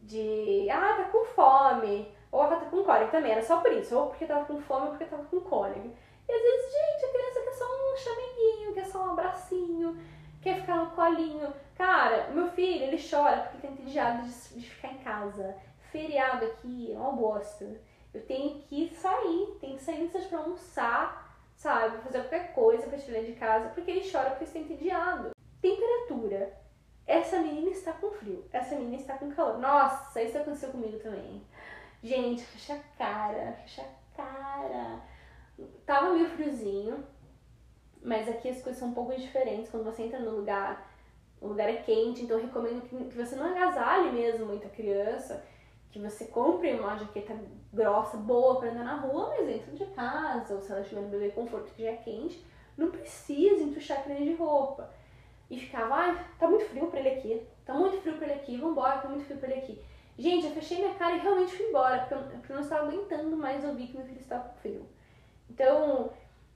de 0.02 0.68
ah, 0.70 0.96
tá 0.96 1.04
com 1.04 1.24
fome, 1.24 2.14
ou 2.30 2.42
ela 2.42 2.56
tá 2.56 2.66
com 2.66 2.84
cólica 2.84 3.10
também, 3.10 3.32
era 3.32 3.42
só 3.42 3.60
por 3.60 3.72
isso, 3.72 3.96
ou 3.98 4.08
porque 4.08 4.26
tava 4.26 4.44
com 4.44 4.60
fome 4.60 4.86
ou 4.86 4.88
porque 4.90 5.06
tava 5.06 5.24
com 5.24 5.40
cólica. 5.40 5.88
E 6.28 6.32
às 6.32 6.42
vezes, 6.42 6.72
gente, 6.72 7.04
a 7.04 7.12
criança 7.12 7.40
quer 7.42 7.52
só 7.52 7.64
um 7.64 7.96
chameguinho, 7.96 8.74
quer 8.74 8.86
só 8.86 9.06
um 9.06 9.10
abracinho, 9.10 9.98
quer 10.42 10.60
ficar 10.60 10.76
no 10.76 10.90
colinho. 10.90 11.52
Cara, 11.74 12.28
meu 12.28 12.48
filho, 12.48 12.84
ele 12.84 12.98
chora 12.98 13.42
porque 13.42 13.66
tá 13.66 13.72
entediado 13.72 14.22
de, 14.22 14.60
de 14.60 14.70
ficar 14.70 14.92
em 14.92 14.98
casa. 14.98 15.56
Feriado 15.90 16.44
aqui, 16.46 16.92
é 16.92 16.96
uma 16.96 17.12
bosta. 17.12 17.80
Eu 18.12 18.24
tenho 18.26 18.60
que 18.62 18.94
sair, 18.94 19.56
tenho 19.60 19.76
que 19.76 19.82
sair 19.82 20.08
seja 20.08 20.28
pra 20.28 20.38
almoçar, 20.38 21.23
sabe? 21.64 21.96
Fazer 22.02 22.20
qualquer 22.20 22.52
coisa 22.52 22.86
pra 22.86 22.98
tirar 22.98 23.22
de 23.22 23.32
casa, 23.32 23.70
porque 23.70 23.90
ele 23.90 24.10
chora 24.10 24.30
porque 24.30 24.44
está 24.44 24.58
entediado. 24.58 25.30
Temperatura. 25.62 26.62
Essa 27.06 27.38
menina 27.38 27.70
está 27.70 27.92
com 27.92 28.10
frio, 28.12 28.44
essa 28.52 28.74
menina 28.74 28.96
está 28.96 29.16
com 29.16 29.30
calor. 29.30 29.58
Nossa, 29.58 30.22
isso 30.22 30.36
aconteceu 30.36 30.70
comigo 30.70 30.98
também. 30.98 31.42
Gente, 32.02 32.42
fecha 32.42 32.74
a 32.74 32.98
cara, 32.98 33.52
fecha 33.62 33.82
a 33.82 34.16
cara. 34.16 35.00
Tava 35.86 36.12
meio 36.12 36.28
friozinho, 36.30 37.04
mas 38.02 38.28
aqui 38.28 38.48
as 38.50 38.62
coisas 38.62 38.78
são 38.78 38.88
um 38.88 38.94
pouco 38.94 39.14
diferentes. 39.14 39.70
Quando 39.70 39.84
você 39.84 40.02
entra 40.02 40.18
no 40.18 40.36
lugar, 40.36 40.90
o 41.40 41.48
lugar 41.48 41.68
é 41.68 41.76
quente, 41.76 42.22
então 42.22 42.38
eu 42.38 42.44
recomendo 42.44 42.82
que, 42.82 42.96
que 43.04 43.16
você 43.16 43.36
não 43.36 43.50
agasalhe 43.50 44.12
mesmo 44.12 44.46
muito 44.46 44.66
a 44.66 44.70
criança, 44.70 45.44
que 45.94 46.00
você 46.00 46.24
compre 46.24 46.72
uma 46.72 46.96
jaqueta 46.96 47.38
grossa, 47.72 48.16
boa 48.16 48.58
para 48.58 48.72
andar 48.72 48.82
na 48.82 48.96
rua, 48.96 49.32
mas 49.36 49.46
dentro 49.46 49.76
de 49.76 49.86
casa, 49.94 50.52
ou 50.52 50.60
se 50.60 50.72
ela 50.72 50.80
estiver 50.80 51.00
no 51.00 51.08
bebê 51.08 51.28
conforto 51.28 51.72
que 51.72 51.84
já 51.84 51.90
é 51.90 51.96
quente, 51.96 52.44
não 52.76 52.90
precisa 52.90 53.62
entuchar 53.62 54.02
criança 54.02 54.24
de 54.24 54.34
roupa 54.34 54.90
e 55.48 55.56
ficava, 55.56 55.94
ai, 55.94 56.26
tá 56.36 56.48
muito 56.48 56.64
frio 56.64 56.88
pra 56.88 56.98
ele 56.98 57.10
aqui, 57.10 57.46
tá 57.64 57.74
muito 57.74 58.00
frio 58.00 58.16
pra 58.16 58.26
ele 58.26 58.40
aqui, 58.40 58.56
vambora, 58.56 58.98
tá 58.98 59.08
muito 59.08 59.24
frio 59.24 59.38
pra 59.38 59.48
ele 59.48 59.60
aqui. 59.60 59.80
Gente, 60.18 60.46
eu 60.46 60.52
fechei 60.52 60.78
minha 60.78 60.94
cara 60.94 61.14
e 61.14 61.20
realmente 61.20 61.54
fui 61.54 61.66
embora, 61.66 61.98
porque 61.98 62.14
eu, 62.14 62.22
porque 62.40 62.52
eu 62.52 62.56
não 62.56 62.64
estava 62.64 62.88
aguentando 62.88 63.36
mais 63.36 63.64
ouvir 63.64 63.86
que 63.86 63.96
meu 63.96 64.04
filho 64.04 64.18
estava 64.18 64.48
com 64.48 64.56
frio. 64.56 64.88
Então, 65.48 66.12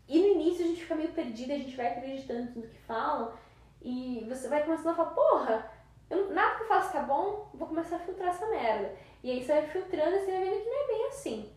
e 0.09 0.19
no 0.19 0.27
início 0.27 0.65
a 0.65 0.69
gente 0.69 0.81
fica 0.81 0.97
meio 0.97 1.13
perdida, 1.13 1.55
a 1.55 1.59
gente 1.59 1.77
vai 1.77 1.87
acreditando 1.87 2.53
tudo 2.55 2.67
que 2.67 2.79
falam, 2.81 3.33
e 3.81 4.27
você 4.29 4.49
vai 4.49 4.65
começando 4.65 4.89
a 4.89 4.95
falar, 4.95 5.11
porra, 5.11 5.71
eu, 6.11 6.35
nada 6.35 6.48
faço 6.79 6.93
tá 6.93 7.03
bom, 7.03 7.51
vou 7.55 7.69
começar 7.69 7.97
a 7.97 8.01
filtrar 8.01 8.31
essa 8.31 8.47
merda. 8.47 8.95
E 9.23 9.31
aí 9.31 9.45
você 9.45 9.53
vai 9.53 9.67
filtrando 9.67 10.17
e 10.17 10.21
você 10.21 10.31
vai 10.31 10.45
vendo 10.45 10.63
que 10.63 10.71
não 10.71 10.83
é 10.83 10.87
bem 10.87 11.07
assim. 11.09 11.53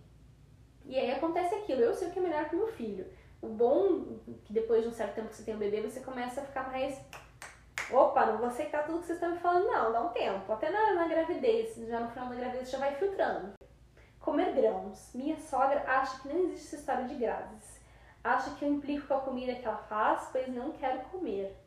E 0.86 0.97
aí 0.97 1.11
acontece 1.11 1.55
aquilo, 1.55 1.82
eu 1.82 1.93
sei 1.93 2.07
o 2.07 2.11
que 2.11 2.19
é 2.19 2.22
melhor 2.22 2.45
pro 2.45 2.57
meu 2.57 2.67
filho. 2.67 3.05
O 3.41 3.47
bom 3.47 4.19
que 4.43 4.53
depois 4.53 4.84
de 4.84 4.89
um 4.89 4.93
certo 4.93 5.15
tempo 5.15 5.30
que 5.30 5.36
você 5.36 5.43
tem 5.43 5.55
um 5.55 5.59
bebê, 5.59 5.82
você 5.82 5.99
começa 5.99 6.41
a 6.41 6.45
ficar 6.45 6.69
mais. 6.72 6.99
Opa, 7.91 8.26
não 8.26 8.38
vou 8.38 8.47
aceitar 8.47 8.86
tudo 8.86 8.99
que 8.99 9.05
vocês 9.05 9.17
estão 9.17 9.32
me 9.32 9.39
falando, 9.39 9.67
não, 9.67 9.91
dá 9.91 10.01
um 10.01 10.09
tempo. 10.09 10.51
Até 10.51 10.69
na, 10.69 10.93
na 10.93 11.07
gravidez, 11.07 11.76
já 11.76 11.99
no 11.99 12.09
final 12.09 12.30
da 12.30 12.36
gravidez, 12.36 12.72
já 12.72 12.78
vai 12.78 12.95
filtrando. 12.95 13.53
Comer 14.19 14.53
grãos. 14.53 15.11
Minha 15.13 15.38
sogra 15.38 15.84
acha 15.88 16.22
que 16.22 16.28
não 16.30 16.38
existe 16.38 16.67
essa 16.67 16.76
história 16.78 17.05
de 17.05 17.15
grávidas. 17.15 17.80
Acha 18.24 18.51
que 18.51 18.63
eu 18.63 18.69
implico 18.69 19.07
com 19.07 19.15
a 19.15 19.22
comida 19.22 19.55
que 19.55 19.65
ela 19.65 19.78
faz, 19.78 20.30
pois 20.32 20.47
não 20.47 20.72
quero 20.72 20.99
comer. 21.09 21.57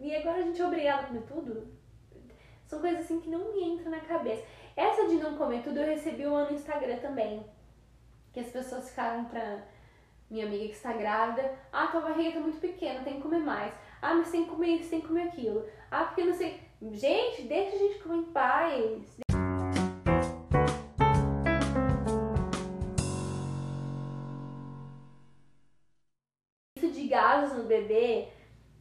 E 0.00 0.14
agora 0.14 0.38
a 0.38 0.42
gente 0.42 0.62
obriga 0.62 0.88
ela 0.88 1.02
a 1.02 1.06
comer 1.06 1.22
tudo? 1.22 1.66
São 2.66 2.80
coisas 2.80 3.00
assim 3.00 3.20
que 3.20 3.30
não 3.30 3.52
me 3.52 3.64
entram 3.64 3.90
na 3.90 4.00
cabeça. 4.00 4.44
Essa 4.76 5.06
de 5.06 5.14
não 5.14 5.36
comer 5.36 5.62
tudo 5.62 5.80
eu 5.80 5.86
recebi 5.86 6.26
uma 6.26 6.44
no 6.44 6.54
Instagram 6.54 6.98
também. 6.98 7.44
Que 8.32 8.40
as 8.40 8.48
pessoas 8.48 8.90
ficaram 8.90 9.24
pra 9.24 9.62
minha 10.28 10.46
amiga 10.46 10.66
que 10.66 10.74
está 10.74 10.92
grávida. 10.92 11.56
Ah, 11.72 11.86
tua 11.86 12.00
barriga 12.00 12.32
tá 12.32 12.40
muito 12.40 12.60
pequena, 12.60 13.04
tem 13.04 13.14
que 13.14 13.22
comer 13.22 13.38
mais. 13.38 13.72
Ah, 14.02 14.14
mas 14.14 14.30
tem 14.30 14.44
que 14.44 14.50
comer 14.50 14.68
isso, 14.68 14.90
tem 14.90 15.00
que 15.00 15.06
comer 15.06 15.28
aquilo. 15.28 15.64
Ah, 15.90 16.04
porque 16.04 16.24
não 16.24 16.34
sei. 16.34 16.60
Gente, 16.92 17.42
deixa 17.42 17.76
a 17.76 17.78
gente 17.78 17.98
comer 18.00 18.16
em 18.16 18.24
paz. 18.24 19.18
Isso 26.76 26.92
de 26.92 27.08
gases 27.08 27.56
no 27.56 27.64
bebê 27.64 28.35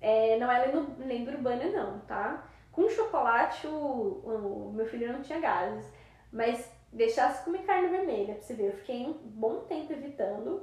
é, 0.06 0.38
não 0.38 0.51
é 0.51 0.72
lenda 0.99 1.32
urbana, 1.32 1.66
não, 1.72 1.99
tá? 2.01 2.47
Com 2.72 2.88
chocolate, 2.88 3.66
o, 3.66 3.72
o, 3.72 4.72
meu 4.72 4.86
filho 4.86 5.12
não 5.12 5.24
tinha 5.24 5.39
gases. 5.39 5.91
Mas 6.32 6.72
deixasse 6.93 7.43
comer 7.43 7.64
carne 7.64 7.88
vermelha, 7.88 8.36
pra 8.36 8.43
você 8.43 8.53
ver. 8.53 8.68
Eu 8.68 8.74
fiquei 8.74 9.03
um 9.03 9.14
bom 9.14 9.62
tempo 9.62 9.91
evitando, 9.91 10.62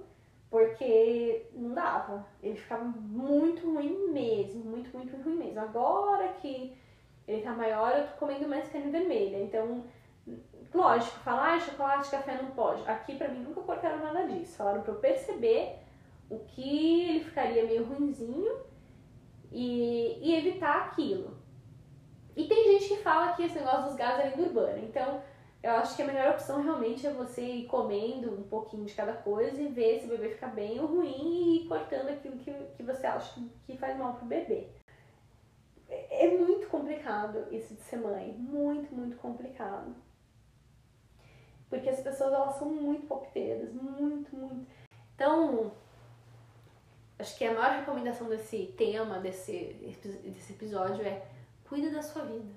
porque 0.48 1.44
não 1.54 1.74
dava. 1.74 2.24
Ele 2.40 2.54
ficava 2.54 2.84
muito 2.84 3.68
ruim 3.68 4.12
mesmo, 4.12 4.62
muito, 4.64 4.96
muito 4.96 5.16
ruim 5.16 5.34
mesmo. 5.34 5.58
Agora 5.58 6.28
que 6.34 6.76
ele 7.26 7.42
tá 7.42 7.50
maior, 7.50 7.96
eu 7.96 8.06
tô 8.06 8.18
comendo 8.18 8.46
mais 8.46 8.70
carne 8.70 8.92
vermelha. 8.92 9.42
Então, 9.42 9.82
lógico, 10.72 11.18
falar 11.18 11.56
ah, 11.56 11.60
chocolate, 11.60 12.10
café 12.12 12.40
não 12.40 12.52
pode. 12.52 12.88
Aqui 12.88 13.16
pra 13.16 13.26
mim 13.26 13.40
nunca 13.40 13.60
cortaram 13.62 13.98
nada 13.98 14.24
disso. 14.28 14.56
Falaram 14.56 14.82
pra 14.82 14.92
eu 14.92 15.00
perceber 15.00 15.80
o 16.30 16.38
que 16.38 17.10
ele 17.10 17.24
ficaria 17.24 17.64
meio 17.64 17.82
ruinzinho 17.82 18.70
e, 19.52 20.18
e 20.20 20.34
evitar 20.34 20.86
aquilo. 20.86 21.36
E 22.34 22.46
tem 22.46 22.72
gente 22.72 22.88
que 22.88 23.02
fala 23.02 23.34
que 23.34 23.44
esse 23.44 23.54
negócio 23.54 23.84
dos 23.84 23.96
gases 23.96 24.24
é 24.24 24.28
lenda 24.30 24.42
urbana. 24.42 24.78
Então, 24.78 25.22
eu 25.62 25.70
acho 25.72 25.94
que 25.94 26.02
a 26.02 26.06
melhor 26.06 26.30
opção 26.30 26.62
realmente 26.62 27.06
é 27.06 27.12
você 27.12 27.42
ir 27.42 27.66
comendo 27.66 28.32
um 28.32 28.42
pouquinho 28.42 28.84
de 28.84 28.94
cada 28.94 29.12
coisa 29.12 29.60
e 29.60 29.68
ver 29.68 30.00
se 30.00 30.06
o 30.06 30.08
bebê 30.08 30.30
fica 30.30 30.48
bem 30.48 30.80
ou 30.80 30.86
ruim 30.86 31.14
e 31.22 31.56
ir 31.58 31.68
cortando 31.68 32.08
aquilo 32.08 32.38
que, 32.38 32.52
que 32.52 32.82
você 32.82 33.06
acha 33.06 33.40
que 33.66 33.76
faz 33.76 33.96
mal 33.96 34.14
pro 34.14 34.26
bebê. 34.26 34.68
É, 35.88 36.26
é 36.26 36.38
muito 36.38 36.66
complicado 36.68 37.46
isso 37.54 37.74
de 37.74 37.82
ser 37.82 37.98
mãe. 37.98 38.32
Muito, 38.32 38.94
muito 38.94 39.16
complicado. 39.18 39.94
Porque 41.68 41.88
as 41.88 42.00
pessoas, 42.00 42.32
elas 42.32 42.56
são 42.56 42.68
muito 42.68 43.06
palpiteiras. 43.06 43.72
Muito, 43.72 44.34
muito. 44.34 44.66
Então, 45.14 45.72
acho 47.22 47.38
que 47.38 47.44
a 47.44 47.54
maior 47.54 47.78
recomendação 47.78 48.28
desse 48.28 48.74
tema, 48.76 49.20
desse, 49.20 49.76
desse 50.24 50.52
episódio 50.54 51.06
é 51.06 51.24
cuida 51.62 51.88
da 51.90 52.02
sua 52.02 52.24
vida. 52.24 52.56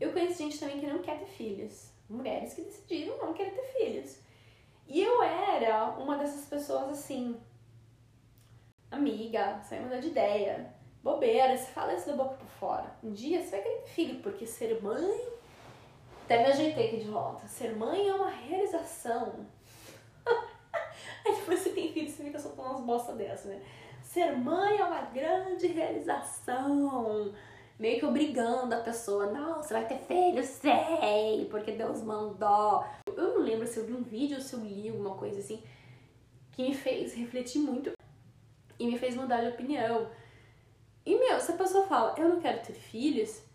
Eu 0.00 0.12
conheço 0.12 0.38
gente 0.38 0.60
também 0.60 0.78
que 0.78 0.86
não 0.86 1.02
quer 1.02 1.18
ter 1.18 1.26
filhos. 1.26 1.90
Mulheres 2.08 2.54
que 2.54 2.62
decidiram 2.62 3.18
não 3.18 3.34
querer 3.34 3.50
ter 3.50 3.64
filhos. 3.64 4.20
E 4.86 5.02
eu 5.02 5.24
era 5.24 5.90
uma 5.98 6.16
dessas 6.16 6.46
pessoas 6.46 6.88
assim, 6.90 7.36
amiga, 8.92 9.60
sai 9.64 9.80
mudar 9.80 9.98
de 9.98 10.06
ideia, 10.06 10.72
bobeira, 11.02 11.56
você 11.56 11.66
fala 11.72 11.94
isso 11.94 12.06
da 12.06 12.14
boca 12.14 12.36
por 12.36 12.46
fora. 12.46 12.96
Um 13.02 13.10
dia 13.10 13.42
você 13.42 13.50
vai 13.50 13.62
querer 13.62 13.78
ter 13.78 13.88
filho, 13.88 14.22
porque 14.22 14.46
ser 14.46 14.80
mãe. 14.80 15.37
Até 16.28 16.42
me 16.42 16.52
ajeitei 16.52 16.88
aqui 16.88 16.96
de 16.98 17.10
volta. 17.10 17.48
Ser 17.48 17.74
mãe 17.74 18.06
é 18.06 18.12
uma 18.12 18.28
realização. 18.28 19.46
Aí 21.24 21.34
depois 21.34 21.60
você 21.60 21.70
tem 21.70 21.90
filho, 21.90 22.10
você 22.10 22.22
fica 22.22 22.38
soltando 22.38 22.68
umas 22.68 22.80
bosta 22.82 23.14
dessa, 23.14 23.48
né? 23.48 23.62
Ser 24.02 24.36
mãe 24.36 24.76
é 24.76 24.84
uma 24.84 25.00
grande 25.06 25.68
realização. 25.68 27.32
Meio 27.78 27.98
que 27.98 28.04
obrigando 28.04 28.74
a 28.74 28.80
pessoa, 28.80 29.32
não, 29.32 29.62
você 29.62 29.72
vai 29.72 29.86
ter 29.86 29.96
filho, 30.00 30.44
sei, 30.44 31.46
porque 31.50 31.72
Deus 31.72 32.02
mandou. 32.02 32.84
Eu 33.06 33.36
não 33.36 33.38
lembro 33.38 33.66
se 33.66 33.78
eu 33.78 33.86
vi 33.86 33.94
um 33.94 34.02
vídeo 34.02 34.36
ou 34.36 34.42
se 34.42 34.52
eu 34.52 34.60
li 34.60 34.90
alguma 34.90 35.14
coisa 35.14 35.38
assim 35.38 35.62
que 36.52 36.62
me 36.62 36.74
fez 36.74 37.14
refletir 37.14 37.60
muito 37.60 37.92
e 38.78 38.86
me 38.86 38.98
fez 38.98 39.14
mudar 39.14 39.40
de 39.40 39.48
opinião. 39.48 40.10
E, 41.06 41.18
meu, 41.18 41.40
se 41.40 41.52
a 41.52 41.56
pessoa 41.56 41.86
fala, 41.86 42.14
eu 42.18 42.28
não 42.28 42.38
quero 42.38 42.60
ter 42.60 42.74
filhos, 42.74 43.47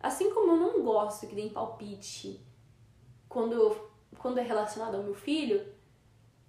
assim 0.00 0.30
como 0.32 0.52
eu 0.52 0.56
não 0.56 0.82
gosto 0.82 1.26
que 1.26 1.34
deem 1.34 1.48
palpite 1.48 2.40
quando, 3.28 3.76
quando 4.18 4.38
é 4.38 4.42
relacionado 4.42 4.96
ao 4.96 5.02
meu 5.02 5.14
filho, 5.14 5.64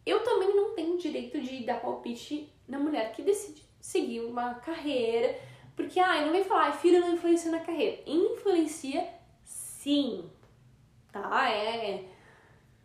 eu 0.06 0.24
também 0.24 0.56
não 0.56 0.74
tenho 0.74 0.98
direito 0.98 1.40
de 1.42 1.64
dar 1.64 1.82
palpite 1.82 2.52
na 2.68 2.80
mulher 2.80 3.12
que 3.12 3.22
decide 3.22 3.64
seguir 3.80 4.22
uma 4.22 4.56
carreira, 4.56 5.40
porque, 5.76 6.00
ai, 6.00 6.26
não 6.26 6.32
vem 6.32 6.44
falar, 6.44 6.66
ai, 6.66 6.78
filho 6.78 7.00
não 7.00 7.14
influencia 7.14 7.52
na 7.52 7.60
carreira. 7.62 8.02
Influencia 8.06 9.08
sim, 9.46 10.30
tá? 11.12 11.50
É 11.50 12.06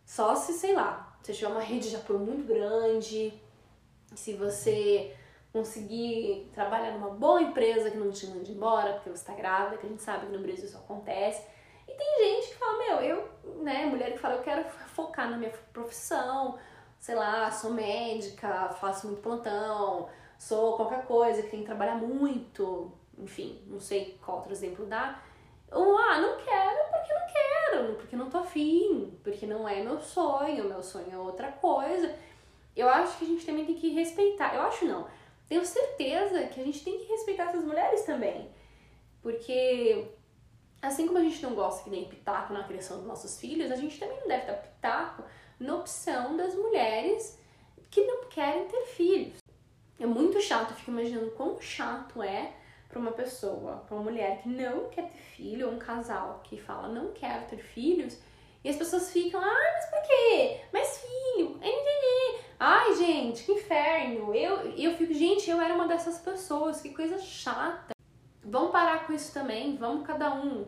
só 0.05 0.35
se, 0.35 0.53
sei 0.53 0.73
lá, 0.73 1.17
você 1.21 1.33
tiver 1.33 1.47
uma 1.47 1.61
rede 1.61 1.89
de 1.89 1.95
apoio 1.95 2.19
muito 2.19 2.45
grande, 2.45 3.33
se 4.15 4.33
você 4.33 5.15
conseguir 5.55 6.51
trabalhar 6.53 6.91
numa 6.91 7.11
boa 7.11 7.41
empresa 7.41 7.89
que 7.89 7.95
não 7.95 8.11
te 8.11 8.27
mande 8.27 8.51
embora 8.51 8.91
porque 8.91 9.09
você 9.09 9.21
está 9.21 9.33
grávida, 9.33 9.77
que 9.77 9.85
a 9.85 9.89
gente 9.89 10.01
sabe 10.01 10.25
que 10.25 10.33
no 10.33 10.39
Brasil 10.39 10.65
isso 10.65 10.75
acontece. 10.75 11.47
E 11.87 11.93
tem 11.93 12.17
gente 12.19 12.49
que 12.49 12.55
fala, 12.55 12.77
meu, 12.77 12.97
eu, 12.97 13.29
né, 13.63 13.85
mulher 13.85 14.11
que 14.11 14.17
fala, 14.17 14.35
eu 14.35 14.43
quero 14.43 14.65
focar 14.93 15.31
na 15.31 15.37
minha 15.37 15.53
profissão, 15.71 16.59
sei 16.99 17.15
lá, 17.15 17.49
sou 17.49 17.71
médica, 17.71 18.67
faço 18.81 19.07
muito 19.07 19.21
plantão, 19.21 20.09
sou 20.37 20.75
qualquer 20.75 21.05
coisa 21.05 21.41
que 21.41 21.51
tem 21.51 21.61
que 21.61 21.67
trabalhar 21.67 21.95
muito, 21.95 22.91
enfim, 23.17 23.61
não 23.67 23.79
sei 23.79 24.19
qual 24.25 24.39
outro 24.39 24.51
exemplo 24.51 24.85
dá. 24.85 25.21
Ou, 25.71 25.97
ah, 25.97 26.19
não 26.19 26.35
quero 26.35 26.91
porque 26.91 27.13
não 27.13 27.27
quero, 27.27 27.95
porque 27.95 28.15
não 28.17 28.29
tô 28.29 28.39
afim, 28.39 29.17
porque 29.23 29.47
não 29.47 29.65
é 29.65 29.81
meu 29.81 30.01
sonho, 30.01 30.65
meu 30.65 30.83
sonho 30.83 31.13
é 31.13 31.17
outra 31.17 31.49
coisa. 31.49 32.13
Eu 32.75 32.89
acho 32.89 33.17
que 33.17 33.23
a 33.23 33.27
gente 33.29 33.45
também 33.45 33.65
tem 33.65 33.75
que 33.75 33.93
respeitar, 33.93 34.53
eu 34.53 34.61
acho 34.63 34.83
não, 34.83 35.07
tenho 35.47 35.65
certeza 35.65 36.47
que 36.47 36.59
a 36.59 36.63
gente 36.63 36.83
tem 36.83 36.97
que 36.99 37.05
respeitar 37.05 37.49
essas 37.49 37.63
mulheres 37.63 38.03
também. 38.03 38.49
Porque 39.21 40.07
assim 40.81 41.07
como 41.07 41.17
a 41.17 41.21
gente 41.21 41.41
não 41.41 41.55
gosta 41.55 41.83
que 41.83 41.89
nem 41.89 42.05
pitaco 42.07 42.53
na 42.53 42.63
criação 42.63 42.97
dos 42.97 43.07
nossos 43.07 43.39
filhos, 43.39 43.71
a 43.71 43.75
gente 43.75 43.99
também 43.99 44.19
não 44.19 44.27
deve 44.27 44.45
dar 44.45 44.53
pitaco 44.53 45.23
na 45.59 45.75
opção 45.75 46.35
das 46.35 46.53
mulheres 46.55 47.39
que 47.89 48.05
não 48.05 48.25
querem 48.25 48.67
ter 48.67 48.85
filhos. 48.87 49.39
É 49.99 50.05
muito 50.05 50.41
chato, 50.41 50.71
eu 50.71 50.75
fico 50.75 50.91
imaginando 50.91 51.31
quão 51.31 51.59
chato 51.61 52.21
é 52.21 52.53
para 52.89 52.99
uma 52.99 53.11
pessoa, 53.11 53.77
para 53.87 53.95
uma 53.95 54.03
mulher 54.03 54.41
que 54.41 54.49
não 54.49 54.89
quer 54.89 55.09
ter 55.09 55.17
filho, 55.17 55.67
ou 55.67 55.73
um 55.73 55.79
casal 55.79 56.41
que 56.43 56.57
fala 56.57 56.89
não 56.89 57.13
quero 57.13 57.45
ter 57.45 57.57
filhos, 57.57 58.17
e 58.63 58.69
as 58.69 58.75
pessoas 58.75 59.11
ficam, 59.11 59.39
ah, 59.41 59.73
mas 59.73 59.85
por 59.85 60.01
quê? 60.01 60.61
Mas 60.73 60.97
filho, 60.97 61.59
é 61.61 61.69
Ai, 62.59 62.95
gente, 62.95 63.43
que 63.43 63.51
inferno. 63.51 64.33
Eu, 64.33 64.71
eu 64.77 64.95
fico, 64.95 65.13
gente, 65.13 65.49
eu 65.49 65.59
era 65.59 65.73
uma 65.73 65.87
dessas 65.87 66.19
pessoas, 66.19 66.81
que 66.81 66.89
coisa 66.89 67.17
chata. 67.19 67.93
Vamos 68.43 68.71
parar 68.71 69.05
com 69.05 69.13
isso 69.13 69.33
também, 69.33 69.75
vamos 69.75 70.05
cada 70.05 70.33
um 70.33 70.65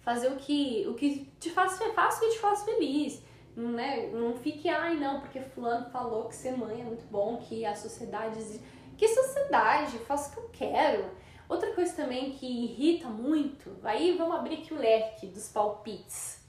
fazer 0.00 0.28
o 0.28 0.36
que, 0.36 0.84
o 0.86 0.94
que 0.94 1.32
te 1.40 1.50
faz, 1.50 1.78
faça 1.94 2.18
o 2.18 2.20
que 2.28 2.34
te 2.34 2.40
faz 2.40 2.62
feliz. 2.64 3.22
Né? 3.56 4.08
Não 4.08 4.34
fique, 4.34 4.68
ai 4.68 4.96
não, 4.96 5.20
porque 5.20 5.40
fulano 5.40 5.88
falou 5.90 6.28
que 6.28 6.34
ser 6.34 6.56
mãe 6.56 6.80
é 6.80 6.84
muito 6.84 7.06
bom, 7.06 7.38
que 7.38 7.64
a 7.64 7.74
sociedade. 7.74 8.60
Que 8.98 9.08
sociedade? 9.08 9.98
Faço 10.00 10.30
o 10.30 10.32
que 10.34 10.40
eu 10.40 10.50
quero. 10.68 11.04
Outra 11.48 11.72
coisa 11.72 11.94
também 11.94 12.32
que 12.32 12.46
irrita 12.46 13.08
muito, 13.08 13.76
aí 13.82 14.16
vamos 14.16 14.36
abrir 14.36 14.56
aqui 14.56 14.74
o 14.74 14.78
leque 14.78 15.26
dos 15.26 15.48
palpites. 15.48 16.43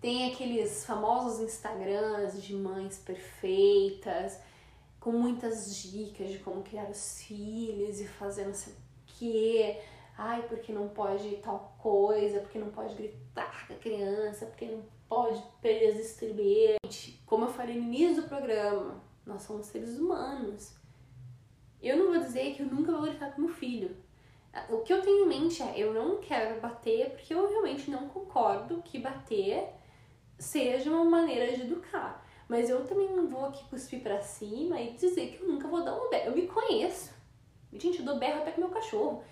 Tem 0.00 0.32
aqueles 0.32 0.84
famosos 0.84 1.40
Instagrams 1.40 2.40
de 2.40 2.54
mães 2.54 2.98
perfeitas, 2.98 4.38
com 5.00 5.10
muitas 5.10 5.74
dicas 5.82 6.30
de 6.30 6.38
como 6.38 6.62
criar 6.62 6.88
os 6.88 7.22
filhos 7.22 8.00
e 8.00 8.06
fazer 8.06 8.46
não 8.46 8.54
sei 8.54 8.72
o 8.72 8.76
quê. 9.06 9.80
Ai, 10.16 10.42
porque 10.48 10.72
não 10.72 10.88
pode 10.88 11.36
tal 11.36 11.76
coisa, 11.78 12.40
porque 12.40 12.58
não 12.58 12.70
pode 12.70 12.94
gritar 12.94 13.66
com 13.66 13.74
a 13.74 13.76
criança, 13.76 14.46
porque 14.46 14.66
não 14.66 14.82
pode 15.08 15.42
perder 15.60 15.92
as 15.92 15.98
estribeiras. 15.98 17.12
Como 17.26 17.44
eu 17.46 17.50
falei 17.50 17.76
no 17.76 17.84
início 17.84 18.22
do 18.22 18.28
programa, 18.28 19.00
nós 19.26 19.42
somos 19.42 19.66
seres 19.66 19.98
humanos. 19.98 20.74
Eu 21.80 21.96
não 21.96 22.12
vou 22.12 22.18
dizer 22.18 22.54
que 22.54 22.62
eu 22.62 22.66
nunca 22.66 22.92
vou 22.92 23.02
gritar 23.02 23.32
com 23.32 23.42
meu 23.42 23.54
filho. 23.54 23.96
O 24.70 24.78
que 24.78 24.92
eu 24.92 25.02
tenho 25.02 25.24
em 25.24 25.28
mente 25.28 25.62
é, 25.62 25.78
eu 25.78 25.92
não 25.92 26.18
quero 26.18 26.60
bater 26.60 27.10
porque 27.10 27.32
eu 27.32 27.48
realmente 27.48 27.90
não 27.90 28.08
concordo 28.08 28.82
que 28.82 28.98
bater 28.98 29.77
seja 30.38 30.90
uma 30.90 31.04
maneira 31.04 31.54
de 31.54 31.62
educar. 31.62 32.24
Mas 32.48 32.70
eu 32.70 32.84
também 32.86 33.08
não 33.14 33.28
vou 33.28 33.46
aqui 33.46 33.62
cuspir 33.68 34.02
pra 34.02 34.20
cima 34.22 34.80
e 34.80 34.94
dizer 34.94 35.32
que 35.32 35.42
eu 35.42 35.48
nunca 35.48 35.68
vou 35.68 35.84
dar 35.84 35.94
um 35.94 36.08
berro. 36.08 36.30
Eu 36.30 36.36
me 36.36 36.46
conheço. 36.46 37.12
Gente, 37.72 37.98
eu 37.98 38.04
dou 38.04 38.18
berro 38.18 38.40
até 38.40 38.52
com 38.52 38.62
meu 38.62 38.70
cachorro. 38.70 39.22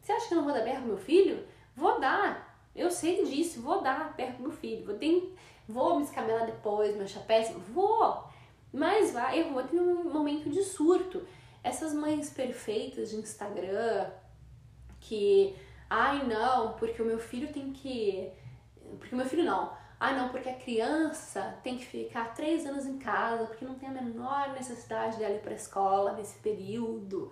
Você 0.00 0.12
acha 0.12 0.28
que 0.28 0.34
eu 0.34 0.38
não 0.38 0.44
vou 0.44 0.52
dar 0.52 0.62
berro 0.62 0.82
com 0.82 0.88
meu 0.88 0.98
filho? 0.98 1.44
Vou 1.74 1.98
dar. 1.98 2.52
Eu 2.74 2.90
sei 2.90 3.24
disso, 3.24 3.60
vou 3.60 3.82
dar 3.82 4.14
berro 4.14 4.36
com 4.36 4.42
meu 4.44 4.52
filho. 4.52 4.84
Vou, 4.86 4.94
ter, 4.96 5.34
vou 5.68 5.96
me 5.96 6.04
escabelar 6.04 6.46
depois, 6.46 6.96
meu 6.96 7.08
chapéu, 7.08 7.42
vou. 7.72 8.24
Mas 8.72 9.12
vai, 9.12 9.40
errou, 9.40 9.62
tem 9.64 9.80
um 9.80 10.10
momento 10.10 10.48
de 10.48 10.62
surto. 10.62 11.26
Essas 11.64 11.92
mães 11.92 12.30
perfeitas 12.30 13.10
de 13.10 13.16
Instagram 13.16 14.10
que, 15.00 15.54
ai 15.90 16.24
não, 16.26 16.74
porque 16.74 17.02
o 17.02 17.04
meu 17.04 17.18
filho 17.18 17.52
tem 17.52 17.72
que. 17.72 18.30
Porque 18.98 19.14
o 19.14 19.18
meu 19.18 19.26
filho 19.26 19.44
não. 19.44 19.81
Ah, 20.04 20.14
não, 20.14 20.30
porque 20.30 20.48
a 20.48 20.54
criança 20.54 21.56
tem 21.62 21.78
que 21.78 21.86
ficar 21.86 22.34
três 22.34 22.66
anos 22.66 22.84
em 22.86 22.98
casa, 22.98 23.44
porque 23.44 23.64
não 23.64 23.76
tem 23.76 23.88
a 23.88 23.92
menor 23.92 24.52
necessidade 24.52 25.16
dela 25.16 25.36
ir 25.36 25.38
para 25.38 25.52
a 25.52 25.54
escola 25.54 26.14
nesse 26.14 26.40
período 26.40 27.30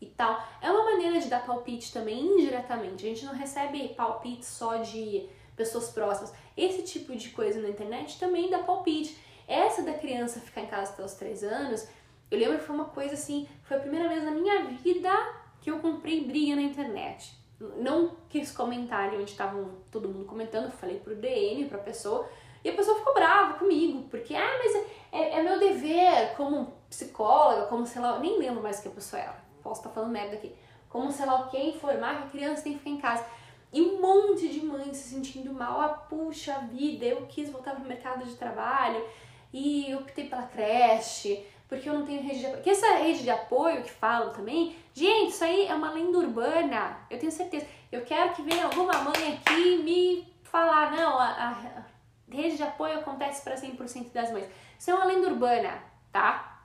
e 0.00 0.06
tal. 0.06 0.42
É 0.62 0.70
uma 0.70 0.92
maneira 0.92 1.20
de 1.20 1.28
dar 1.28 1.44
palpite 1.44 1.92
também 1.92 2.24
indiretamente. 2.24 3.04
A 3.04 3.08
gente 3.10 3.26
não 3.26 3.34
recebe 3.34 3.90
palpite 3.90 4.46
só 4.46 4.78
de 4.78 5.28
pessoas 5.54 5.90
próximas. 5.90 6.32
Esse 6.56 6.84
tipo 6.84 7.14
de 7.14 7.28
coisa 7.28 7.60
na 7.60 7.68
internet 7.68 8.18
também 8.18 8.48
dá 8.48 8.60
palpite. 8.60 9.14
Essa 9.46 9.82
da 9.82 9.92
criança 9.92 10.40
ficar 10.40 10.62
em 10.62 10.68
casa 10.68 10.94
até 10.94 11.04
os 11.04 11.12
três 11.12 11.44
anos, 11.44 11.86
eu 12.30 12.38
lembro 12.38 12.56
que 12.56 12.64
foi 12.64 12.76
uma 12.76 12.86
coisa 12.86 13.12
assim, 13.12 13.46
foi 13.64 13.76
a 13.76 13.80
primeira 13.80 14.08
vez 14.08 14.24
na 14.24 14.30
minha 14.30 14.64
vida 14.64 15.12
que 15.60 15.70
eu 15.70 15.80
comprei 15.80 16.24
briga 16.24 16.56
na 16.56 16.62
internet. 16.62 17.36
Não 17.58 18.16
quis 18.28 18.52
comentar 18.52 19.14
onde 19.14 19.30
estavam 19.30 19.70
todo 19.90 20.08
mundo 20.08 20.26
comentando, 20.26 20.70
falei 20.70 20.98
pro 20.98 21.16
DM, 21.16 21.66
pra 21.66 21.78
pessoa, 21.78 22.28
e 22.62 22.68
a 22.68 22.74
pessoa 22.74 22.98
ficou 22.98 23.14
brava 23.14 23.54
comigo, 23.54 24.08
porque, 24.10 24.34
ah, 24.34 24.58
mas 24.58 24.74
é, 25.12 25.38
é 25.38 25.42
meu 25.42 25.58
dever 25.58 26.34
como 26.36 26.74
psicóloga, 26.90 27.66
como 27.66 27.86
sei 27.86 28.02
lá, 28.02 28.18
nem 28.18 28.38
lembro 28.38 28.62
mais 28.62 28.80
que 28.80 28.88
a 28.88 28.90
pessoa 28.90 29.22
era, 29.22 29.36
posso 29.62 29.80
estar 29.80 29.90
falando 29.90 30.10
merda 30.10 30.34
aqui, 30.34 30.54
como 30.88 31.10
sei 31.10 31.26
lá 31.26 31.40
o 31.40 31.48
que, 31.48 31.58
informar 31.58 32.18
que 32.18 32.24
a 32.24 32.30
criança 32.30 32.62
tem 32.62 32.72
que 32.72 32.78
ficar 32.78 32.90
em 32.90 32.98
casa. 32.98 33.26
E 33.72 33.80
um 33.80 34.00
monte 34.00 34.48
de 34.48 34.64
mães 34.64 34.96
se 34.96 35.10
sentindo 35.10 35.52
mal, 35.52 35.80
ah, 35.80 35.88
puxa 35.88 36.58
vida, 36.70 37.04
eu 37.04 37.26
quis 37.26 37.50
voltar 37.50 37.74
pro 37.74 37.86
mercado 37.86 38.24
de 38.24 38.34
trabalho, 38.34 39.04
e 39.52 39.94
optei 39.94 40.28
pela 40.28 40.42
creche, 40.42 41.46
porque 41.68 41.88
eu 41.88 41.94
não 41.94 42.06
tenho 42.06 42.22
rede 42.22 42.40
de 42.40 42.46
apoio. 42.46 42.62
Que 42.62 42.70
essa 42.70 42.94
rede 42.96 43.22
de 43.22 43.30
apoio 43.30 43.82
que 43.82 43.90
falam 43.90 44.32
também, 44.32 44.76
gente, 44.94 45.30
isso 45.30 45.44
aí 45.44 45.66
é 45.66 45.74
uma 45.74 45.90
lenda 45.90 46.18
urbana, 46.18 46.98
eu 47.10 47.18
tenho 47.18 47.32
certeza. 47.32 47.66
Eu 47.90 48.02
quero 48.04 48.34
que 48.34 48.42
venha 48.42 48.64
alguma 48.64 48.92
mãe 48.98 49.34
aqui 49.34 49.82
me 49.82 50.32
falar, 50.44 50.92
não, 50.92 51.18
a, 51.18 51.26
a 51.26 51.84
rede 52.28 52.56
de 52.56 52.62
apoio 52.62 52.98
acontece 52.98 53.42
para 53.42 53.56
100% 53.56 54.12
das 54.12 54.30
mães. 54.30 54.46
Isso 54.78 54.90
é 54.90 54.94
uma 54.94 55.04
lenda 55.04 55.28
urbana, 55.28 55.82
tá? 56.12 56.62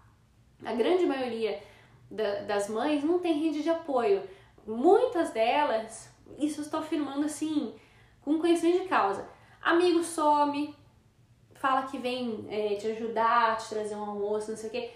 A 0.64 0.74
grande 0.74 1.06
maioria 1.06 1.62
da, 2.10 2.41
das 2.41 2.70
mães 2.70 3.04
não 3.04 3.20
tem 3.20 3.41
rede 3.41 3.64
de 3.64 3.70
apoio. 3.70 4.24
Muitas 4.66 5.32
delas, 5.32 6.14
isso 6.38 6.62
estou 6.62 6.80
afirmando 6.80 7.26
assim, 7.26 7.74
com 8.22 8.39
conhecimento 8.39 8.84
de 8.84 8.88
causa. 8.88 9.28
Amigo 9.62 10.04
some, 10.04 10.76
fala 11.62 11.84
que 11.84 11.99
vem 11.99 12.47
é, 12.49 12.76
te 12.76 12.88
ajudar, 12.88 13.57
te 13.57 13.70
trazer 13.70 13.95
um 13.95 14.03
almoço, 14.03 14.49
não 14.49 14.57
sei 14.57 14.70
o 14.70 14.72
quê. 14.72 14.91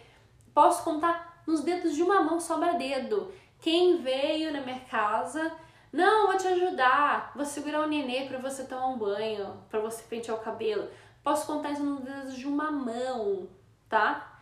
Posso 0.54 0.84
contar 0.84 1.44
nos 1.46 1.62
dedos 1.62 1.96
de 1.96 2.02
uma 2.02 2.22
mão, 2.22 2.40
sobra 2.40 2.74
dedo. 2.74 3.32
Quem 3.62 4.02
veio 4.02 4.52
na 4.52 4.62
minha 4.62 4.80
casa, 4.82 5.52
não, 5.94 6.28
vou 6.28 6.38
te 6.38 6.48
ajudar, 6.48 7.32
vou 7.36 7.46
segurar 7.46 7.82
o 7.82 7.88
nenê 7.88 8.28
para 8.28 8.40
você 8.40 8.64
tomar 8.64 8.88
um 8.88 8.98
banho, 8.98 9.64
para 9.70 9.80
você 9.80 10.04
pentear 10.04 10.38
o 10.38 10.42
cabelo. 10.42 10.90
Posso 11.24 11.46
contar 11.46 11.72
isso 11.72 11.84
nos 11.84 12.02
dedos 12.02 12.36
de 12.36 12.48
uma 12.48 12.72
mão, 12.72 13.48
tá? 13.88 14.40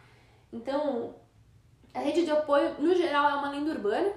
Então, 0.52 1.16
a 1.94 2.00
rede 2.00 2.24
de 2.24 2.32
apoio, 2.32 2.76
no 2.80 2.96
geral, 2.96 3.30
é 3.30 3.36
uma 3.36 3.50
lenda 3.50 3.72
urbana. 3.72 4.14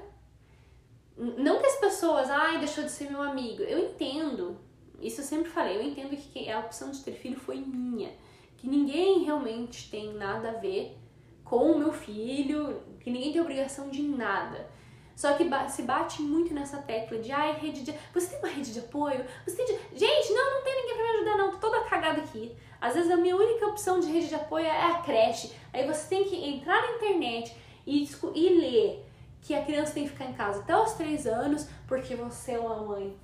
Não 1.17 1.59
que 1.59 1.67
as 1.67 1.77
pessoas, 1.77 2.31
ai, 2.31 2.59
deixou 2.59 2.85
de 2.85 2.91
ser 2.91 3.11
meu 3.11 3.23
amigo. 3.23 3.63
Eu 3.63 3.79
entendo, 3.79 4.59
isso 5.01 5.21
eu 5.21 5.25
sempre 5.25 5.51
falei, 5.51 5.77
eu 5.77 5.83
entendo 5.83 6.17
que 6.17 6.51
a 6.51 6.61
opção 6.61 6.91
de 6.91 7.03
ter 7.03 7.13
filho 7.13 7.39
foi 7.39 7.57
minha, 7.57 8.11
que 8.57 8.69
ninguém 8.69 9.25
realmente 9.25 9.91
tem 9.91 10.15
nada 10.15 10.51
a 10.51 10.55
ver 10.55 10.97
com 11.45 11.73
o 11.73 11.79
meu 11.79 11.93
filho, 11.93 12.83
que 13.01 13.11
ninguém 13.11 13.33
tem 13.33 13.41
obrigação 13.41 13.89
de 13.89 14.03
nada. 14.03 14.69
Só 15.15 15.33
que 15.33 15.49
se 15.71 15.83
bate 15.83 16.21
muito 16.21 16.53
nessa 16.53 16.77
tecla 16.79 17.19
de 17.19 17.33
ai, 17.33 17.55
rede 17.55 17.83
de. 17.83 17.95
Você 18.13 18.27
tem 18.29 18.39
uma 18.39 18.49
rede 18.49 18.73
de 18.75 18.81
apoio? 18.81 19.25
Você 19.47 19.57
tem 19.57 19.65
de... 19.65 19.73
Gente, 19.99 20.33
não, 20.35 20.55
não 20.57 20.63
tem 20.63 20.77
ninguém 20.77 20.95
pra 20.95 21.05
me 21.05 21.11
ajudar, 21.11 21.37
não. 21.39 21.51
Tô 21.53 21.57
toda 21.57 21.85
cagada 21.85 22.21
aqui. 22.21 22.55
Às 22.79 22.95
vezes 22.95 23.11
a 23.11 23.17
minha 23.17 23.35
única 23.35 23.67
opção 23.67 23.99
de 23.99 24.09
rede 24.09 24.29
de 24.29 24.35
apoio 24.35 24.67
é 24.67 24.93
a 24.93 24.99
creche. 24.99 25.53
Aí 25.73 25.87
você 25.87 26.07
tem 26.09 26.25
que 26.25 26.37
entrar 26.37 26.83
na 26.83 26.97
internet 26.97 27.57
e, 27.87 28.07
e 28.35 28.49
ler 28.61 29.07
que 29.41 29.55
a 29.55 29.65
criança 29.65 29.95
tem 29.95 30.05
que 30.05 30.11
ficar 30.11 30.27
em 30.27 30.35
casa 30.35 30.61
até 30.61 30.77
os 30.77 30.93
três 30.93 31.27
anos, 31.27 31.67
porque 31.89 32.15
você 32.15 32.53
é 32.53 32.59
uma 32.59 32.83
mãe 32.83 33.17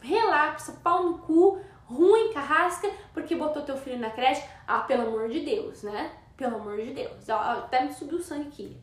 relapsa, 0.00 0.78
pau 0.82 1.04
no 1.04 1.18
cu, 1.18 1.60
ruim, 1.84 2.32
carrasca, 2.32 2.90
porque 3.12 3.34
botou 3.34 3.62
teu 3.62 3.76
filho 3.76 3.98
na 3.98 4.10
creche. 4.10 4.42
Ah, 4.66 4.80
pelo 4.80 5.08
amor 5.08 5.28
de 5.28 5.40
Deus, 5.40 5.82
né? 5.82 6.12
Pelo 6.36 6.56
amor 6.56 6.76
de 6.76 6.92
Deus. 6.92 7.28
Até 7.28 7.84
me 7.84 7.92
subiu 7.92 8.18
o 8.18 8.22
sangue 8.22 8.48
aqui. 8.48 8.76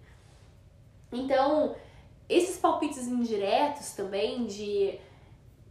Então, 1.12 1.76
esses 2.28 2.58
palpites 2.58 3.08
indiretos 3.08 3.92
também 3.92 4.46
de 4.46 5.00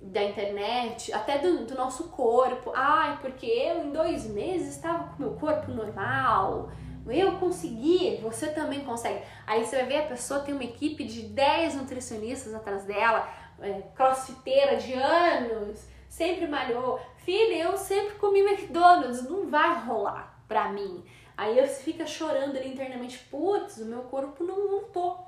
da 0.00 0.22
internet, 0.22 1.12
até 1.12 1.38
do, 1.38 1.64
do 1.64 1.74
nosso 1.74 2.04
corpo. 2.08 2.70
Ai, 2.74 3.18
porque 3.20 3.46
eu 3.46 3.84
em 3.84 3.92
dois 3.92 4.26
meses 4.26 4.76
estava 4.76 5.04
com 5.04 5.22
meu 5.22 5.32
corpo 5.34 5.70
normal. 5.72 6.70
Eu 7.06 7.38
consegui, 7.38 8.18
você 8.20 8.48
também 8.48 8.80
consegue. 8.80 9.22
Aí 9.46 9.64
você 9.64 9.76
vai 9.76 9.86
ver 9.86 9.98
a 9.98 10.06
pessoa 10.06 10.40
tem 10.40 10.54
uma 10.54 10.64
equipe 10.64 11.04
de 11.04 11.22
10 11.22 11.76
nutricionistas 11.76 12.52
atrás 12.52 12.84
dela 12.84 13.28
é, 13.60 13.82
crossfiteira 13.94 14.76
de 14.76 14.92
anos, 14.94 15.86
sempre 16.08 16.46
malhou. 16.46 17.00
Filha, 17.18 17.64
eu 17.64 17.76
sempre 17.76 18.14
comi 18.14 18.40
McDonald's, 18.40 19.28
não 19.28 19.48
vai 19.48 19.84
rolar 19.84 20.40
pra 20.46 20.68
mim. 20.68 21.04
Aí 21.36 21.54
você 21.54 21.82
fica 21.82 22.06
chorando 22.06 22.56
ali 22.56 22.72
internamente, 22.72 23.18
putz, 23.30 23.78
o 23.78 23.84
meu 23.84 24.02
corpo 24.04 24.42
não 24.44 24.68
voltou. 24.68 25.26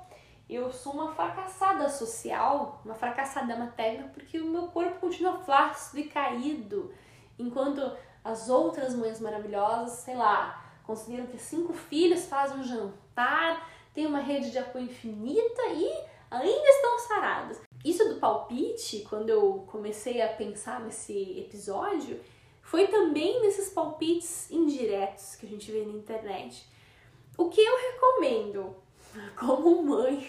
Eu 0.49 0.71
sou 0.71 0.93
uma 0.93 1.13
fracassada 1.13 1.87
social, 1.89 2.81
uma 2.83 2.95
fracassada 2.95 3.55
materna, 3.55 4.09
porque 4.11 4.39
o 4.39 4.47
meu 4.47 4.67
corpo 4.69 4.99
continua 4.99 5.37
flácido 5.37 5.99
e 5.99 6.05
caído. 6.05 6.91
Enquanto 7.37 7.95
as 8.23 8.49
outras 8.49 8.95
mães 8.95 9.19
maravilhosas, 9.19 9.99
sei 9.99 10.15
lá, 10.15 10.65
conseguiram 10.83 11.27
ter 11.27 11.37
cinco 11.37 11.73
filhos, 11.73 12.25
fazem 12.25 12.57
um 12.57 12.63
jantar, 12.63 13.69
tem 13.93 14.07
uma 14.07 14.19
rede 14.19 14.49
de 14.49 14.57
apoio 14.57 14.85
infinita 14.85 15.61
e 15.67 16.03
ainda 16.31 16.69
estão 16.69 16.99
saradas. 16.99 17.61
Isso 17.83 18.03
do 18.09 18.19
palpite, 18.19 19.05
quando 19.09 19.29
eu 19.29 19.65
comecei 19.67 20.21
a 20.21 20.27
pensar 20.27 20.81
nesse 20.81 21.39
episódio, 21.39 22.19
foi 22.61 22.87
também 22.87 23.41
nesses 23.41 23.69
palpites 23.69 24.51
indiretos 24.51 25.35
que 25.35 25.45
a 25.45 25.49
gente 25.49 25.71
vê 25.71 25.85
na 25.85 25.93
internet. 25.93 26.67
O 27.37 27.47
que 27.49 27.61
eu 27.61 27.77
recomendo 27.77 28.75
como 29.39 29.81
mãe, 29.81 30.27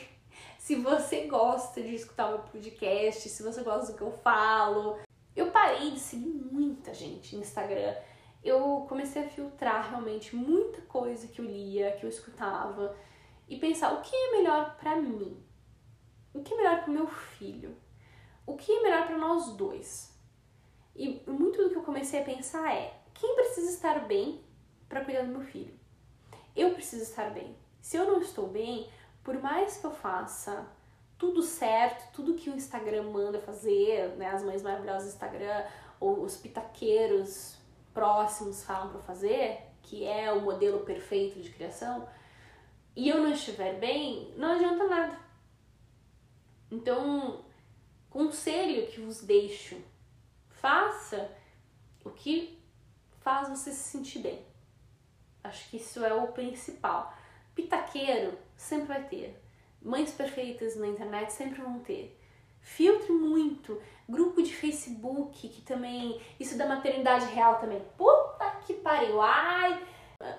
se 0.59 0.77
você 0.77 1.27
gosta 1.27 1.83
de 1.83 1.97
escutar 1.97 2.29
meu 2.29 2.39
podcast, 2.39 3.29
se 3.29 3.43
você 3.43 3.63
gosta 3.63 3.93
do 3.93 3.99
que 3.99 4.05
eu 4.05 4.13
falo, 4.13 4.99
eu 5.35 5.51
parei 5.51 5.91
de 5.91 5.99
seguir 5.99 6.29
muita 6.29 6.95
gente 6.95 7.35
no 7.35 7.43
Instagram. 7.43 7.97
Eu 8.45 8.87
comecei 8.89 9.25
a 9.25 9.29
filtrar 9.29 9.91
realmente 9.91 10.37
muita 10.37 10.81
coisa 10.83 11.27
que 11.27 11.41
eu 11.41 11.45
lia, 11.45 11.93
que 11.93 12.07
eu 12.07 12.09
escutava 12.09 12.97
e 13.49 13.59
pensar 13.59 13.93
o 13.93 14.03
que 14.03 14.15
é 14.15 14.31
melhor 14.39 14.77
para 14.79 14.95
mim 14.95 15.50
o 16.33 16.43
que 16.43 16.55
é 16.55 16.57
melhor 16.57 16.81
para 16.81 16.91
o 16.91 16.95
meu 16.95 17.07
filho? 17.07 17.77
O 18.47 18.57
que 18.57 18.73
é 18.73 18.83
melhor 18.83 19.07
para 19.07 19.19
nós 19.19 19.53
dois? 19.55 20.17
E 20.95 21.23
muito 21.27 21.63
do 21.63 21.71
que 21.71 21.77
eu 21.77 21.83
comecei 21.83 22.21
a 22.21 22.25
pensar 22.25 22.73
é: 22.73 22.95
quem 23.15 23.35
precisa 23.35 23.71
estar 23.71 24.07
bem 24.07 24.41
para 24.89 25.05
cuidar 25.05 25.23
do 25.23 25.33
meu 25.33 25.43
filho? 25.43 25.75
Eu 26.55 26.73
preciso 26.73 27.03
estar 27.03 27.31
bem. 27.31 27.57
Se 27.81 27.97
eu 27.97 28.07
não 28.07 28.21
estou 28.21 28.49
bem, 28.49 28.89
por 29.23 29.41
mais 29.41 29.79
que 29.79 29.87
eu 29.87 29.91
faça 29.91 30.67
tudo 31.19 31.43
certo, 31.43 32.13
tudo 32.13 32.35
que 32.35 32.49
o 32.49 32.57
Instagram 32.57 33.11
manda 33.11 33.41
fazer, 33.41 34.17
né, 34.17 34.27
as 34.29 34.43
mães 34.43 34.63
maravilhosas 34.63 35.05
do 35.05 35.15
Instagram 35.15 35.65
ou 35.99 36.23
os 36.23 36.37
pitaqueiros 36.37 37.59
próximos 37.93 38.65
falam 38.65 38.91
para 38.91 39.01
fazer, 39.01 39.61
que 39.83 40.05
é 40.05 40.33
o 40.33 40.41
modelo 40.41 40.81
perfeito 40.81 41.41
de 41.41 41.51
criação, 41.51 42.09
e 42.97 43.09
eu 43.09 43.19
não 43.19 43.33
estiver 43.33 43.79
bem, 43.79 44.33
não 44.37 44.53
adianta 44.53 44.87
nada 44.87 45.30
então, 46.71 47.45
conselho 48.09 48.87
que 48.89 49.01
vos 49.01 49.23
deixo: 49.23 49.77
faça 50.49 51.31
o 52.05 52.11
que 52.11 52.59
faz 53.21 53.49
você 53.49 53.73
se 53.73 53.91
sentir 53.91 54.21
bem. 54.21 54.45
Acho 55.43 55.69
que 55.71 55.77
isso 55.77 56.05
é 56.05 56.13
o 56.13 56.29
principal. 56.29 57.15
Pitaqueiro 57.55 58.39
sempre 58.57 58.87
vai 58.87 59.09
ter. 59.09 59.43
Mães 59.83 60.13
perfeitas 60.13 60.77
na 60.77 60.87
internet 60.87 61.33
sempre 61.33 61.63
vão 61.63 61.81
ter. 61.81 62.19
Filtre 62.61 63.13
muito. 63.13 63.81
Grupo 64.09 64.43
de 64.43 64.55
Facebook 64.55 65.49
que 65.49 65.63
também. 65.63 66.21
Isso 66.39 66.59
da 66.59 66.67
maternidade 66.67 67.27
real 67.27 67.59
também. 67.59 67.83
Puta 67.97 68.51
que 68.67 68.75
pariu. 68.75 69.21
Ai. 69.21 69.87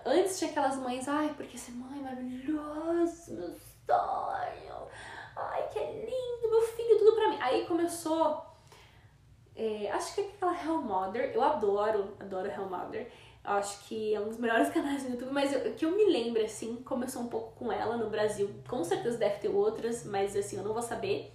Antes 0.05 0.37
tinha 0.37 0.51
aquelas 0.51 0.77
mães, 0.77 1.07
ai, 1.07 1.33
porque 1.35 1.57
ser 1.57 1.71
mãe 1.71 1.99
é 1.99 2.03
maravilhoso, 2.03 3.33
meu 3.33 3.55
sonho. 3.87 4.87
Ai, 5.35 5.67
que 5.69 5.79
lindo, 5.79 6.51
meu 6.51 6.61
filho, 6.61 6.99
tudo 6.99 7.15
pra 7.15 7.29
mim. 7.29 7.30
Aí 7.41 7.65
começou. 7.65 8.45
É, 9.55 9.89
acho 9.91 10.13
que 10.13 10.21
é 10.21 10.25
aquela 10.25 10.53
Hellmother, 10.53 11.31
eu 11.33 11.41
adoro, 11.41 12.13
adoro 12.19 12.47
Hellmother. 12.47 13.11
Eu 13.43 13.51
acho 13.53 13.83
que 13.85 14.13
é 14.13 14.19
um 14.19 14.29
dos 14.29 14.37
melhores 14.37 14.69
canais 14.71 15.03
do 15.03 15.09
YouTube, 15.09 15.31
mas 15.31 15.53
o 15.55 15.73
que 15.73 15.83
eu 15.83 15.91
me 15.91 16.05
lembro, 16.05 16.43
assim, 16.43 16.75
começou 16.83 17.23
um 17.23 17.27
pouco 17.27 17.53
com 17.55 17.71
ela 17.71 17.97
no 17.97 18.09
Brasil. 18.11 18.49
Com 18.69 18.83
certeza 18.83 19.17
deve 19.17 19.39
ter 19.39 19.49
outras, 19.49 20.05
mas 20.05 20.35
assim, 20.35 20.57
eu 20.57 20.63
não 20.63 20.71
vou 20.71 20.83
saber. 20.83 21.33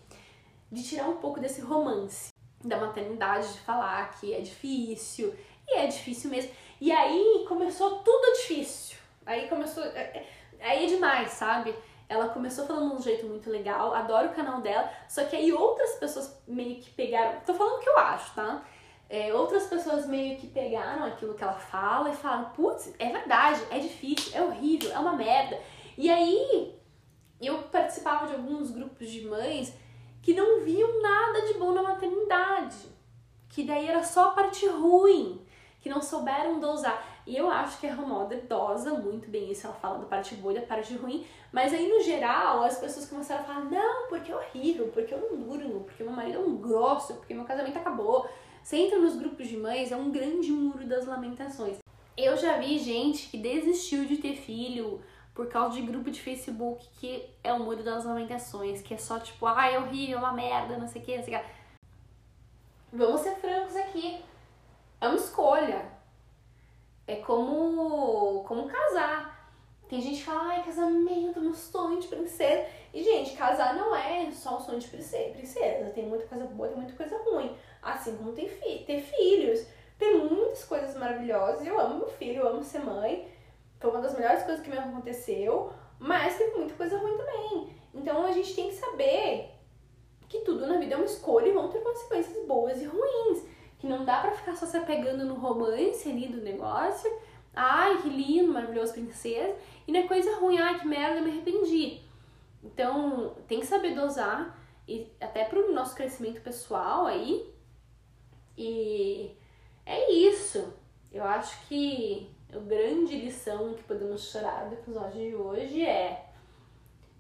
De 0.71 0.83
tirar 0.83 1.09
um 1.09 1.17
pouco 1.17 1.41
desse 1.41 1.61
romance 1.61 2.33
da 2.65 2.79
maternidade, 2.79 3.53
de 3.53 3.61
falar 3.61 4.11
que 4.19 4.33
é 4.33 4.41
difícil, 4.41 5.35
e 5.69 5.79
é 5.79 5.87
difícil 5.89 6.31
mesmo. 6.31 6.53
E 6.81 6.93
aí 6.93 7.45
começou 7.49 7.99
tudo 7.99 8.33
difícil. 8.35 8.97
Aí 9.25 9.49
começou. 9.49 9.83
É, 9.83 10.01
é, 10.01 10.29
aí 10.61 10.85
é 10.85 10.87
demais, 10.87 11.33
sabe? 11.33 11.75
Ela 12.09 12.29
começou 12.29 12.67
falando 12.67 12.91
de 12.91 12.97
um 12.97 13.03
jeito 13.03 13.27
muito 13.27 13.51
legal, 13.51 13.93
adoro 13.95 14.29
o 14.29 14.35
canal 14.35 14.61
dela, 14.61 14.89
só 15.09 15.25
que 15.25 15.35
aí 15.35 15.53
outras 15.53 15.95
pessoas 15.97 16.43
meio 16.47 16.81
que 16.81 16.91
pegaram. 16.91 17.41
Tô 17.41 17.53
falando 17.53 17.79
o 17.79 17.81
que 17.81 17.89
eu 17.89 17.99
acho, 17.99 18.35
tá? 18.35 18.65
É, 19.09 19.33
outras 19.33 19.67
pessoas 19.67 20.07
meio 20.07 20.37
que 20.37 20.49
pegaram 20.49 21.05
aquilo 21.05 21.35
que 21.35 21.43
ela 21.43 21.53
fala 21.53 22.11
e 22.11 22.17
falaram: 22.17 22.51
putz, 22.51 22.93
é 22.99 23.11
verdade, 23.11 23.61
é 23.71 23.79
difícil, 23.79 24.37
é 24.37 24.43
horrível, 24.43 24.93
é 24.93 24.99
uma 24.99 25.15
merda. 25.15 25.61
E 25.97 26.11
aí 26.11 26.77
eu 27.41 27.59
participava 27.65 28.27
de 28.27 28.35
alguns 28.35 28.71
grupos 28.71 29.11
de 29.11 29.27
mães 29.27 29.75
que 30.23 30.35
não 30.35 30.61
viam 30.65 31.01
nada 31.01 31.47
de 31.47 31.55
bom 31.55 31.73
na 31.73 31.83
maternidade, 31.83 32.77
que 33.49 33.63
daí 33.63 33.89
era 33.89 34.03
só 34.03 34.29
a 34.29 34.31
parte 34.33 34.67
ruim, 34.67 35.47
que 35.81 35.89
não 35.89 36.03
souberam 36.03 36.59
dosar. 36.59 37.16
E 37.27 37.37
eu 37.37 37.51
acho 37.51 37.81
que 37.81 37.89
a 37.89 37.95
Romoda 37.95 38.37
dosa 38.49 38.95
muito 38.95 39.29
bem 39.29 39.51
isso, 39.51 39.67
ela 39.67 39.75
fala 39.75 39.99
da 39.99 40.07
parte 40.07 40.37
boa 40.37 40.53
e 40.55 40.61
da 40.61 40.67
parte 40.67 40.95
ruim, 40.95 41.27
mas 41.51 41.75
aí 41.75 41.89
no 41.89 42.01
geral 42.01 42.63
as 42.63 42.79
pessoas 42.79 43.09
começaram 43.09 43.43
a 43.43 43.45
falar: 43.45 43.65
não, 43.65 44.07
porque 44.09 44.31
é 44.31 44.37
horrível, 44.37 44.89
porque 44.95 45.13
eu 45.13 45.21
não 45.21 45.37
durmo, 45.37 45.81
porque 45.81 46.05
meu 46.05 46.13
marido 46.13 46.39
é 46.39 46.41
um 46.41 46.57
grosso, 46.57 47.15
porque 47.15 47.35
meu 47.35 47.45
casamento 47.45 47.79
acabou. 47.79 48.29
Você 48.63 48.77
entra 48.77 48.99
nos 48.99 49.17
grupos 49.17 49.49
de 49.49 49.57
mães, 49.57 49.91
é 49.91 49.97
um 49.97 50.11
grande 50.11 50.53
muro 50.53 50.87
das 50.87 51.07
lamentações. 51.07 51.79
Eu 52.17 52.37
já 52.37 52.59
vi 52.59 52.79
gente 52.79 53.29
que 53.29 53.39
desistiu 53.39 54.05
de 54.05 54.19
ter 54.19 54.37
filho 54.37 55.03
por 55.35 55.49
causa 55.49 55.75
de 55.77 55.83
grupo 55.83 56.11
de 56.11 56.21
Facebook 56.21 56.89
que 56.99 57.29
é 57.43 57.53
o 57.53 57.59
muro 57.59 57.83
das 57.83 58.05
lamentações, 58.05 58.81
que 58.81 58.95
é 58.95 58.99
só 58.99 59.19
tipo, 59.19 59.47
ai, 59.47 59.75
é 59.75 59.79
horrível, 59.79 60.19
é 60.19 60.21
uma 60.21 60.33
merda, 60.33 60.79
não 60.79 60.87
sei 60.87 61.03
o 61.03 61.05
que, 61.05 61.17
não 61.17 61.25
sei 61.25 61.37
o 61.37 61.41
que. 61.41 61.47
Vamos 62.93 63.21
ser 63.21 63.35
francos 63.37 63.75
aqui. 63.77 64.25
É 65.01 65.09
uma 65.09 65.17
escolha 65.17 65.96
é 67.07 67.17
como, 67.17 68.43
como 68.45 68.69
casar. 68.69 69.37
Tem 69.89 70.01
gente 70.01 70.19
que 70.19 70.25
fala, 70.25 70.51
ai, 70.51 70.65
casamento, 70.65 71.41
meu 71.41 71.55
sonho 71.55 72.01
de 72.01 72.09
princesa. 72.09 72.67
E, 72.93 73.05
gente, 73.05 73.37
casar 73.37 73.77
não 73.77 73.95
é 73.95 74.29
só 74.33 74.57
um 74.57 74.61
sonho 74.61 74.81
de 74.81 74.89
princesa. 74.89 75.91
Tem 75.95 76.07
muita 76.07 76.27
coisa 76.27 76.45
boa, 76.47 76.69
tem 76.69 76.77
muita 76.77 76.95
coisa 76.95 77.17
ruim. 77.23 77.57
Assim 77.81 78.17
como 78.17 78.35
fi 78.35 78.85
ter 78.85 79.01
filhos. 79.01 79.65
Tem 79.97 80.19
muitas 80.19 80.65
coisas 80.65 80.97
maravilhosas. 80.97 81.65
Eu 81.65 81.79
amo 81.79 81.99
meu 81.99 82.09
filho, 82.09 82.41
eu 82.41 82.49
amo 82.49 82.65
ser 82.65 82.81
mãe. 82.81 83.31
Foi 83.79 83.91
uma 83.91 84.01
das 84.01 84.15
melhores 84.15 84.43
coisas 84.43 84.63
que 84.65 84.71
me 84.71 84.77
aconteceu. 84.77 85.73
Mas 86.01 86.37
tem 86.37 86.57
muita 86.57 86.75
coisa 86.75 86.99
ruim 86.99 87.17
também. 87.17 87.77
Então 87.95 88.27
a 88.27 88.33
gente 88.33 88.55
tem 88.55 88.69
que 88.69 88.75
saber 88.75 89.53
que 90.29 90.41
tudo 90.41 90.67
na 90.67 90.79
vida 90.79 90.95
é 90.95 90.97
uma 90.97 91.07
escolha 91.07 91.47
e 91.47 91.53
vão 91.53 91.69
ter 91.69 91.79
consequências 91.79 92.45
boas 92.47 92.83
e 92.83 92.87
ruins 92.87 93.56
que 93.79 93.87
não 93.87 94.05
dá 94.05 94.21
para 94.21 94.33
ficar 94.33 94.57
só 94.57 94.67
se 94.67 94.77
apegando 94.77 95.25
no 95.25 95.35
romance 95.35 96.09
ali 96.09 96.29
do 96.29 96.39
negócio. 96.39 97.11
Ai, 97.55 98.03
que 98.03 98.09
lindo, 98.09 98.53
maravilhoso, 98.53 98.93
princesa. 98.93 99.57
E 99.87 99.93
não 99.93 100.01
é 100.01 100.09
coisa 100.09 100.37
ruim, 100.37 100.59
ai, 100.59 100.79
que 100.79 100.87
merda, 100.87 101.21
me 101.21 101.31
arrependi. 101.31 102.03
Então, 102.63 103.35
tem 103.47 103.61
que 103.61 103.67
saber 103.67 103.95
dosar, 103.95 104.59
e 104.89 105.11
até 105.21 105.45
pro 105.45 105.73
nosso 105.73 105.95
crescimento 105.95 106.41
pessoal 106.41 107.07
aí. 107.07 107.53
E 108.57 109.37
é 109.85 110.13
isso. 110.13 110.73
Eu 111.13 111.25
acho 111.25 111.67
que 111.67 112.31
a 112.53 112.59
grande 112.59 113.17
lição 113.17 113.75
que 113.75 113.83
podemos 113.85 114.31
chorar 114.31 114.69
do 114.69 114.75
episódio 114.75 115.21
de 115.21 115.35
hoje 115.35 115.85
é: 115.85 116.31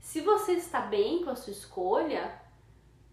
se 0.00 0.20
você 0.20 0.52
está 0.52 0.80
bem 0.80 1.24
com 1.24 1.30
a 1.30 1.36
sua 1.36 1.52
escolha, 1.52 2.40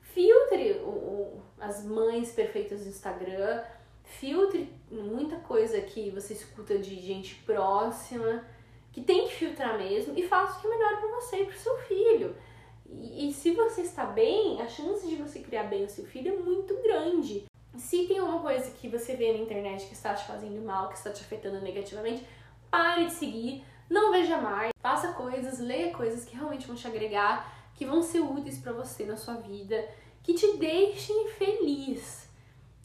filtre 0.01 0.73
o, 0.83 0.89
o, 0.89 1.42
as 1.63 1.83
mães 1.85 2.31
perfeitas 2.31 2.83
do 2.83 2.89
Instagram, 2.89 3.63
filtre 4.03 4.71
muita 4.91 5.37
coisa 5.37 5.79
que 5.81 6.09
você 6.09 6.33
escuta 6.33 6.77
de 6.77 6.99
gente 6.99 7.35
próxima, 7.45 8.43
que 8.91 9.01
tem 9.01 9.27
que 9.27 9.33
filtrar 9.33 9.77
mesmo, 9.77 10.17
e 10.17 10.27
faça 10.27 10.57
o 10.57 10.61
que 10.61 10.67
é 10.67 10.69
melhor 10.69 10.99
para 10.99 11.09
você 11.09 11.41
e 11.41 11.45
para 11.45 11.55
seu 11.55 11.77
filho. 11.79 12.35
E, 12.85 13.29
e, 13.29 13.33
se 13.33 13.51
você 13.51 13.81
está 13.81 14.05
bem, 14.05 14.61
a 14.61 14.67
chance 14.67 15.07
de 15.07 15.15
você 15.15 15.39
criar 15.39 15.63
bem 15.63 15.85
o 15.85 15.89
seu 15.89 16.05
filho 16.05 16.33
é 16.33 16.37
muito 16.37 16.75
grande. 16.83 17.45
Se 17.75 18.05
tem 18.05 18.19
alguma 18.19 18.39
coisa 18.39 18.69
que 18.71 18.87
você 18.87 19.15
vê 19.15 19.31
na 19.31 19.39
internet 19.39 19.87
que 19.87 19.93
está 19.93 20.13
te 20.13 20.25
fazendo 20.27 20.63
mal, 20.63 20.89
que 20.89 20.97
está 20.97 21.09
te 21.09 21.23
afetando 21.23 21.59
negativamente, 21.61 22.27
pare 22.69 23.05
de 23.05 23.13
seguir, 23.13 23.63
não 23.89 24.11
veja 24.11 24.37
mais, 24.37 24.71
faça 24.79 25.13
coisas, 25.13 25.59
leia 25.59 25.91
coisas 25.91 26.23
que 26.23 26.35
realmente 26.35 26.67
vão 26.67 26.75
te 26.75 26.85
agregar, 26.85 27.51
que 27.73 27.85
vão 27.85 28.03
ser 28.03 28.19
úteis 28.19 28.59
para 28.59 28.73
você 28.73 29.05
na 29.05 29.17
sua 29.17 29.35
vida 29.35 29.83
que 30.23 30.33
te 30.33 30.57
deixem 30.57 31.29
feliz. 31.29 32.29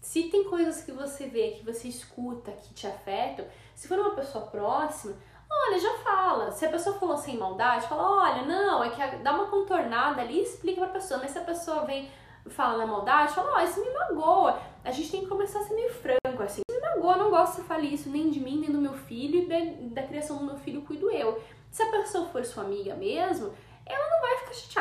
Se 0.01 0.24
tem 0.24 0.45
coisas 0.45 0.82
que 0.82 0.93
você 0.93 1.26
vê, 1.26 1.53
que 1.53 1.64
você 1.64 1.89
escuta, 1.89 2.51
que 2.53 2.74
te 2.74 2.86
afetam, 2.86 3.47
se 3.74 3.86
for 3.86 3.99
uma 3.99 4.14
pessoa 4.14 4.47
próxima, 4.47 5.14
olha, 5.51 5.78
já 5.78 5.95
fala. 5.99 6.51
Se 6.51 6.66
a 6.66 6.70
pessoa 6.70 6.99
falou 6.99 7.16
sem 7.16 7.36
maldade, 7.36 7.86
fala, 7.86 8.22
olha, 8.22 8.43
não, 8.43 8.82
é 8.82 8.91
que 8.91 9.16
dá 9.18 9.34
uma 9.34 9.47
contornada 9.47 10.20
ali 10.20 10.39
e 10.39 10.43
explica 10.43 10.80
pra 10.80 10.91
pessoa. 10.91 11.20
Mas 11.20 11.30
se 11.30 11.39
a 11.39 11.45
pessoa 11.45 11.84
vem 11.84 12.11
fala 12.51 12.78
na 12.78 12.86
maldade, 12.86 13.34
fala, 13.34 13.53
ó, 13.53 13.59
oh, 13.59 13.64
isso 13.64 13.80
me 13.80 13.93
magoa. 13.93 14.61
A 14.84 14.91
gente 14.91 15.11
tem 15.11 15.20
que 15.20 15.26
começar 15.26 15.61
a 15.61 15.64
ser 15.64 15.74
meio 15.74 15.93
franco, 15.93 16.43
assim. 16.43 16.62
Isso 16.68 16.80
me 16.80 16.89
magoa, 16.89 17.16
não 17.16 17.30
gosto 17.30 17.57
que 17.57 17.62
você 17.62 17.68
fale 17.68 17.93
isso 17.93 18.09
nem 18.09 18.30
de 18.30 18.41
mim, 18.41 18.61
nem 18.61 18.70
do 18.70 18.80
meu 18.80 18.95
filho, 18.95 19.43
e 19.43 19.47
da, 19.47 20.01
da 20.01 20.09
criação 20.09 20.39
do 20.39 20.45
meu 20.45 20.57
filho 20.57 20.82
cuido 20.82 21.11
eu. 21.11 21.41
Se 21.70 21.82
a 21.82 21.91
pessoa 21.91 22.26
for 22.28 22.45
sua 22.45 22.64
amiga 22.64 22.95
mesmo, 22.95 23.53
ela 23.84 24.11
não 24.11 24.20
vai 24.20 24.39
ficar 24.39 24.55
chateada. 24.55 24.78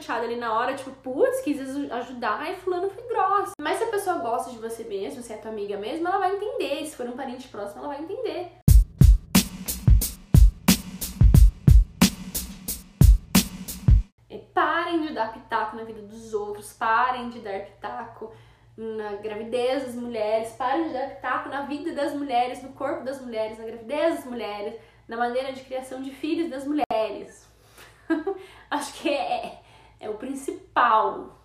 Chateada 0.00 0.24
ali 0.24 0.36
na 0.36 0.54
hora, 0.54 0.74
tipo, 0.74 0.90
putz, 0.92 1.42
quis 1.42 1.60
ajudar 1.90 2.50
e 2.50 2.56
fulano 2.56 2.88
foi 2.88 3.06
grossa. 3.06 3.52
Mas 3.60 3.76
se 3.76 3.84
a 3.84 3.88
pessoa 3.88 4.16
gosta 4.16 4.50
de 4.50 4.58
você 4.58 4.82
mesmo, 4.84 5.22
se 5.22 5.30
é 5.30 5.36
tua 5.36 5.50
amiga 5.50 5.76
mesmo, 5.76 6.08
ela 6.08 6.18
vai 6.18 6.36
entender. 6.36 6.86
Se 6.86 6.96
for 6.96 7.06
um 7.06 7.16
parente 7.16 7.48
próximo, 7.48 7.80
ela 7.84 7.88
vai 7.88 8.02
entender. 8.02 8.50
Parem 14.54 15.06
de 15.06 15.12
dar 15.12 15.32
pitaco 15.32 15.76
na 15.76 15.84
vida 15.84 16.02
dos 16.02 16.34
outros, 16.34 16.72
parem 16.72 17.28
de 17.28 17.40
dar 17.40 17.60
pitaco 17.60 18.32
na 18.76 19.12
gravidez 19.16 19.84
das 19.84 19.94
mulheres, 19.94 20.52
parem 20.52 20.88
de 20.88 20.94
dar 20.94 21.10
pitaco 21.10 21.48
na 21.48 21.62
vida 21.62 21.92
das 21.92 22.14
mulheres, 22.14 22.62
no 22.62 22.70
corpo 22.70 23.04
das 23.04 23.20
mulheres, 23.20 23.58
na 23.58 23.64
gravidez 23.64 24.16
das 24.16 24.24
mulheres, 24.24 24.74
na 25.06 25.16
maneira 25.16 25.52
de 25.52 25.62
criação 25.62 26.02
de 26.02 26.10
filhos 26.10 26.50
das 26.50 26.66
mulheres. 26.66 27.48
Acho 28.70 28.92
que 28.94 29.08
é, 29.08 29.59
é 30.00 30.08
o 30.08 30.14
principal, 30.14 31.38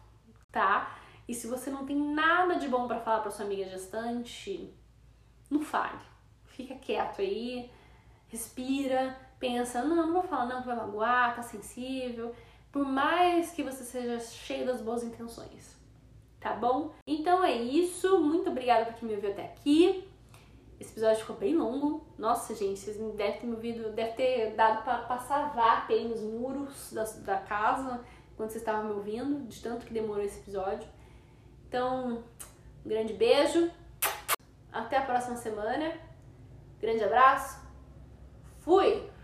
tá? 0.52 0.98
E 1.28 1.34
se 1.34 1.48
você 1.48 1.70
não 1.70 1.86
tem 1.86 1.98
nada 1.98 2.56
de 2.56 2.68
bom 2.68 2.88
para 2.88 3.02
falar 3.02 3.20
para 3.20 3.30
sua 3.30 3.46
amiga 3.46 3.66
gestante, 3.66 4.74
não 5.52 5.62
fale. 5.62 6.00
Fica 6.46 6.76
quieto 6.76 7.22
aí, 7.22 7.70
respira, 8.28 9.18
pensa, 9.40 9.84
não, 9.84 9.96
não 9.98 10.14
vou 10.14 10.24
falar 10.24 10.46
não 10.46 10.62
que 10.62 10.68
vai 10.68 10.76
magoar, 10.76 11.36
tá 11.36 11.42
sensível. 11.42 12.34
Por 12.72 12.86
mais 12.86 13.52
que 13.52 13.64
você 13.64 13.84
seja 13.84 14.20
cheio 14.20 14.66
das 14.66 14.82
boas 14.82 15.04
intenções, 15.04 15.78
tá 16.40 16.54
bom? 16.54 16.94
Então 17.06 17.44
é 17.44 17.54
isso, 17.54 18.20
muito 18.22 18.50
obrigada 18.50 18.86
por 18.86 18.96
quem 18.96 19.10
me 19.10 19.16
ouviu 19.16 19.32
até 19.32 19.46
aqui. 19.46 20.08
Esse 20.80 20.92
episódio 20.92 21.22
ficou 21.22 21.38
bem 21.38 21.56
longo. 21.56 22.06
Nossa, 22.18 22.54
gente, 22.54 22.80
vocês 22.80 22.98
devem 22.98 23.40
ter 23.40 23.48
me 23.48 23.56
ouvido, 23.56 23.94
deve 23.94 24.12
ter 24.14 24.56
dado 24.56 24.84
para 24.84 25.00
passar 25.00 25.54
vape 25.56 25.94
aí 25.94 26.08
nos 26.08 26.22
muros 26.22 26.92
da, 26.92 27.04
da 27.04 27.38
casa 27.38 28.04
quando 28.36 28.50
vocês 28.50 28.62
estavam 28.62 28.86
me 28.86 28.92
ouvindo, 28.92 29.48
de 29.48 29.62
tanto 29.62 29.86
que 29.86 29.94
demorou 29.94 30.24
esse 30.24 30.40
episódio. 30.40 30.88
Então, 31.68 32.24
um 32.86 32.90
grande 32.90 33.14
beijo. 33.14 33.72
Até 34.72 34.98
a 34.98 35.06
próxima 35.06 35.38
semana. 35.38 35.94
Grande 36.80 37.04
abraço. 37.04 37.60
Fui! 38.60 39.15